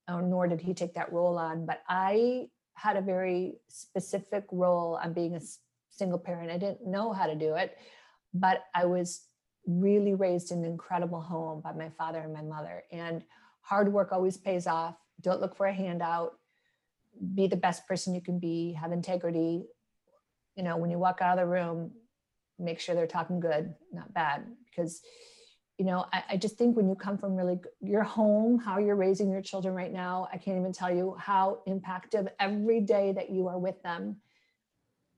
Oh, 0.08 0.20
nor 0.20 0.46
did 0.46 0.60
he 0.60 0.74
take 0.74 0.94
that 0.94 1.12
role 1.12 1.38
on. 1.38 1.66
But 1.66 1.82
I 1.88 2.48
had 2.74 2.96
a 2.96 3.00
very 3.00 3.54
specific 3.68 4.44
role 4.50 4.98
on 5.02 5.12
being 5.12 5.34
a 5.34 5.40
single 5.90 6.18
parent. 6.18 6.50
I 6.50 6.58
didn't 6.58 6.86
know 6.86 7.12
how 7.12 7.26
to 7.26 7.34
do 7.34 7.54
it, 7.54 7.76
but 8.32 8.64
I 8.74 8.84
was 8.84 9.26
really 9.66 10.14
raised 10.14 10.50
in 10.52 10.58
an 10.58 10.64
incredible 10.64 11.20
home 11.20 11.60
by 11.62 11.72
my 11.72 11.88
father 11.90 12.18
and 12.18 12.32
my 12.32 12.42
mother. 12.42 12.84
And 12.92 13.22
hard 13.62 13.92
work 13.92 14.12
always 14.12 14.36
pays 14.36 14.66
off. 14.66 14.96
Don't 15.20 15.40
look 15.40 15.56
for 15.56 15.66
a 15.66 15.72
handout 15.72 16.34
be 17.34 17.46
the 17.46 17.56
best 17.56 17.86
person 17.86 18.14
you 18.14 18.20
can 18.20 18.38
be, 18.38 18.72
have 18.72 18.92
integrity. 18.92 19.66
You 20.56 20.62
know, 20.62 20.76
when 20.76 20.90
you 20.90 20.98
walk 20.98 21.20
out 21.20 21.38
of 21.38 21.44
the 21.44 21.50
room, 21.50 21.92
make 22.58 22.80
sure 22.80 22.94
they're 22.94 23.06
talking 23.06 23.40
good, 23.40 23.74
not 23.92 24.12
bad. 24.12 24.44
Because, 24.66 25.00
you 25.78 25.84
know, 25.84 26.06
I, 26.12 26.22
I 26.30 26.36
just 26.36 26.56
think 26.56 26.76
when 26.76 26.88
you 26.88 26.94
come 26.94 27.18
from 27.18 27.34
really 27.34 27.58
your 27.80 28.04
home, 28.04 28.58
how 28.58 28.78
you're 28.78 28.96
raising 28.96 29.30
your 29.30 29.42
children 29.42 29.74
right 29.74 29.92
now, 29.92 30.28
I 30.32 30.36
can't 30.36 30.58
even 30.58 30.72
tell 30.72 30.94
you 30.94 31.16
how 31.18 31.60
impactful 31.66 32.28
every 32.38 32.80
day 32.80 33.12
that 33.12 33.30
you 33.30 33.48
are 33.48 33.58
with 33.58 33.82
them, 33.82 34.16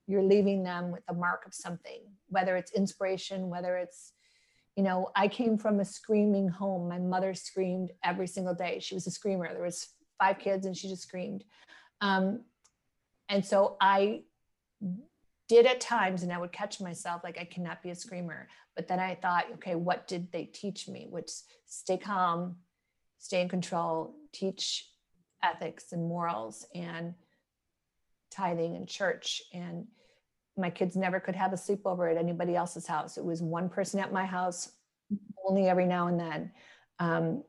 you're 0.07 0.23
leaving 0.23 0.63
them 0.63 0.93
with 0.93 1.03
a 1.09 1.15
mark 1.15 1.45
of 1.47 1.53
something, 1.53 2.01
whether 2.29 2.57
it's 2.57 2.73
inspiration, 2.73 3.51
whether 3.51 3.77
it's 3.77 4.13
you 4.77 4.83
know 4.83 5.09
i 5.17 5.27
came 5.27 5.57
from 5.57 5.81
a 5.81 5.85
screaming 5.85 6.49
home. 6.49 6.89
My 6.89 6.99
mother 6.99 7.35
screamed 7.35 7.93
every 8.05 8.27
single 8.27 8.55
day. 8.55 8.79
She 8.81 8.95
was 8.95 9.07
a 9.07 9.11
screamer. 9.11 9.53
There 9.53 9.63
was 9.63 9.89
five 10.19 10.39
kids 10.39 10.67
and 10.67 10.77
she 10.77 10.89
just 10.89 11.03
screamed. 11.03 11.45
Um, 12.01 12.41
and 13.29 13.45
so 13.45 13.77
I 13.81 14.23
did 15.49 15.67
at 15.67 15.81
times, 15.81 16.23
and 16.23 16.33
I 16.33 16.39
would 16.39 16.53
catch 16.53 16.81
myself 16.81 17.23
like, 17.23 17.39
I 17.39 17.45
cannot 17.45 17.83
be 17.83 17.91
a 17.91 17.95
screamer. 17.95 18.49
But 18.77 18.89
then 18.89 19.01
I 19.01 19.15
thought, 19.15 19.47
okay, 19.55 19.75
what 19.75 20.07
did 20.07 20.31
they 20.31 20.45
teach 20.45 20.87
me? 20.87 21.07
Which 21.09 21.31
stay 21.67 21.97
calm, 21.97 22.57
stay 23.19 23.41
in 23.41 23.49
control, 23.49 24.15
teach 24.33 24.87
ethics 25.43 25.93
and 25.93 26.07
morals 26.07 26.67
and 26.75 27.15
tithing 28.31 28.77
and 28.77 28.87
church. 28.87 29.43
And 29.53 29.87
my 30.57 30.71
kids 30.71 30.95
never 30.95 31.21
could 31.21 31.37
have 31.37 31.53
a 31.53 31.57
sleepover 31.57 32.11
at 32.11 32.19
anybody 32.19 32.55
else's 32.55 32.87
house. 32.87 33.17
It 33.17 33.25
was 33.25 33.43
one 33.43 33.69
person 33.69 33.99
at 34.01 34.13
my 34.13 34.27
house, 34.27 34.71
only 35.49 35.69
every 35.69 35.87
now 35.87 36.09
and 36.09 36.21
then. 36.21 36.53
Um, 36.99 37.45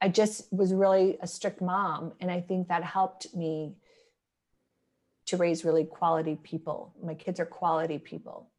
I 0.00 0.08
just 0.08 0.52
was 0.52 0.72
really 0.72 1.18
a 1.20 1.26
strict 1.26 1.60
mom. 1.60 2.12
And 2.20 2.30
I 2.30 2.40
think 2.40 2.68
that 2.68 2.84
helped 2.84 3.34
me 3.34 3.74
to 5.26 5.36
raise 5.36 5.64
really 5.64 5.84
quality 5.84 6.38
people. 6.42 6.94
My 7.02 7.14
kids 7.14 7.40
are 7.40 7.46
quality 7.46 7.98
people. 7.98 8.50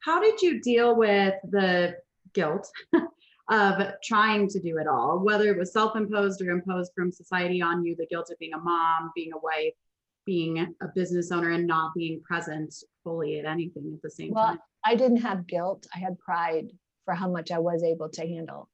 How 0.00 0.20
did 0.20 0.40
you 0.42 0.60
deal 0.60 0.96
with 0.96 1.34
the 1.48 1.96
guilt 2.34 2.70
of 3.50 3.92
trying 4.02 4.48
to 4.48 4.60
do 4.60 4.78
it 4.78 4.86
all, 4.86 5.18
whether 5.18 5.50
it 5.50 5.58
was 5.58 5.72
self 5.72 5.96
imposed 5.96 6.40
or 6.42 6.50
imposed 6.50 6.92
from 6.94 7.10
society 7.10 7.62
on 7.62 7.84
you, 7.84 7.96
the 7.96 8.06
guilt 8.06 8.30
of 8.30 8.38
being 8.38 8.54
a 8.54 8.58
mom, 8.58 9.10
being 9.14 9.32
a 9.32 9.38
wife, 9.38 9.74
being 10.26 10.74
a 10.82 10.88
business 10.94 11.32
owner, 11.32 11.50
and 11.50 11.66
not 11.66 11.92
being 11.94 12.20
present 12.22 12.74
fully 13.02 13.38
at 13.38 13.46
anything 13.46 13.90
at 13.94 14.02
the 14.02 14.10
same 14.10 14.32
well, 14.32 14.48
time? 14.48 14.58
I 14.84 14.94
didn't 14.94 15.22
have 15.22 15.46
guilt. 15.46 15.86
I 15.94 15.98
had 15.98 16.18
pride 16.18 16.70
for 17.04 17.14
how 17.14 17.30
much 17.30 17.50
I 17.50 17.58
was 17.58 17.82
able 17.82 18.10
to 18.10 18.20
handle. 18.20 18.68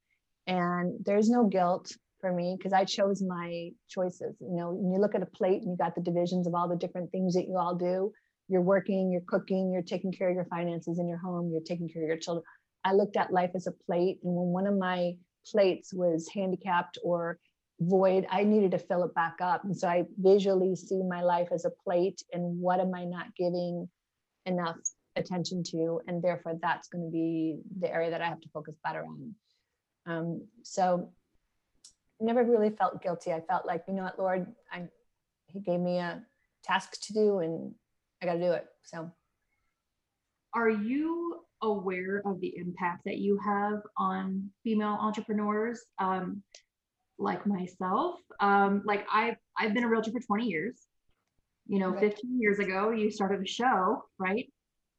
And 0.46 1.04
there's 1.04 1.30
no 1.30 1.46
guilt 1.46 1.96
for 2.20 2.32
me 2.32 2.56
because 2.58 2.72
I 2.72 2.84
chose 2.84 3.22
my 3.22 3.70
choices. 3.88 4.34
You 4.40 4.56
know, 4.56 4.70
when 4.70 4.92
you 4.92 4.98
look 4.98 5.14
at 5.14 5.22
a 5.22 5.26
plate 5.26 5.62
and 5.62 5.70
you 5.70 5.76
got 5.76 5.94
the 5.94 6.00
divisions 6.00 6.46
of 6.46 6.54
all 6.54 6.68
the 6.68 6.76
different 6.76 7.12
things 7.12 7.34
that 7.34 7.46
you 7.46 7.56
all 7.56 7.74
do, 7.76 8.12
you're 8.48 8.60
working, 8.60 9.10
you're 9.10 9.22
cooking, 9.26 9.72
you're 9.72 9.82
taking 9.82 10.12
care 10.12 10.28
of 10.28 10.34
your 10.34 10.44
finances 10.46 10.98
in 10.98 11.08
your 11.08 11.18
home, 11.18 11.50
you're 11.50 11.60
taking 11.60 11.88
care 11.88 12.02
of 12.02 12.08
your 12.08 12.18
children. 12.18 12.44
I 12.84 12.92
looked 12.92 13.16
at 13.16 13.32
life 13.32 13.52
as 13.54 13.66
a 13.66 13.72
plate. 13.72 14.18
And 14.22 14.34
when 14.34 14.46
one 14.48 14.66
of 14.66 14.76
my 14.76 15.14
plates 15.50 15.92
was 15.92 16.28
handicapped 16.28 16.98
or 17.02 17.38
void, 17.80 18.26
I 18.30 18.44
needed 18.44 18.72
to 18.72 18.78
fill 18.78 19.04
it 19.04 19.14
back 19.14 19.36
up. 19.40 19.64
And 19.64 19.76
so 19.76 19.88
I 19.88 20.04
visually 20.18 20.76
see 20.76 21.02
my 21.02 21.22
life 21.22 21.48
as 21.52 21.64
a 21.64 21.70
plate 21.70 22.22
and 22.32 22.60
what 22.60 22.80
am 22.80 22.94
I 22.94 23.04
not 23.04 23.34
giving 23.36 23.88
enough 24.46 24.76
attention 25.16 25.62
to? 25.64 26.00
And 26.06 26.22
therefore, 26.22 26.58
that's 26.60 26.88
going 26.88 27.04
to 27.04 27.10
be 27.10 27.58
the 27.80 27.90
area 27.90 28.10
that 28.10 28.20
I 28.20 28.26
have 28.26 28.40
to 28.42 28.48
focus 28.50 28.76
better 28.84 29.04
on. 29.04 29.34
Um, 30.06 30.46
so 30.62 31.10
never 32.20 32.44
really 32.44 32.70
felt 32.70 33.02
guilty. 33.02 33.32
I 33.32 33.40
felt 33.40 33.66
like, 33.66 33.84
you 33.88 33.94
know 33.94 34.04
what, 34.04 34.18
Lord, 34.18 34.46
I, 34.70 34.88
he 35.46 35.60
gave 35.60 35.80
me 35.80 35.98
a 35.98 36.22
task 36.62 37.00
to 37.06 37.12
do 37.12 37.40
and 37.40 37.74
I 38.24 38.26
got 38.26 38.34
to 38.34 38.40
do 38.40 38.52
it. 38.52 38.64
So 38.84 39.10
are 40.54 40.70
you 40.70 41.40
aware 41.62 42.22
of 42.24 42.40
the 42.40 42.54
impact 42.56 43.02
that 43.04 43.18
you 43.18 43.38
have 43.44 43.80
on 43.98 44.50
female 44.62 44.96
entrepreneurs? 44.98 45.84
Um, 45.98 46.42
like 47.18 47.46
myself, 47.46 48.16
um, 48.40 48.82
like 48.84 49.06
I've, 49.12 49.36
I've 49.58 49.74
been 49.74 49.84
a 49.84 49.88
realtor 49.88 50.10
for 50.10 50.20
20 50.20 50.46
years, 50.46 50.86
you 51.68 51.78
know, 51.78 51.92
15 51.92 52.40
years 52.40 52.58
ago, 52.58 52.90
you 52.90 53.10
started 53.10 53.40
a 53.40 53.46
show, 53.46 54.02
right? 54.18 54.50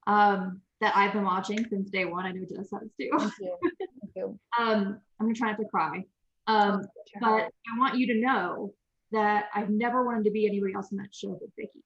Um, 0.08 0.62
that 0.82 0.96
I've 0.96 1.14
been 1.14 1.26
watching 1.26 1.66
since 1.70 1.90
day 1.90 2.06
one. 2.06 2.26
I 2.26 2.32
know 2.32 2.46
Jess 2.46 2.70
has 2.72 2.90
too. 3.00 3.10
thank 3.18 3.34
you. 3.40 3.58
Thank 3.80 4.12
you. 4.16 4.40
um, 4.58 5.00
I'm 5.20 5.26
gonna 5.26 5.34
try 5.34 5.52
not 5.52 5.58
to 5.58 5.66
cry. 5.66 6.06
Um, 6.48 6.86
but 7.20 7.50
I 7.50 7.80
want 7.80 7.98
you 7.98 8.08
to 8.08 8.22
know 8.22 8.74
that 9.12 9.46
I've 9.54 9.70
never 9.70 10.06
wanted 10.06 10.26
to 10.26 10.32
be 10.32 10.48
anybody 10.48 10.74
else 10.74 10.92
in 10.92 10.98
that 10.98 11.14
show 11.14 11.38
but 11.40 11.50
Vicki. 11.58 11.84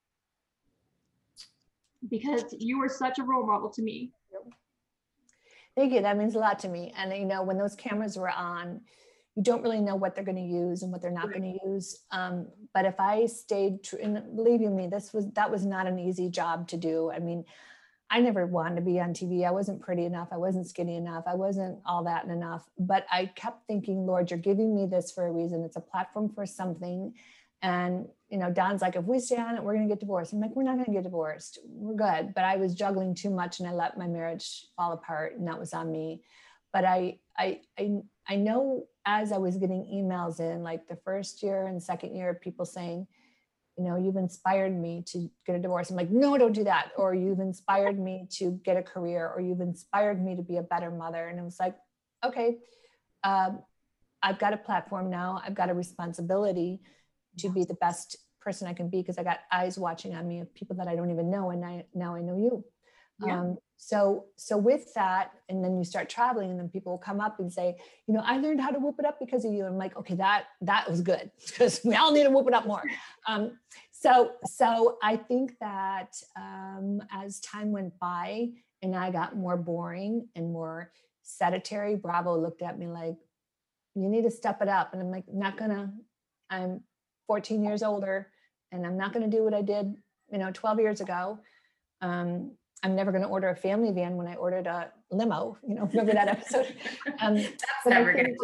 Because 2.07 2.43
you 2.57 2.79
were 2.79 2.89
such 2.89 3.19
a 3.19 3.23
role 3.23 3.45
model 3.45 3.69
to 3.71 3.81
me. 3.81 4.11
Thank 5.75 5.93
you. 5.93 6.01
That 6.01 6.17
means 6.17 6.35
a 6.35 6.39
lot 6.39 6.59
to 6.59 6.69
me. 6.69 6.93
And 6.97 7.13
you 7.13 7.25
know, 7.25 7.43
when 7.43 7.57
those 7.57 7.75
cameras 7.75 8.17
were 8.17 8.29
on, 8.29 8.81
you 9.35 9.43
don't 9.43 9.61
really 9.61 9.79
know 9.79 9.95
what 9.95 10.15
they're 10.15 10.23
going 10.23 10.35
to 10.35 10.41
use 10.41 10.83
and 10.83 10.91
what 10.91 11.01
they're 11.01 11.11
not 11.11 11.27
right. 11.27 11.39
going 11.39 11.57
to 11.57 11.67
use. 11.69 11.99
Um, 12.11 12.47
but 12.73 12.85
if 12.85 12.99
I 12.99 13.25
stayed 13.27 13.83
true, 13.83 13.99
and 14.01 14.35
believe 14.35 14.61
you 14.61 14.69
me, 14.69 14.87
this 14.87 15.13
was 15.13 15.27
that 15.35 15.49
was 15.49 15.65
not 15.65 15.87
an 15.87 15.99
easy 15.99 16.29
job 16.29 16.67
to 16.69 16.77
do. 16.77 17.11
I 17.11 17.19
mean, 17.19 17.45
I 18.09 18.19
never 18.21 18.45
wanted 18.47 18.75
to 18.75 18.81
be 18.81 18.99
on 18.99 19.13
TV. 19.13 19.45
I 19.45 19.51
wasn't 19.51 19.81
pretty 19.81 20.05
enough. 20.05 20.29
I 20.31 20.37
wasn't 20.37 20.67
skinny 20.67 20.95
enough. 20.95 21.23
I 21.27 21.35
wasn't 21.35 21.79
all 21.85 22.03
that 22.05 22.25
enough. 22.25 22.67
But 22.77 23.05
I 23.11 23.27
kept 23.35 23.67
thinking, 23.67 24.05
Lord, 24.05 24.31
you're 24.31 24.39
giving 24.39 24.75
me 24.75 24.87
this 24.87 25.11
for 25.11 25.27
a 25.27 25.31
reason. 25.31 25.63
It's 25.63 25.77
a 25.77 25.81
platform 25.81 26.29
for 26.33 26.45
something. 26.45 27.13
And, 27.61 28.07
you 28.29 28.37
know, 28.37 28.51
Don's 28.51 28.81
like, 28.81 28.95
if 28.95 29.05
we 29.05 29.19
stay 29.19 29.37
on 29.37 29.55
it, 29.55 29.63
we're 29.63 29.73
going 29.73 29.87
to 29.87 29.91
get 29.91 29.99
divorced. 29.99 30.33
I'm 30.33 30.39
like, 30.39 30.55
we're 30.55 30.63
not 30.63 30.75
going 30.75 30.85
to 30.85 30.91
get 30.91 31.03
divorced. 31.03 31.59
We're 31.65 31.95
good. 31.95 32.33
But 32.35 32.45
I 32.45 32.57
was 32.57 32.75
juggling 32.75 33.15
too 33.15 33.31
much 33.31 33.59
and 33.59 33.67
I 33.67 33.73
let 33.73 33.97
my 33.97 34.07
marriage 34.07 34.67
fall 34.77 34.93
apart 34.93 35.35
and 35.37 35.47
that 35.47 35.59
was 35.59 35.73
on 35.73 35.91
me. 35.91 36.23
But 36.71 36.85
I, 36.85 37.17
I, 37.37 37.61
I, 37.79 37.97
I 38.27 38.35
know 38.35 38.85
as 39.05 39.31
I 39.31 39.39
was 39.39 39.57
getting 39.57 39.85
emails 39.91 40.39
in, 40.39 40.61
like 40.61 40.87
the 40.87 40.97
first 40.97 41.41
year 41.41 41.65
and 41.65 41.81
second 41.81 42.15
year, 42.15 42.35
people 42.35 42.65
saying, 42.65 43.07
you 43.75 43.85
know, 43.85 43.95
you've 43.95 44.17
inspired 44.17 44.77
me 44.77 45.03
to 45.07 45.31
get 45.47 45.55
a 45.55 45.59
divorce. 45.59 45.89
I'm 45.89 45.95
like, 45.95 46.11
no, 46.11 46.37
don't 46.37 46.51
do 46.51 46.65
that. 46.65 46.91
Or 46.97 47.15
you've 47.15 47.39
inspired 47.39 47.97
me 47.97 48.27
to 48.33 48.59
get 48.63 48.75
a 48.75 48.83
career, 48.83 49.31
or 49.33 49.39
you've 49.39 49.61
inspired 49.61 50.23
me 50.23 50.35
to 50.35 50.41
be 50.41 50.57
a 50.57 50.61
better 50.61 50.91
mother. 50.91 51.29
And 51.29 51.39
it 51.39 51.43
was 51.43 51.59
like, 51.61 51.75
okay, 52.23 52.57
um, 53.23 53.63
I've 54.21 54.37
got 54.37 54.51
a 54.51 54.57
platform 54.57 55.09
now. 55.09 55.41
I've 55.43 55.55
got 55.55 55.69
a 55.69 55.73
responsibility 55.73 56.81
to 57.39 57.49
be 57.49 57.63
the 57.63 57.75
best 57.75 58.17
person 58.41 58.67
I 58.67 58.73
can 58.73 58.89
be 58.89 59.01
because 59.01 59.17
I 59.17 59.23
got 59.23 59.39
eyes 59.51 59.77
watching 59.77 60.15
on 60.15 60.27
me 60.27 60.39
of 60.39 60.53
people 60.53 60.75
that 60.77 60.87
I 60.87 60.95
don't 60.95 61.11
even 61.11 61.29
know. 61.29 61.49
And 61.49 61.65
I, 61.65 61.85
now 61.93 62.15
I 62.15 62.21
know 62.21 62.37
you. 62.37 62.63
Yeah. 63.25 63.39
Um, 63.39 63.57
So, 63.81 64.25
so 64.35 64.57
with 64.57 64.93
that, 64.93 65.31
and 65.49 65.63
then 65.63 65.77
you 65.77 65.83
start 65.83 66.09
traveling, 66.09 66.51
and 66.51 66.59
then 66.59 66.69
people 66.69 66.93
will 66.93 66.99
come 66.99 67.19
up 67.21 67.39
and 67.39 67.51
say, 67.51 67.77
you 68.07 68.13
know, 68.13 68.21
I 68.25 68.37
learned 68.37 68.61
how 68.61 68.71
to 68.71 68.79
whoop 68.79 68.95
it 68.99 69.05
up 69.05 69.19
because 69.19 69.45
of 69.45 69.53
you. 69.53 69.65
I'm 69.65 69.77
like, 69.77 69.95
okay, 69.97 70.15
that 70.15 70.45
that 70.61 70.89
was 70.89 71.01
good 71.01 71.31
because 71.47 71.81
we 71.83 71.95
all 71.95 72.11
need 72.11 72.23
to 72.23 72.29
whoop 72.29 72.47
it 72.47 72.53
up 72.53 72.65
more. 72.67 72.83
Um, 73.27 73.57
so, 73.91 74.31
so 74.45 74.97
I 75.03 75.17
think 75.17 75.53
that 75.59 76.15
um, 76.37 77.01
as 77.11 77.39
time 77.41 77.71
went 77.71 77.97
by 77.99 78.49
and 78.81 78.95
I 78.95 79.11
got 79.11 79.35
more 79.35 79.57
boring 79.57 80.27
and 80.35 80.53
more 80.53 80.91
sedentary, 81.23 81.95
Bravo 81.95 82.37
looked 82.39 82.61
at 82.61 82.79
me 82.79 82.87
like, 82.87 83.17
you 83.95 84.07
need 84.07 84.23
to 84.23 84.31
step 84.31 84.61
it 84.61 84.69
up. 84.69 84.93
And 84.93 85.01
I'm 85.01 85.11
like, 85.11 85.25
not 85.27 85.57
gonna. 85.57 85.93
I'm 86.49 86.81
14 87.29 87.63
years 87.63 87.83
older, 87.83 88.27
and 88.71 88.85
I'm 88.87 88.97
not 88.97 89.13
gonna 89.13 89.29
do 89.29 89.43
what 89.43 89.53
I 89.53 89.61
did, 89.61 89.95
you 90.31 90.39
know, 90.39 90.49
12 90.51 90.79
years 90.79 90.99
ago. 90.99 91.39
Um, 92.01 92.53
I'm 92.83 92.95
never 92.95 93.11
going 93.11 93.23
to 93.23 93.27
order 93.27 93.49
a 93.49 93.55
family 93.55 93.91
van 93.91 94.15
when 94.15 94.27
I 94.27 94.35
ordered 94.35 94.65
a 94.65 94.91
limo. 95.11 95.57
You 95.67 95.75
know, 95.75 95.85
remember 95.85 96.13
that 96.13 96.27
episode? 96.29 96.73
Um, 97.21 97.35
That's 97.35 97.85
never 97.85 98.13
going 98.13 98.37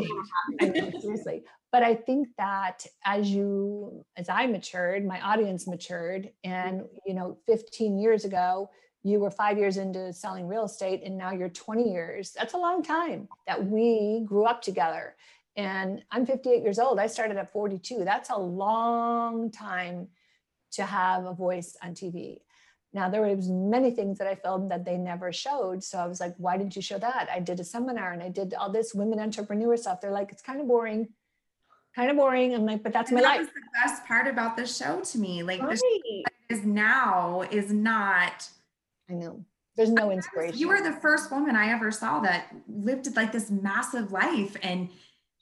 to 0.59 0.67
know, 0.67 0.99
seriously. 0.99 1.43
But 1.71 1.83
I 1.83 1.95
think 1.95 2.27
that 2.38 2.86
as 3.05 3.29
you, 3.29 4.03
as 4.17 4.27
I 4.27 4.45
matured, 4.47 5.05
my 5.05 5.21
audience 5.21 5.67
matured, 5.67 6.31
and 6.43 6.83
you 7.05 7.13
know, 7.13 7.38
15 7.45 7.97
years 7.97 8.25
ago, 8.25 8.69
you 9.03 9.19
were 9.19 9.31
five 9.31 9.57
years 9.57 9.77
into 9.77 10.11
selling 10.11 10.47
real 10.47 10.65
estate, 10.65 11.03
and 11.05 11.17
now 11.17 11.31
you're 11.31 11.47
20 11.49 11.89
years. 11.89 12.31
That's 12.31 12.53
a 12.53 12.57
long 12.57 12.83
time 12.83 13.29
that 13.47 13.65
we 13.65 14.23
grew 14.25 14.45
up 14.45 14.61
together. 14.61 15.15
And 15.58 16.03
I'm 16.12 16.26
58 16.26 16.64
years 16.64 16.80
old. 16.80 16.99
I 16.99 17.08
started 17.08 17.38
at 17.38 17.51
42. 17.51 18.03
That's 18.03 18.30
a 18.30 18.38
long 18.38 19.51
time 19.51 20.08
to 20.74 20.84
have 20.84 21.26
a 21.26 21.34
voice 21.34 21.78
on 21.82 21.93
TV. 21.93 22.39
Now 22.93 23.10
there 23.10 23.22
was 23.22 23.49
many 23.49 23.91
things 23.91 24.18
that 24.20 24.28
I 24.28 24.36
filmed 24.36 24.72
that 24.72 24.86
they 24.86 24.97
never 24.97 25.32
showed. 25.32 25.84
So 25.84 25.97
I 25.97 26.08
was 26.08 26.20
like, 26.20 26.34
why 26.38 26.58
didn't 26.58 26.76
you 26.76 26.82
show 26.82 26.97
that? 26.97 27.30
I 27.32 27.39
did 27.39 27.60
a 27.60 27.64
seminar 27.64 28.12
and 28.14 28.22
I 28.24 28.30
did 28.30 28.53
all 28.53 28.70
this 28.72 28.93
women 28.93 29.20
entrepreneur 29.20 29.76
stuff. 29.78 30.01
They're 30.01 30.12
like, 30.12 30.32
it's 30.32 30.41
kind 30.41 30.60
of 30.62 30.68
boring. 30.68 31.10
Kind 31.95 32.10
of 32.12 32.18
boring. 32.18 32.53
I'm 32.53 32.66
like, 32.66 32.84
but 32.84 32.91
that's 32.93 33.12
my 33.12 33.22
that 33.22 33.28
life. 33.28 33.39
was 33.39 33.47
the 33.47 33.62
best 33.82 34.06
part 34.06 34.28
about 34.28 34.58
the 34.58 34.66
show 34.66 35.01
to 35.01 35.18
me. 35.18 35.43
Like 35.43 35.62
Right. 35.62 35.80
is 36.49 36.64
now 36.64 37.43
is 37.49 37.72
not 37.72 38.49
I 39.10 39.14
know. 39.14 39.45
There's 39.78 39.91
no 39.91 40.10
inspiration. 40.12 40.58
You 40.58 40.70
were 40.70 40.82
the 40.82 40.93
first 40.93 41.32
woman 41.32 41.56
I 41.56 41.70
ever 41.72 41.91
saw 41.91 42.22
that 42.22 42.47
lived 42.68 43.14
like 43.16 43.32
this 43.32 43.51
massive 43.51 44.12
life 44.12 44.56
and 44.64 44.89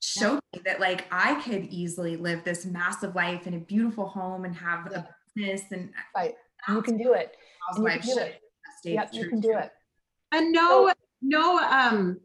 showed 0.04 0.40
me 0.54 0.62
that 0.66 0.80
like 0.82 1.06
I 1.12 1.42
could 1.42 1.66
easily 1.66 2.18
live 2.18 2.44
this 2.44 2.66
massive 2.66 3.16
life 3.16 3.48
in 3.48 3.54
a 3.54 3.60
beautiful 3.60 4.06
home 4.08 4.44
and 4.46 4.54
have 4.56 4.90
Yeah. 4.92 4.98
a 5.00 5.08
business 5.36 5.72
and 5.72 5.94
Right. 6.16 6.36
you 6.68 6.82
can 6.82 6.98
do 6.98 7.14
it. 7.14 7.36
And 7.78 7.78
you 7.78 7.84
can 7.84 8.02
do 8.02 8.22
it. 8.22 8.42
that 8.84 8.90
Yep, 8.92 9.14
you 9.14 9.30
can 9.30 9.40
do 9.40 9.58
it. 9.58 9.72
and 10.34 10.52
no 10.52 10.92
no 11.22 11.58
um 11.60 12.20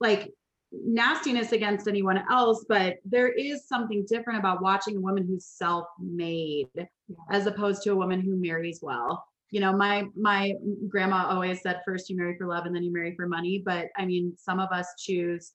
like 0.00 0.32
nastiness 0.72 1.52
against 1.52 1.86
anyone 1.88 2.22
else 2.30 2.64
but 2.68 2.96
there 3.04 3.28
is 3.28 3.66
something 3.68 4.04
different 4.08 4.38
about 4.38 4.62
watching 4.62 4.96
a 4.96 5.00
woman 5.00 5.26
who's 5.26 5.44
self-made 5.46 6.88
as 7.30 7.46
opposed 7.46 7.82
to 7.82 7.90
a 7.92 7.96
woman 7.96 8.20
who 8.20 8.36
marries 8.36 8.80
well 8.82 9.24
you 9.50 9.60
know 9.60 9.72
my 9.72 10.04
my 10.16 10.52
grandma 10.88 11.26
always 11.26 11.62
said 11.62 11.80
first 11.84 12.08
you 12.10 12.16
marry 12.16 12.36
for 12.36 12.46
love 12.46 12.66
and 12.66 12.74
then 12.74 12.82
you 12.82 12.92
marry 12.92 13.14
for 13.16 13.26
money 13.26 13.62
but 13.64 13.86
i 13.96 14.04
mean 14.04 14.34
some 14.38 14.60
of 14.60 14.70
us 14.70 14.86
choose 14.98 15.52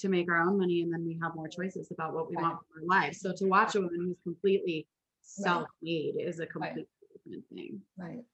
to 0.00 0.08
make 0.08 0.30
our 0.30 0.40
own 0.40 0.58
money 0.58 0.82
and 0.82 0.92
then 0.92 1.04
we 1.06 1.18
have 1.22 1.34
more 1.34 1.48
choices 1.48 1.90
about 1.90 2.14
what 2.14 2.28
we 2.28 2.36
Right. 2.36 2.42
want 2.42 2.58
for 2.60 2.80
our 2.80 2.86
lives 2.86 3.20
so 3.20 3.32
to 3.32 3.46
watch 3.46 3.74
a 3.74 3.80
woman 3.80 4.00
who's 4.06 4.20
completely 4.22 4.86
self-made 5.22 6.14
is 6.18 6.40
a 6.40 6.46
completely 6.46 6.86
different 7.24 7.44
thing 7.54 7.80
Right. 7.96 8.24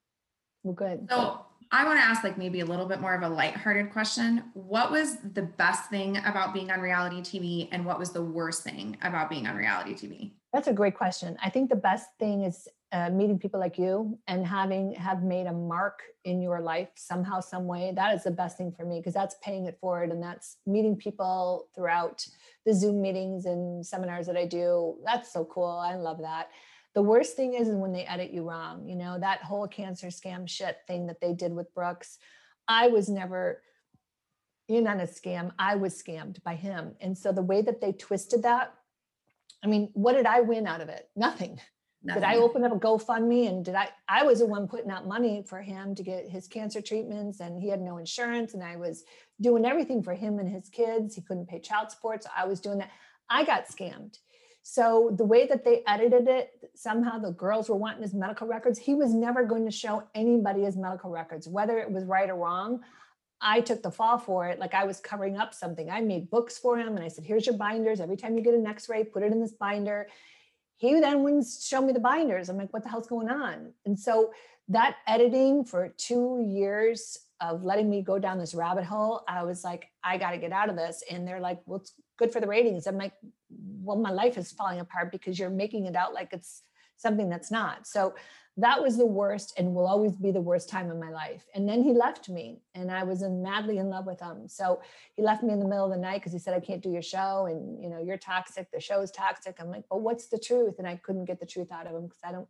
Well, 0.63 0.73
good. 0.73 1.07
So 1.09 1.45
I 1.71 1.85
want 1.85 1.99
to 1.99 2.03
ask 2.03 2.23
like 2.23 2.37
maybe 2.37 2.61
a 2.61 2.65
little 2.65 2.85
bit 2.85 2.99
more 2.99 3.13
of 3.13 3.21
a 3.21 3.29
lighthearted 3.29 3.91
question. 3.91 4.45
What 4.53 4.91
was 4.91 5.17
the 5.33 5.43
best 5.43 5.89
thing 5.89 6.17
about 6.17 6.53
being 6.53 6.71
on 6.71 6.79
reality 6.79 7.21
TV 7.21 7.69
and 7.71 7.85
what 7.85 7.99
was 7.99 8.11
the 8.11 8.21
worst 8.21 8.63
thing 8.63 8.97
about 9.01 9.29
being 9.29 9.47
on 9.47 9.55
reality 9.55 9.93
TV? 9.93 10.31
That's 10.53 10.67
a 10.67 10.73
great 10.73 10.95
question. 10.95 11.37
I 11.43 11.49
think 11.49 11.69
the 11.69 11.75
best 11.75 12.07
thing 12.19 12.43
is 12.43 12.67
uh, 12.91 13.09
meeting 13.09 13.37
people 13.37 13.59
like 13.59 13.77
you 13.77 14.17
and 14.27 14.45
having 14.45 14.93
have 14.93 15.23
made 15.23 15.45
a 15.45 15.51
mark 15.51 16.01
in 16.23 16.41
your 16.41 16.61
life 16.61 16.89
somehow, 16.95 17.39
some 17.39 17.67
way. 17.67 17.91
That 17.95 18.15
is 18.15 18.23
the 18.23 18.31
best 18.31 18.57
thing 18.57 18.71
for 18.71 18.85
me 18.85 18.99
because 18.99 19.13
that's 19.13 19.35
paying 19.43 19.65
it 19.65 19.77
forward, 19.79 20.11
and 20.11 20.21
that's 20.21 20.57
meeting 20.65 20.95
people 20.95 21.67
throughout 21.75 22.25
the 22.65 22.73
Zoom 22.73 23.01
meetings 23.01 23.45
and 23.45 23.85
seminars 23.85 24.27
that 24.27 24.37
I 24.37 24.45
do. 24.45 24.95
That's 25.05 25.31
so 25.31 25.45
cool. 25.45 25.65
I 25.65 25.95
love 25.95 26.19
that. 26.21 26.49
The 26.95 27.01
worst 27.01 27.35
thing 27.35 27.53
is 27.53 27.67
when 27.69 27.91
they 27.91 28.05
edit 28.05 28.31
you 28.31 28.43
wrong. 28.43 28.87
You 28.87 28.95
know 28.95 29.19
that 29.19 29.43
whole 29.43 29.67
cancer 29.67 30.07
scam 30.07 30.47
shit 30.47 30.77
thing 30.87 31.07
that 31.07 31.21
they 31.21 31.33
did 31.33 31.53
with 31.53 31.73
Brooks. 31.73 32.17
I 32.67 32.87
was 32.87 33.09
never 33.09 33.61
in 34.67 34.87
on 34.87 34.99
a 34.99 35.07
scam. 35.07 35.51
I 35.59 35.75
was 35.75 36.01
scammed 36.01 36.41
by 36.43 36.55
him, 36.55 36.95
and 37.01 37.17
so 37.17 37.31
the 37.31 37.41
way 37.41 37.61
that 37.61 37.81
they 37.81 37.91
twisted 37.91 38.43
that 38.43 38.73
I 39.63 39.67
mean, 39.67 39.89
what 39.93 40.13
did 40.13 40.25
I 40.25 40.41
win 40.41 40.67
out 40.67 40.81
of 40.81 40.89
it? 40.89 41.09
Nothing. 41.15 41.59
Did 42.13 42.23
I 42.23 42.37
open 42.37 42.63
up 42.63 42.71
a 42.71 42.79
GoFundMe 42.79 43.49
and 43.49 43.65
did 43.65 43.75
I? 43.75 43.89
I 44.07 44.23
was 44.23 44.39
the 44.39 44.45
one 44.45 44.67
putting 44.67 44.91
out 44.91 45.07
money 45.07 45.43
for 45.47 45.61
him 45.61 45.93
to 45.95 46.03
get 46.03 46.29
his 46.29 46.47
cancer 46.47 46.81
treatments, 46.81 47.39
and 47.39 47.61
he 47.61 47.69
had 47.69 47.81
no 47.81 47.97
insurance, 47.97 48.53
and 48.53 48.63
I 48.63 48.75
was 48.77 49.03
doing 49.41 49.65
everything 49.65 50.01
for 50.01 50.13
him 50.13 50.39
and 50.39 50.49
his 50.49 50.69
kids. 50.69 51.15
He 51.15 51.21
couldn't 51.21 51.47
pay 51.47 51.59
child 51.59 51.91
support, 51.91 52.23
so 52.23 52.29
I 52.35 52.45
was 52.45 52.59
doing 52.61 52.77
that. 52.79 52.91
I 53.29 53.43
got 53.43 53.67
scammed. 53.67 54.19
So 54.63 55.15
the 55.17 55.23
way 55.23 55.47
that 55.47 55.63
they 55.63 55.81
edited 55.87 56.27
it, 56.27 56.71
somehow 56.75 57.19
the 57.19 57.31
girls 57.31 57.69
were 57.69 57.77
wanting 57.77 58.01
his 58.01 58.13
medical 58.13 58.47
records. 58.47 58.77
He 58.77 58.95
was 58.95 59.13
never 59.13 59.45
going 59.45 59.63
to 59.63 59.71
show 59.71 60.03
anybody 60.13 60.63
his 60.63 60.75
medical 60.75 61.09
records, 61.09 61.47
whether 61.47 61.79
it 61.79 61.89
was 61.89 62.03
right 62.03 62.29
or 62.29 62.35
wrong. 62.35 62.81
I 63.39 63.61
took 63.61 63.81
the 63.81 63.91
fall 63.91 64.17
for 64.17 64.49
it. 64.49 64.59
Like 64.59 64.73
I 64.73 64.83
was 64.83 64.99
covering 64.99 65.37
up 65.37 65.53
something. 65.53 65.89
I 65.89 66.01
made 66.01 66.29
books 66.29 66.57
for 66.57 66.77
him 66.77 66.97
and 66.97 67.05
I 67.05 67.07
said, 67.07 67.23
here's 67.23 67.45
your 67.45 67.55
binders. 67.55 68.01
Every 68.01 68.17
time 68.17 68.37
you 68.37 68.43
get 68.43 68.55
an 68.55 68.67
x 68.67 68.89
ray, 68.89 69.05
put 69.05 69.23
it 69.23 69.31
in 69.31 69.39
this 69.39 69.53
binder. 69.53 70.07
He 70.77 70.99
then 70.99 71.23
wouldn't 71.23 71.45
show 71.45 71.81
me 71.81 71.91
the 71.91 71.99
binders. 71.99 72.49
I'm 72.49 72.57
like, 72.57 72.71
what 72.71 72.83
the 72.83 72.89
hell's 72.89 73.07
going 73.07 73.29
on? 73.29 73.73
And 73.85 73.99
so 73.99 74.31
that 74.69 74.97
editing 75.07 75.65
for 75.65 75.89
two 75.97 76.45
years 76.47 77.17
of 77.41 77.63
letting 77.63 77.89
me 77.89 78.01
go 78.01 78.19
down 78.19 78.37
this 78.37 78.53
rabbit 78.53 78.83
hole, 78.83 79.23
I 79.27 79.43
was 79.43 79.63
like, 79.63 79.89
I 80.03 80.17
got 80.17 80.31
to 80.31 80.37
get 80.37 80.51
out 80.51 80.69
of 80.69 80.75
this. 80.75 81.03
And 81.09 81.27
they're 81.27 81.39
like, 81.39 81.59
well, 81.65 81.79
it's 81.79 81.93
good 82.17 82.31
for 82.31 82.39
the 82.39 82.47
ratings. 82.47 82.87
I'm 82.87 82.97
like, 82.97 83.13
well, 83.81 83.97
my 83.97 84.11
life 84.11 84.37
is 84.37 84.51
falling 84.51 84.79
apart 84.79 85.11
because 85.11 85.39
you're 85.39 85.49
making 85.49 85.85
it 85.85 85.95
out 85.95 86.13
like 86.13 86.33
it's 86.33 86.63
something 86.97 87.29
that's 87.29 87.51
not. 87.51 87.87
So 87.87 88.15
that 88.59 88.81
was 88.81 88.97
the 88.97 89.05
worst 89.05 89.53
and 89.57 89.73
will 89.73 89.85
always 89.85 90.13
be 90.13 90.31
the 90.31 90.41
worst 90.41 90.67
time 90.67 90.89
in 90.89 90.99
my 90.99 91.11
life. 91.11 91.45
And 91.53 91.69
then 91.69 91.83
he 91.83 91.93
left 91.93 92.27
me 92.27 92.59
and 92.73 92.91
I 92.91 93.03
was 93.03 93.21
in, 93.21 93.43
madly 93.43 93.77
in 93.77 93.89
love 93.89 94.07
with 94.07 94.19
him. 94.19 94.47
So 94.47 94.81
he 95.13 95.21
left 95.21 95.43
me 95.43 95.53
in 95.53 95.59
the 95.59 95.67
middle 95.67 95.85
of 95.85 95.91
the 95.91 95.97
night 95.97 96.21
because 96.21 96.33
he 96.33 96.39
said, 96.39 96.55
I 96.55 96.59
can't 96.59 96.81
do 96.81 96.89
your 96.89 97.03
show 97.03 97.45
and 97.45 97.81
you 97.81 97.89
know, 97.89 98.01
you're 98.01 98.17
toxic. 98.17 98.71
The 98.71 98.79
show's 98.79 99.11
toxic. 99.11 99.57
I'm 99.59 99.69
like, 99.69 99.83
but 99.89 100.01
what's 100.01 100.27
the 100.27 100.39
truth? 100.39 100.75
And 100.79 100.87
I 100.87 100.95
couldn't 100.95 101.25
get 101.25 101.39
the 101.39 101.45
truth 101.45 101.71
out 101.71 101.85
of 101.85 101.95
him 101.95 102.07
because 102.07 102.21
I 102.23 102.31
don't. 102.31 102.47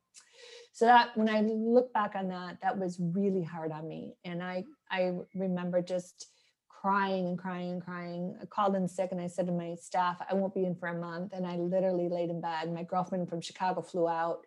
So 0.71 0.85
that 0.85 1.17
when 1.17 1.27
I 1.27 1.41
look 1.41 1.91
back 1.91 2.13
on 2.15 2.29
that, 2.29 2.59
that 2.61 2.77
was 2.77 2.99
really 3.01 3.43
hard 3.43 3.73
on 3.73 3.87
me. 3.87 4.15
And 4.23 4.41
I 4.41 4.63
I 4.89 5.11
remember 5.35 5.81
just 5.81 6.27
crying 6.69 7.27
and 7.27 7.37
crying 7.37 7.71
and 7.71 7.83
crying. 7.83 8.37
I 8.41 8.45
called 8.45 8.75
in 8.75 8.87
sick 8.87 9.11
and 9.11 9.19
I 9.19 9.27
said 9.27 9.47
to 9.47 9.51
my 9.51 9.75
staff, 9.75 10.21
I 10.29 10.35
won't 10.35 10.53
be 10.53 10.63
in 10.63 10.75
for 10.75 10.87
a 10.87 10.97
month. 10.97 11.33
And 11.33 11.45
I 11.45 11.57
literally 11.57 12.07
laid 12.07 12.29
in 12.29 12.39
bed. 12.39 12.71
My 12.71 12.83
girlfriend 12.83 13.27
from 13.27 13.41
Chicago 13.41 13.81
flew 13.81 14.07
out 14.07 14.45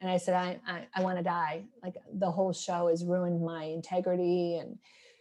and 0.00 0.10
I 0.10 0.16
said, 0.16 0.34
I, 0.34 0.58
I, 0.66 0.86
I 0.94 1.02
want 1.02 1.18
to 1.18 1.24
die. 1.24 1.64
Like 1.82 1.94
the 2.12 2.30
whole 2.30 2.52
show 2.52 2.88
has 2.88 3.04
ruined 3.04 3.44
my 3.44 3.64
integrity. 3.64 4.56
And 4.56 4.78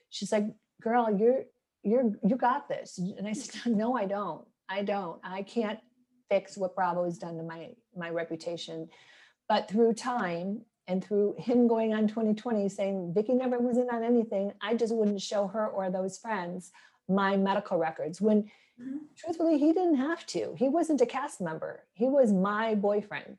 she's 0.09 0.31
like, 0.31 0.45
girl, 0.81 1.15
you're, 1.17 1.43
you're, 1.83 2.11
you 2.23 2.35
got 2.35 2.69
this. 2.69 2.97
And 2.97 3.27
I 3.27 3.33
said, 3.33 3.75
no, 3.75 3.95
I 3.95 4.05
don't. 4.05 4.45
I 4.69 4.83
don't. 4.83 5.19
I 5.23 5.41
can't 5.43 5.79
fix 6.29 6.57
what 6.57 6.75
Bravo 6.75 7.05
has 7.05 7.17
done 7.17 7.37
to 7.37 7.43
my, 7.43 7.69
my 7.95 8.09
reputation. 8.09 8.89
But 9.49 9.69
through 9.69 9.93
time 9.93 10.61
and 10.87 11.03
through 11.03 11.35
him 11.39 11.67
going 11.67 11.93
on 11.93 12.07
2020 12.07 12.69
saying 12.69 13.13
Vicki 13.15 13.33
never 13.33 13.57
was 13.59 13.77
in 13.77 13.89
on 13.89 14.03
anything, 14.03 14.51
I 14.61 14.75
just 14.75 14.93
wouldn't 14.93 15.21
show 15.21 15.47
her 15.47 15.67
or 15.67 15.89
those 15.89 16.17
friends 16.17 16.71
my 17.09 17.37
medical 17.37 17.77
records 17.77 18.19
when 18.21 18.51
Mhm. 18.79 18.99
truthfully 19.15 19.57
he 19.57 19.73
didn't 19.73 19.95
have 19.95 20.23
to. 20.27 20.53
He 20.55 20.69
wasn't 20.69 21.01
a 21.01 21.05
cast 21.07 21.41
member. 21.41 21.85
He 21.93 22.07
was 22.07 22.31
my 22.31 22.75
boyfriend. 22.75 23.37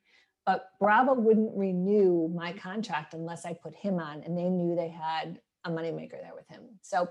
But 0.49 0.71
Bravo 0.81 1.13
wouldn't 1.13 1.55
renew 1.55 2.33
my 2.35 2.55
contract 2.55 3.13
unless 3.13 3.45
I 3.45 3.53
put 3.53 3.75
him 3.75 3.99
on, 3.99 4.23
and 4.23 4.35
they 4.35 4.49
knew 4.49 4.75
they 4.75 4.89
had 4.89 5.43
a 5.65 5.71
moneymaker 5.71 6.13
there 6.13 6.33
with 6.35 6.49
him. 6.49 6.63
So 6.81 7.07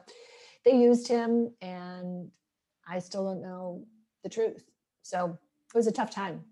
they 0.66 0.72
used 0.72 1.08
him, 1.08 1.54
and 1.62 2.32
I 2.90 2.98
still 2.98 3.26
don't 3.26 3.44
know 3.44 3.86
the 4.24 4.30
truth. 4.30 4.64
So 5.04 5.38
it 5.72 5.78
was 5.78 5.86
a 5.86 5.92
tough 5.92 6.10
time. 6.10 6.46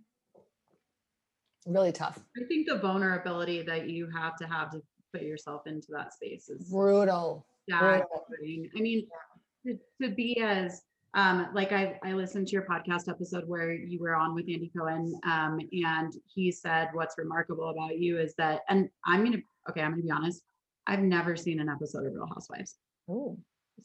Really 1.66 1.92
tough. 1.92 2.20
I 2.40 2.46
think 2.48 2.68
the 2.68 2.78
vulnerability 2.78 3.64
that 3.64 3.90
you 3.90 4.08
have 4.16 4.36
to 4.36 4.46
have 4.46 4.70
to 4.74 4.82
put 5.12 5.24
yourself 5.24 5.66
into 5.66 5.88
that 5.90 6.14
space 6.14 6.50
is 6.50 6.70
Brutal. 6.70 7.48
staggering. 7.68 8.70
I 8.78 8.80
mean, 8.80 9.08
to, 9.66 9.80
to 10.04 10.14
be 10.14 10.40
as 10.40 10.84
um, 11.16 11.48
like 11.54 11.72
I, 11.72 11.98
I 12.04 12.14
listened 12.14 12.48
to 12.48 12.54
your 12.54 12.64
podcast 12.64 13.10
episode 13.10 13.48
where 13.48 13.74
you 13.74 14.00
were 14.00 14.16
on 14.16 14.36
with 14.36 14.46
Andy 14.50 14.72
Cohen, 14.78 15.14
um, 15.24 15.60
and 15.72 16.14
he 16.34 16.52
said 16.52 16.90
what's 16.94 17.16
remarkable 17.18 17.70
about 17.70 17.98
you 17.98 18.20
is 18.20 18.34
that, 18.38 18.62
and 18.70 18.90
I'm 19.06 19.24
gonna 19.24 19.38
okay, 19.70 19.82
I'm 19.82 19.92
gonna 19.92 20.04
be 20.04 20.12
honest. 20.12 20.44
I've 20.88 21.00
never 21.00 21.36
seen 21.36 21.60
an 21.60 21.70
episode 21.70 22.06
of 22.06 22.14
Real 22.14 22.28
Housewives. 22.28 22.76
Ooh. 23.10 23.38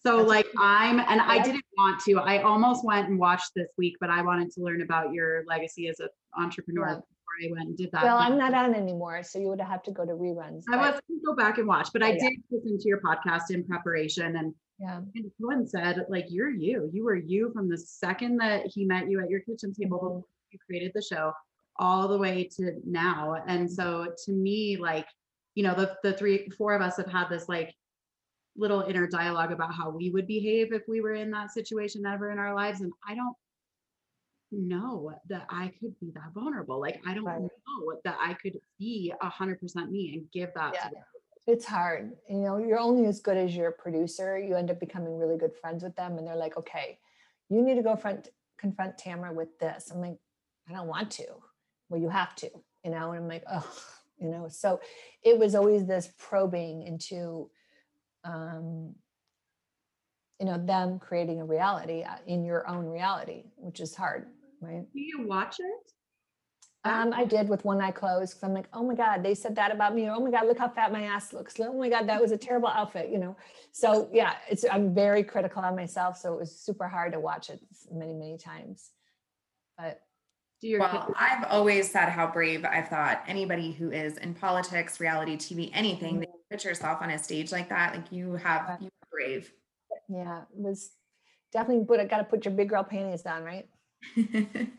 So 0.07 0.18
That's 0.18 0.28
like 0.28 0.47
I'm 0.59 0.99
and 1.01 1.20
I 1.20 1.43
didn't 1.43 1.64
want 1.78 2.01
to. 2.03 2.18
I 2.18 2.43
almost 2.43 2.85
went 2.85 3.09
and 3.09 3.18
watched 3.18 3.53
this 3.57 3.68
week, 3.78 3.97
but 4.01 4.11
I 4.11 4.22
wanted 4.22 4.51
to 4.53 4.61
learn 4.62 4.83
about 4.83 5.12
your 5.12 5.45
legacy 5.47 5.89
as 5.89 5.99
an 6.01 6.09
entrepreneur 6.39 6.89
Yeah. 6.89 6.95
before 6.95 7.49
I 7.49 7.53
went 7.53 7.68
and 7.68 7.76
did 7.76 7.91
that. 7.93 8.03
Well, 8.05 8.18
I'm 8.18 8.37
not 8.39 8.55
on 8.55 8.74
anymore, 8.74 9.22
so 9.22 9.39
you 9.39 9.49
would 9.49 9.61
have 9.61 9.83
to 9.85 9.91
go 9.93 10.05
to 10.05 10.12
reruns. 10.12 10.62
I 10.70 10.76
was 10.76 11.01
go 11.24 11.35
back 11.35 11.59
and 11.59 11.66
watch, 11.66 11.89
but 11.93 12.03
I 12.03 12.11
Oh, 12.11 12.14
yeah. 12.14 12.28
did 12.28 12.43
listen 12.51 12.78
to 12.78 12.89
your 12.89 13.01
podcast 13.01 13.51
in 13.51 13.64
preparation 13.64 14.37
and 14.37 14.55
yeah, 14.81 15.01
and 15.14 15.31
Cohen 15.41 15.66
said, 15.66 16.07
like, 16.09 16.26
you're 16.31 16.51
you. 16.51 16.89
You 16.93 17.05
were 17.05 17.16
you 17.16 17.53
from 17.53 17.68
the 17.68 17.76
second 17.76 18.39
that 18.39 18.66
he 18.66 18.85
met 18.85 19.09
you 19.11 19.20
at 19.20 19.28
your 19.28 19.41
kitchen 19.41 19.72
table 19.74 20.01
Mhm. 20.01 20.24
you 20.53 20.59
created 20.59 20.93
the 20.95 21.03
show 21.03 21.33
all 21.76 22.09
the 22.09 22.18
way 22.18 22.45
to 22.45 22.81
now. 22.85 23.35
And 23.47 23.70
so 23.70 24.14
to 24.24 24.33
me, 24.33 24.76
like, 24.76 25.07
you 25.55 25.62
know, 25.62 25.74
the 25.74 25.99
the 26.03 26.12
three, 26.14 26.49
four 26.51 26.74
of 26.74 26.83
us 26.83 26.97
have 26.97 27.07
had 27.07 27.28
this 27.28 27.49
like 27.49 27.74
little 28.57 28.83
inner 28.83 29.07
dialogue 29.07 29.53
about 29.53 29.74
how 29.74 29.91
we 29.91 30.11
would 30.11 30.26
behave 30.26 30.72
if 30.72 30.83
we 30.89 31.01
were 31.01 31.14
in 31.14 31.31
that 31.31 31.51
situation 31.53 32.05
ever 32.07 32.31
in 32.31 32.39
our 32.39 32.55
lives. 32.55 32.81
And 32.81 32.93
I 33.07 33.14
don't 33.14 33.37
know 34.51 35.12
that 35.28 35.47
I 35.49 35.68
could 35.78 35.99
be 36.01 36.11
that 36.12 36.33
vulnerable. 36.35 36.81
Like, 36.81 37.01
I 37.07 37.14
don't 37.14 37.24
Right. 37.24 37.41
know 37.41 38.01
that 38.05 38.16
I 38.18 38.35
could 38.35 38.61
be 38.78 39.12
a 39.20 39.28
hundred 39.28 39.61
percent 39.61 39.91
me 39.93 40.14
and 40.14 40.31
give 40.33 40.53
that 40.55 40.74
Yeah. 40.74 40.89
to 40.89 40.95
the 40.95 41.20
it's 41.51 41.66
hard. 41.66 42.12
You 42.28 42.38
know, 42.38 42.59
you're 42.59 42.78
only 42.78 43.07
as 43.07 43.20
good 43.20 43.36
as 43.36 43.55
your 43.55 43.72
producer. 43.72 44.38
You 44.38 44.55
end 44.55 44.70
up 44.70 44.80
becoming 44.80 45.18
really 45.18 45.36
good 45.36 45.55
friends 45.55 45.82
with 45.82 45.96
them, 45.96 46.18
and 46.18 46.26
they're 46.26 46.36
like, 46.36 46.57
"Okay, 46.57 46.98
you 47.48 47.62
need 47.62 47.74
to 47.76 47.82
go 47.82 47.96
front 47.96 48.28
confront 48.59 48.98
Tamara 48.98 49.32
with 49.32 49.59
this." 49.59 49.90
I'm 49.90 50.01
like, 50.01 50.18
"I 50.68 50.72
don't 50.72 50.88
want 50.88 51.11
to." 51.12 51.26
Well, 51.88 52.01
you 52.01 52.09
have 52.09 52.34
to, 52.36 52.51
you 52.84 52.90
know. 52.90 53.12
And 53.12 53.22
I'm 53.22 53.28
like, 53.28 53.44
"Oh, 53.51 53.68
you 54.18 54.28
know." 54.28 54.48
So 54.48 54.80
it 55.22 55.38
was 55.38 55.55
always 55.55 55.86
this 55.86 56.12
probing 56.18 56.82
into, 56.82 57.51
um, 58.24 58.94
you 60.38 60.46
know, 60.46 60.59
them 60.59 60.98
creating 60.98 61.40
a 61.40 61.44
reality 61.44 62.03
uh, 62.03 62.16
in 62.26 62.44
your 62.44 62.66
own 62.68 62.86
reality, 62.86 63.44
which 63.57 63.80
is 63.80 63.94
hard, 63.94 64.28
right? 64.61 64.84
Do 64.92 65.01
you 65.01 65.26
watch 65.26 65.57
it? 65.61 65.92
Um, 66.85 67.12
I 67.12 67.26
did 67.26 67.49
with 67.49 67.64
one 67.66 67.81
eye 67.83 67.91
closed 67.91 68.33
because 68.33 68.43
I'm 68.43 68.55
like, 68.55 68.68
oh 68.72 68.83
my 68.83 68.95
God, 68.95 69.22
they 69.22 69.35
said 69.35 69.55
that 69.57 69.70
about 69.70 69.95
me. 69.95 70.09
Or, 70.09 70.12
oh 70.12 70.20
my 70.20 70.31
God, 70.31 70.47
look 70.47 70.59
how 70.59 70.68
fat 70.68 70.91
my 70.93 71.03
ass 71.03 71.33
looks. 71.35 71.61
Oh 71.61 71.74
my 71.78 71.91
God, 71.91 72.09
that 72.09 72.22
was 72.22 72.33
a 72.33 72.39
terrible 72.39 72.68
outfit, 72.68 73.11
you 73.11 73.18
know? 73.18 73.37
So 73.70 74.09
yeah, 74.12 74.37
it's, 74.49 74.64
I'm 74.70 74.95
very 74.95 75.22
critical 75.22 75.62
of 75.62 75.76
myself. 75.76 76.16
So 76.16 76.33
it 76.33 76.39
was 76.41 76.59
super 76.59 76.89
hard 76.89 77.12
to 77.12 77.20
watch 77.20 77.51
it 77.51 77.61
many, 77.93 78.14
many 78.14 78.39
times. 78.39 78.93
But 79.76 80.01
Do 80.62 80.68
your 80.68 80.81
Well, 80.81 81.14
I've 81.18 81.45
always 81.51 81.91
said 81.91 82.09
how 82.09 82.26
brave 82.26 82.64
I've 82.64 82.89
thought 82.89 83.24
anybody 83.28 83.72
who 83.72 83.91
is 83.91 84.16
in 84.16 84.33
politics, 84.33 85.01
reality 85.01 85.37
TV, 85.37 85.70
anything, 85.74 86.20
that 86.20 86.28
you 86.31 86.41
put 86.51 86.64
yourself 86.64 87.03
on 87.03 87.11
a 87.11 87.18
stage 87.18 87.53
like 87.53 87.68
that, 87.68 87.95
like 87.95 88.11
you 88.11 88.37
have, 88.37 88.66
Right. 88.68 88.81
you 88.81 88.87
are 88.87 89.09
brave. 89.11 89.53
yeah, 90.09 90.43
it 90.43 90.47
was 90.59 90.93
definitely 91.53 91.85
put, 91.85 92.01
I 92.01 92.07
got 92.07 92.18
to 92.18 92.24
put 92.24 92.47
your 92.47 92.55
big 92.55 92.70
girl 92.70 92.85
panties 92.85 93.26
on, 93.26 93.45
right? 93.45 93.68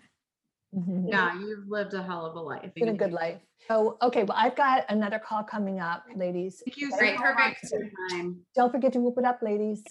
Mhm. 0.74 1.10
yeah, 1.10 1.38
you've 1.38 1.68
lived 1.68 1.94
a 1.94 2.02
hell 2.02 2.26
of 2.26 2.36
a 2.36 2.40
life. 2.40 2.62
It's 2.64 2.74
been 2.74 2.90
a 2.90 2.94
good 2.94 3.12
life. 3.12 3.42
So, 3.68 3.98
okay, 4.02 4.24
well, 4.24 4.38
I've 4.40 4.56
got 4.56 4.86
another 4.90 5.20
call 5.20 5.44
coming 5.44 5.80
up, 5.82 6.06
ladies. 6.16 6.64
Thank 6.66 6.78
you 6.78 6.92
so 6.92 6.98
Great, 6.98 7.16
much 7.20 7.36
perfect. 7.36 7.68
for 7.68 7.80
your 7.80 7.90
time. 8.10 8.40
Don't 8.56 8.72
forget 8.72 8.94
to 8.94 9.00
whoop 9.00 9.18
it 9.18 9.26
up, 9.26 9.42
ladies. 9.42 9.84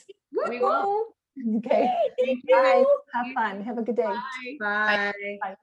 We 0.49 0.59
will. 0.61 1.07
Okay. 1.59 1.89
Thank 2.19 2.45
Bye. 2.51 2.85
you. 2.85 3.01
Have 3.15 3.27
fun. 3.35 3.63
Have 3.63 3.79
a 3.79 3.83
good 3.83 3.97
day. 3.97 4.13
Bye. 4.59 5.13
Bye. 5.41 5.57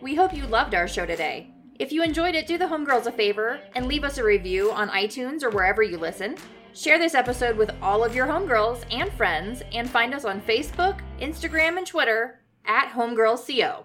We 0.00 0.14
hope 0.14 0.34
you 0.34 0.46
loved 0.46 0.74
our 0.74 0.88
show 0.88 1.04
today. 1.06 1.52
If 1.78 1.92
you 1.92 2.02
enjoyed 2.02 2.34
it, 2.34 2.46
do 2.46 2.58
the 2.58 2.64
homegirls 2.64 3.06
a 3.06 3.12
favor 3.12 3.60
and 3.74 3.86
leave 3.86 4.04
us 4.04 4.18
a 4.18 4.24
review 4.24 4.72
on 4.72 4.88
iTunes 4.88 5.42
or 5.42 5.50
wherever 5.50 5.82
you 5.82 5.98
listen. 5.98 6.36
Share 6.72 6.98
this 6.98 7.14
episode 7.14 7.56
with 7.56 7.72
all 7.82 8.04
of 8.04 8.14
your 8.14 8.26
homegirls 8.26 8.84
and 8.92 9.12
friends, 9.12 9.62
and 9.72 9.90
find 9.90 10.14
us 10.14 10.24
on 10.24 10.40
Facebook, 10.40 11.00
Instagram, 11.20 11.76
and 11.78 11.86
Twitter 11.86 12.40
at 12.64 12.90
homegirlsco. 12.90 13.84